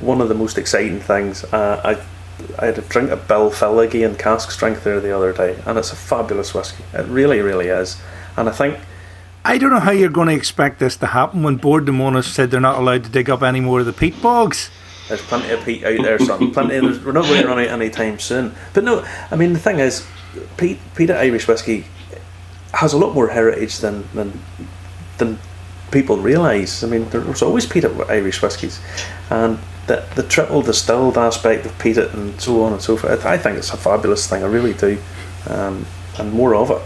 one 0.00 0.20
of 0.20 0.28
the 0.28 0.34
most 0.34 0.58
exciting 0.58 1.00
things. 1.00 1.44
Uh, 1.44 1.80
I 1.84 2.04
I 2.58 2.66
had 2.66 2.78
a 2.78 2.82
drink 2.82 3.10
of 3.10 3.26
Bill 3.28 3.50
Fillagee 3.50 4.04
in 4.04 4.16
cask 4.16 4.50
strength 4.50 4.84
there 4.84 5.00
the 5.00 5.16
other 5.16 5.32
day, 5.32 5.58
and 5.66 5.78
it's 5.78 5.92
a 5.92 5.96
fabulous 5.96 6.52
whiskey. 6.52 6.84
It 6.92 7.06
really, 7.06 7.40
really 7.40 7.68
is. 7.68 8.00
And 8.36 8.48
I 8.48 8.52
think 8.52 8.78
I 9.44 9.58
don't 9.58 9.70
know 9.70 9.80
how 9.80 9.92
you're 9.92 10.10
going 10.10 10.28
to 10.28 10.34
expect 10.34 10.78
this 10.78 10.96
to 10.98 11.06
happen 11.06 11.42
when 11.42 11.56
Bord 11.56 11.86
na 11.86 11.92
Móna 11.92 12.24
said 12.24 12.50
they're 12.50 12.60
not 12.60 12.78
allowed 12.78 13.04
to 13.04 13.10
dig 13.10 13.30
up 13.30 13.42
any 13.42 13.60
more 13.60 13.80
of 13.80 13.86
the 13.86 13.92
peat 13.92 14.20
bogs. 14.20 14.70
There's 15.08 15.20
plenty 15.22 15.50
of 15.50 15.62
peat 15.64 15.84
out 15.84 16.02
there, 16.02 16.18
son. 16.18 16.50
Plenty. 16.52 16.80
There's, 16.80 17.04
we're 17.04 17.12
not 17.12 17.26
going 17.26 17.42
to 17.42 17.48
run 17.48 17.58
out 17.58 17.68
anytime 17.68 18.18
soon. 18.18 18.54
But 18.72 18.84
no, 18.84 19.06
I 19.30 19.36
mean 19.36 19.52
the 19.52 19.58
thing 19.58 19.78
is, 19.78 20.06
peat 20.56 21.10
Irish 21.10 21.48
whiskey 21.48 21.84
has 22.72 22.92
a 22.92 22.98
lot 22.98 23.14
more 23.14 23.28
heritage 23.28 23.78
than 23.78 24.04
than 24.14 24.40
than 25.18 25.38
people 25.90 26.16
realise. 26.16 26.82
I 26.82 26.88
mean, 26.88 27.08
there's 27.10 27.42
always 27.42 27.66
Peter 27.66 27.90
Irish 28.10 28.42
whiskies, 28.42 28.80
and 29.30 29.58
the 29.86 30.04
the 30.14 30.22
triple 30.22 30.62
distilled 30.62 31.16
aspect 31.16 31.66
of 31.66 31.78
Peter 31.78 32.08
and 32.12 32.40
so 32.40 32.64
on 32.64 32.72
and 32.72 32.82
so 32.82 32.96
forth. 32.96 33.24
I 33.24 33.38
think 33.38 33.58
it's 33.58 33.72
a 33.72 33.76
fabulous 33.76 34.26
thing. 34.28 34.42
I 34.42 34.46
really 34.46 34.74
do, 34.74 34.98
um, 35.48 35.86
and 36.18 36.32
more 36.32 36.54
of 36.54 36.70
it. 36.70 36.82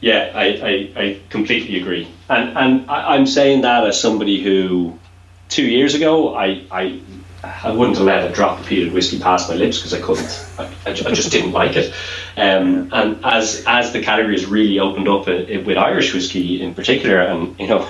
Yeah, 0.00 0.32
I, 0.34 0.44
I, 0.44 1.02
I 1.02 1.20
completely 1.30 1.80
agree. 1.80 2.08
And 2.28 2.56
and 2.58 2.90
I, 2.90 3.14
I'm 3.14 3.26
saying 3.26 3.62
that 3.62 3.86
as 3.86 4.00
somebody 4.00 4.42
who 4.42 4.98
two 5.48 5.66
years 5.66 5.94
ago 5.94 6.34
I, 6.34 6.62
I 6.70 7.00
I 7.64 7.72
wouldn't 7.72 7.96
have 7.98 8.06
let 8.06 8.30
a 8.30 8.32
drop 8.34 8.60
of 8.60 8.66
peated 8.66 8.92
whiskey 8.92 9.18
pass 9.18 9.48
my 9.48 9.54
lips 9.54 9.78
because 9.78 9.94
I 9.94 10.00
couldn't. 10.00 10.46
I, 10.58 10.64
I, 10.86 10.90
I 10.90 11.12
just 11.12 11.30
didn't 11.32 11.52
like 11.52 11.76
it. 11.76 11.92
Um, 12.36 12.90
and 12.92 13.24
as 13.24 13.64
as 13.66 13.92
the 13.92 14.02
category 14.02 14.34
has 14.34 14.46
really 14.46 14.78
opened 14.80 15.08
up 15.08 15.28
uh, 15.28 15.44
with 15.64 15.76
Irish 15.78 16.12
whiskey 16.12 16.60
in 16.62 16.74
particular, 16.74 17.20
and 17.20 17.58
you 17.60 17.68
know, 17.68 17.88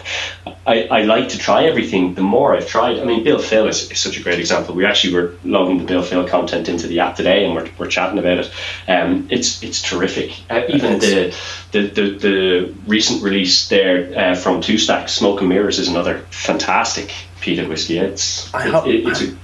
I, 0.66 0.84
I 0.88 1.02
like 1.02 1.30
to 1.30 1.38
try 1.38 1.64
everything. 1.64 2.14
The 2.14 2.22
more 2.22 2.54
I've 2.56 2.66
tried, 2.66 2.98
I 2.98 3.04
mean, 3.04 3.24
Bill 3.24 3.38
Phil 3.38 3.66
is, 3.68 3.90
is 3.90 3.98
such 3.98 4.18
a 4.18 4.22
great 4.22 4.38
example. 4.38 4.74
We 4.74 4.84
actually 4.84 5.14
were 5.14 5.34
loading 5.44 5.78
the 5.78 5.84
Bill 5.84 6.02
Phil 6.02 6.26
content 6.28 6.68
into 6.68 6.86
the 6.86 7.00
app 7.00 7.16
today, 7.16 7.44
and 7.44 7.54
we're, 7.54 7.68
we're 7.78 7.86
chatting 7.88 8.18
about 8.18 8.38
it. 8.38 8.50
Um, 8.88 9.28
it's 9.30 9.62
it's 9.62 9.80
terrific. 9.82 10.32
Uh, 10.50 10.62
even 10.68 10.98
the, 10.98 11.34
the 11.72 11.80
the 11.88 12.10
the 12.18 12.74
recent 12.86 13.22
release 13.22 13.68
there 13.68 14.12
uh, 14.18 14.34
from 14.34 14.60
Two 14.60 14.78
Stacks, 14.78 15.12
Smoke 15.14 15.40
and 15.40 15.48
Mirrors, 15.48 15.78
is 15.78 15.88
another 15.88 16.18
fantastic 16.30 17.12
peated 17.40 17.68
whiskey. 17.68 17.98
It's 17.98 18.52
I 18.54 18.68
it- 18.86 18.94
it- 18.94 19.06
it's 19.08 19.20
a 19.22 19.36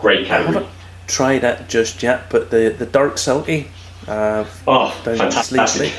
great 0.00 0.26
I 0.26 0.28
category. 0.28 0.54
haven't 0.54 0.70
tried 1.06 1.44
it 1.44 1.68
just 1.68 2.02
yet, 2.02 2.30
but 2.30 2.50
the 2.50 2.74
the 2.78 2.86
Dark 2.86 3.14
Silkie. 3.16 3.66
Uh, 4.08 4.44
Oh, 4.66 4.98
down 5.04 5.20
at 5.20 5.32
Sleep 5.44 5.58
fantastic! 5.60 5.92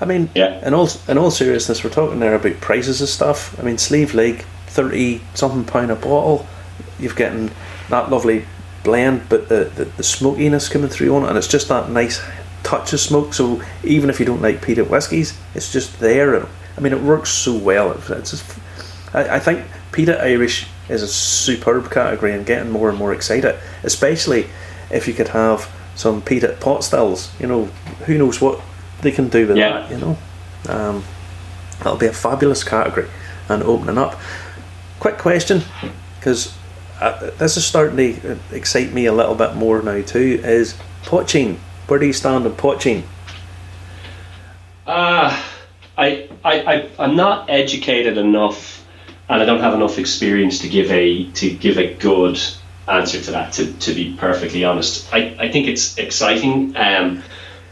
I 0.00 0.04
mean, 0.06 0.30
Yeah. 0.34 0.66
in 0.66 0.74
all 0.74 0.88
in 1.08 1.18
all 1.18 1.30
seriousness, 1.30 1.82
we're 1.84 1.90
talking 1.90 2.20
there 2.20 2.34
about 2.34 2.60
prices 2.60 3.00
of 3.00 3.08
stuff. 3.08 3.58
I 3.58 3.62
mean, 3.62 3.76
Sliabh 3.76 4.12
Liag, 4.12 4.42
thirty 4.66 5.20
something 5.34 5.64
pound 5.64 5.90
a 5.90 5.96
bottle. 5.96 6.46
You've 6.98 7.16
getting 7.16 7.50
that 7.90 8.10
lovely 8.10 8.44
blend, 8.82 9.28
but 9.28 9.48
the, 9.48 9.70
the, 9.74 9.84
the 9.86 10.02
smokiness 10.02 10.68
coming 10.68 10.88
through 10.88 11.14
on 11.16 11.24
it, 11.24 11.28
and 11.28 11.38
it's 11.38 11.48
just 11.48 11.68
that 11.68 11.90
nice 11.90 12.20
touch 12.62 12.92
of 12.92 13.00
smoke. 13.00 13.34
So 13.34 13.62
even 13.82 14.10
if 14.10 14.20
you 14.20 14.26
don't 14.26 14.42
like 14.42 14.60
peated 14.60 14.88
whiskies, 14.88 15.36
it's 15.54 15.72
just 15.72 15.98
there. 16.00 16.46
I 16.76 16.80
mean, 16.80 16.92
it 16.92 17.02
works 17.02 17.30
so 17.30 17.56
well. 17.56 17.92
It's 17.92 18.10
it's 18.10 18.30
just, 18.32 18.58
I, 19.14 19.36
I 19.36 19.38
think 19.40 19.64
peated 19.92 20.20
Irish 20.20 20.66
is 20.88 21.02
a 21.02 21.08
superb 21.08 21.90
category 21.90 22.32
and 22.32 22.44
getting 22.44 22.70
more 22.70 22.88
and 22.90 22.98
more 22.98 23.12
excited, 23.12 23.56
especially 23.82 24.46
if 24.90 25.08
you 25.08 25.14
could 25.14 25.28
have 25.28 25.70
some 25.94 26.20
peated 26.22 26.60
pot 26.60 26.84
stills. 26.84 27.30
You 27.40 27.46
know, 27.46 27.64
who 28.06 28.18
knows 28.18 28.40
what 28.40 28.60
they 29.02 29.10
can 29.10 29.28
do 29.28 29.46
with 29.46 29.56
Yeah. 29.56 29.80
that. 29.80 29.90
You 29.90 29.98
know, 29.98 30.18
um, 30.68 31.04
that'll 31.78 31.96
be 31.96 32.06
a 32.06 32.12
fabulous 32.12 32.64
category 32.64 33.08
and 33.48 33.62
opening 33.62 33.98
up. 33.98 34.18
Quick 35.00 35.18
question, 35.18 35.62
because 36.18 36.54
uh, 37.00 37.30
this 37.38 37.56
is 37.56 37.64
starting 37.66 37.96
to 37.96 38.38
excite 38.52 38.92
me 38.92 39.06
a 39.06 39.12
little 39.12 39.34
bit 39.34 39.54
more 39.54 39.82
now 39.82 40.00
too. 40.02 40.40
Is 40.44 40.74
poitín? 41.04 41.56
Where 41.86 41.98
do 41.98 42.06
you 42.06 42.12
stand 42.12 42.46
on 42.46 42.52
poitín? 42.54 43.02
Uh, 44.86 45.42
I, 45.96 46.28
I, 46.44 46.60
I, 46.74 46.88
I'm 46.98 47.16
not 47.16 47.48
educated 47.48 48.18
enough, 48.18 48.83
and 49.28 49.42
I 49.42 49.44
don't 49.44 49.60
have 49.60 49.74
enough 49.74 49.98
experience 49.98 50.60
to 50.60 50.68
give 50.68 50.90
a 50.90 51.24
to 51.32 51.50
give 51.50 51.78
a 51.78 51.94
good 51.94 52.38
answer 52.88 53.20
to 53.20 53.30
that. 53.32 53.52
To, 53.54 53.72
to 53.72 53.94
be 53.94 54.14
perfectly 54.18 54.64
honest, 54.64 55.12
I, 55.12 55.36
I 55.38 55.50
think 55.50 55.66
it's 55.66 55.96
exciting, 55.96 56.76
um, 56.76 57.22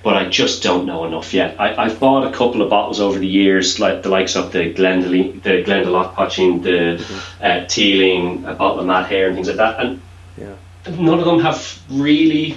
but 0.02 0.16
I 0.16 0.28
just 0.28 0.62
don't 0.62 0.86
know 0.86 1.04
enough 1.04 1.34
yet. 1.34 1.60
I, 1.60 1.76
I've 1.84 2.00
bought 2.00 2.24
a 2.26 2.32
couple 2.32 2.62
of 2.62 2.70
bottles 2.70 3.00
over 3.00 3.18
the 3.18 3.26
years, 3.26 3.78
like 3.78 4.02
the 4.02 4.08
likes 4.08 4.36
of 4.36 4.52
the 4.52 4.72
Glendale, 4.72 5.32
the 5.32 5.62
Glendalough 5.62 6.14
Poitín, 6.14 6.62
the 6.62 7.46
uh, 7.46 7.66
Teeling, 7.66 8.44
a 8.46 8.54
bottle 8.54 8.80
of 8.80 8.86
Matt 8.86 9.08
Hair, 9.10 9.26
and 9.26 9.34
things 9.34 9.48
like 9.48 9.58
that, 9.58 9.80
and 9.80 10.00
Yeah. 10.38 10.54
none 10.88 11.18
of 11.18 11.26
them 11.26 11.40
have 11.40 11.78
really 11.90 12.56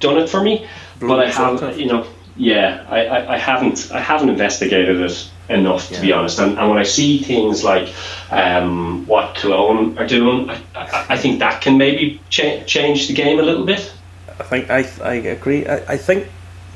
done 0.00 0.18
it 0.18 0.28
for 0.28 0.42
me. 0.42 0.66
But 1.00 1.20
I 1.20 1.30
have, 1.30 1.78
you 1.78 1.86
know, 1.86 2.06
yeah, 2.36 2.84
I, 2.88 3.06
I, 3.06 3.34
I 3.34 3.38
haven't 3.38 3.90
I 3.92 4.00
haven't 4.00 4.28
investigated 4.28 5.00
it 5.00 5.30
enough 5.48 5.88
to 5.90 6.00
be 6.00 6.12
honest. 6.12 6.38
And, 6.38 6.58
and 6.58 6.68
when 6.68 6.78
I 6.78 6.82
see 6.82 7.18
things 7.18 7.64
like 7.64 7.92
um, 8.30 9.06
what 9.06 9.34
Killowen 9.34 9.98
are 9.98 10.06
doing, 10.06 10.50
I, 10.50 10.62
I, 10.74 11.06
I 11.10 11.16
think 11.16 11.38
that 11.38 11.62
can 11.62 11.78
maybe 11.78 12.20
cha- 12.28 12.62
change 12.64 13.08
the 13.08 13.14
game 13.14 13.38
a 13.38 13.42
little 13.42 13.64
bit. 13.64 13.92
I 14.38 14.44
think 14.44 14.70
I 14.70 14.88
I 15.02 15.14
agree. 15.14 15.66
I, 15.66 15.94
I 15.94 15.96
think 15.96 16.28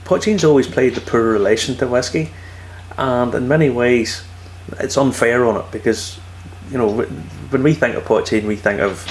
poitín's 0.05 0.45
always 0.45 0.67
played 0.67 0.95
the 0.95 1.01
poor 1.01 1.33
relation 1.33 1.77
to 1.77 1.87
whiskey, 1.87 2.31
and 2.99 3.35
in 3.35 3.47
many 3.47 3.71
ways, 3.71 4.25
it's 4.81 4.97
unfair 4.97 5.45
on 5.47 5.57
it 5.57 5.71
because 5.71 6.19
you 6.71 6.79
know 6.79 7.03
when 7.51 7.63
we 7.63 7.75
think 7.75 7.95
of 7.95 8.05
poitín, 8.05 8.45
we 8.45 8.57
think 8.57 8.81
of 8.81 9.07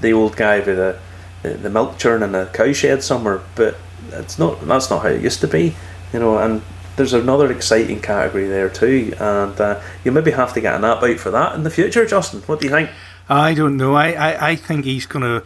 the 0.00 0.12
old 0.12 0.36
guy 0.36 0.58
with 0.58 0.76
the 0.76 0.98
the, 1.42 1.50
the 1.50 1.70
milk 1.70 1.98
churn 1.98 2.22
in 2.22 2.34
a 2.34 2.46
cow 2.46 2.72
shed 2.72 3.02
somewhere, 3.02 3.40
but 3.54 3.76
it's 4.12 4.38
not. 4.38 4.60
That's 4.66 4.90
not 4.90 5.02
how 5.02 5.08
it 5.08 5.22
used 5.22 5.40
to 5.42 5.48
be, 5.48 5.76
you 6.12 6.18
know. 6.18 6.38
And 6.38 6.62
there's 6.98 7.14
another 7.14 7.50
exciting 7.50 8.00
category 8.00 8.46
there 8.46 8.68
too, 8.68 9.14
and 9.18 9.58
uh, 9.58 9.80
you 10.04 10.12
maybe 10.12 10.32
have 10.32 10.52
to 10.54 10.60
get 10.60 10.74
an 10.74 10.84
app 10.84 11.02
out 11.02 11.18
for 11.18 11.30
that 11.30 11.54
in 11.54 11.62
the 11.62 11.70
future, 11.70 12.04
Justin. 12.04 12.40
What 12.42 12.60
do 12.60 12.66
you 12.66 12.72
think? 12.72 12.90
I 13.28 13.54
don't 13.54 13.76
know. 13.76 13.94
I, 13.94 14.12
I, 14.12 14.48
I 14.50 14.56
think 14.56 14.84
he's 14.84 15.06
going 15.06 15.24
to 15.24 15.44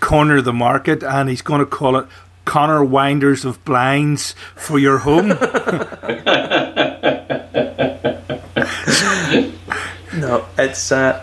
corner 0.00 0.40
the 0.40 0.52
market 0.52 1.02
and 1.02 1.28
he's 1.28 1.42
going 1.42 1.60
to 1.60 1.66
call 1.66 1.96
it 1.96 2.06
Connor 2.44 2.84
Winders 2.84 3.44
of 3.44 3.62
Blinds 3.64 4.34
for 4.54 4.78
your 4.78 4.98
home. 4.98 5.32
No, 10.16 10.46
it's 10.56 10.92
uh, 10.92 11.22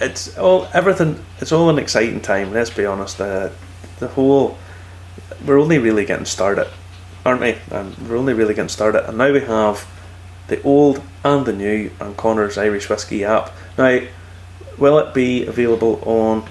it's 0.00 0.36
all 0.36 0.66
everything. 0.74 1.24
It's 1.38 1.52
all 1.52 1.70
an 1.70 1.78
exciting 1.78 2.20
time. 2.20 2.52
Let's 2.52 2.68
be 2.68 2.84
honest. 2.84 3.20
Uh, 3.20 3.50
the 4.00 4.08
whole 4.08 4.58
we're 5.46 5.60
only 5.60 5.78
really 5.78 6.04
getting 6.04 6.24
started, 6.24 6.66
aren't 7.24 7.40
we? 7.40 7.56
Um, 7.70 7.94
we're 8.08 8.16
only 8.16 8.34
really 8.34 8.54
getting 8.54 8.68
started, 8.68 9.08
and 9.08 9.18
now 9.18 9.32
we 9.32 9.40
have 9.40 9.86
the 10.48 10.62
old 10.62 11.02
and 11.24 11.46
the 11.46 11.52
new 11.52 11.90
and 12.00 12.16
Connor's 12.16 12.58
Irish 12.58 12.88
Whiskey 12.88 13.24
app. 13.24 13.52
Now, 13.78 14.00
will 14.78 14.98
it 14.98 15.14
be 15.14 15.46
available 15.46 16.00
on 16.04 16.48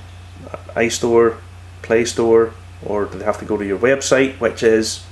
iStore, 0.76 1.38
Play 1.82 2.06
Store, 2.06 2.54
or 2.86 3.06
do 3.06 3.20
they 3.20 3.26
have 3.26 3.40
to 3.40 3.46
go 3.46 3.58
to 3.58 3.66
your 3.66 3.80
website, 3.80 4.40
which 4.40 4.64
is 4.64 5.04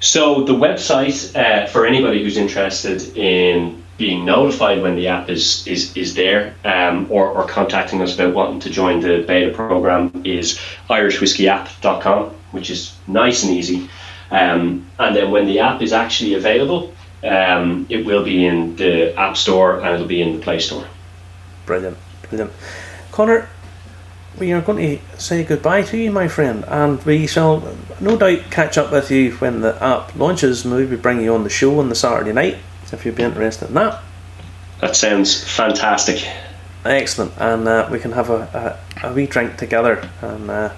So 0.00 0.44
the 0.44 0.52
website 0.52 1.34
uh, 1.34 1.66
for 1.66 1.86
anybody 1.86 2.22
who's 2.22 2.36
interested 2.36 3.16
in 3.16 3.82
being 3.96 4.26
notified 4.26 4.82
when 4.82 4.94
the 4.94 5.08
app 5.08 5.30
is 5.30 5.66
is, 5.66 5.96
is 5.96 6.14
there 6.14 6.54
um, 6.64 7.06
or, 7.10 7.30
or 7.30 7.46
contacting 7.46 8.02
us 8.02 8.14
about 8.14 8.34
wanting 8.34 8.60
to 8.60 8.70
join 8.70 9.00
the 9.00 9.24
beta 9.26 9.54
program 9.54 10.22
is 10.24 10.60
irishwhiskeyapp.com 10.90 12.35
which 12.52 12.70
is 12.70 12.96
nice 13.06 13.42
and 13.42 13.52
easy 13.52 13.88
um, 14.30 14.86
and 14.98 15.14
then 15.14 15.30
when 15.30 15.46
the 15.46 15.58
app 15.60 15.82
is 15.82 15.92
actually 15.92 16.34
available 16.34 16.92
um, 17.24 17.86
it 17.88 18.04
will 18.04 18.24
be 18.24 18.46
in 18.46 18.76
the 18.76 19.14
app 19.18 19.36
store 19.36 19.80
and 19.80 19.94
it'll 19.94 20.06
be 20.06 20.22
in 20.22 20.36
the 20.36 20.42
play 20.42 20.58
store 20.58 20.86
Brilliant, 21.66 21.98
brilliant. 22.22 22.52
Connor, 23.10 23.48
we 24.38 24.52
are 24.52 24.60
going 24.60 24.78
to 24.78 25.20
say 25.20 25.42
goodbye 25.42 25.82
to 25.82 25.98
you, 25.98 26.12
my 26.12 26.28
friend, 26.28 26.64
and 26.68 27.02
we 27.04 27.26
shall 27.26 27.76
no 28.00 28.16
doubt 28.16 28.50
catch 28.52 28.78
up 28.78 28.92
with 28.92 29.10
you 29.10 29.32
when 29.32 29.62
the 29.62 29.82
app 29.82 30.14
launches. 30.14 30.64
Maybe 30.64 30.94
bring 30.96 31.20
you 31.20 31.34
on 31.34 31.42
the 31.42 31.50
show 31.50 31.80
on 31.80 31.88
the 31.88 31.96
Saturday 31.96 32.32
night 32.32 32.58
if 32.92 33.04
you'd 33.04 33.16
be 33.16 33.24
interested 33.24 33.68
in 33.68 33.74
that. 33.74 34.00
that 34.80 34.94
sounds 34.94 35.42
fantastic 35.42 36.24
Excellent, 36.84 37.32
and 37.38 37.66
uh, 37.66 37.88
we 37.90 37.98
can 37.98 38.12
have 38.12 38.30
a, 38.30 38.78
a, 39.02 39.08
a 39.08 39.12
wee 39.12 39.26
drink 39.26 39.56
together 39.56 40.08
and 40.22 40.48
uh, 40.48 40.72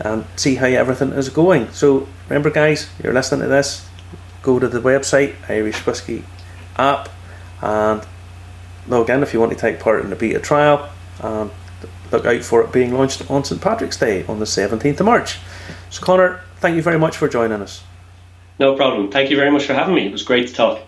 and 0.00 0.24
see 0.36 0.56
how 0.56 0.66
everything 0.66 1.10
is 1.12 1.28
going. 1.28 1.70
So 1.70 2.08
remember, 2.28 2.50
guys, 2.50 2.88
you're 3.02 3.12
listening 3.12 3.42
to 3.42 3.48
this. 3.48 3.86
Go 4.42 4.58
to 4.58 4.68
the 4.68 4.80
website 4.80 5.34
Irish 5.48 5.86
Whiskey 5.86 6.24
app 6.76 7.08
and 7.60 8.04
log 8.88 9.08
in 9.10 9.22
if 9.22 9.32
you 9.32 9.40
want 9.40 9.52
to 9.52 9.58
take 9.58 9.78
part 9.78 10.02
in 10.02 10.10
the 10.10 10.16
beta 10.16 10.40
trial. 10.40 10.90
And 11.22 11.50
look 12.10 12.26
out 12.26 12.42
for 12.42 12.62
it 12.62 12.72
being 12.72 12.92
launched 12.92 13.30
on 13.30 13.44
St 13.44 13.60
Patrick's 13.60 13.96
Day 13.96 14.24
on 14.26 14.38
the 14.38 14.44
17th 14.44 15.00
of 15.00 15.06
March. 15.06 15.38
So 15.90 16.02
Connor, 16.02 16.40
thank 16.56 16.76
you 16.76 16.82
very 16.82 16.98
much 16.98 17.16
for 17.16 17.28
joining 17.28 17.60
us. 17.62 17.82
no 18.58 18.76
problem 18.76 19.10
thank 19.10 19.30
you 19.30 19.36
very 19.36 19.50
much 19.50 19.64
for 19.64 19.74
having 19.74 19.94
me 19.94 20.06
it 20.06 20.12
was 20.12 20.22
great 20.22 20.46
to 20.48 20.54
talk 20.54 20.80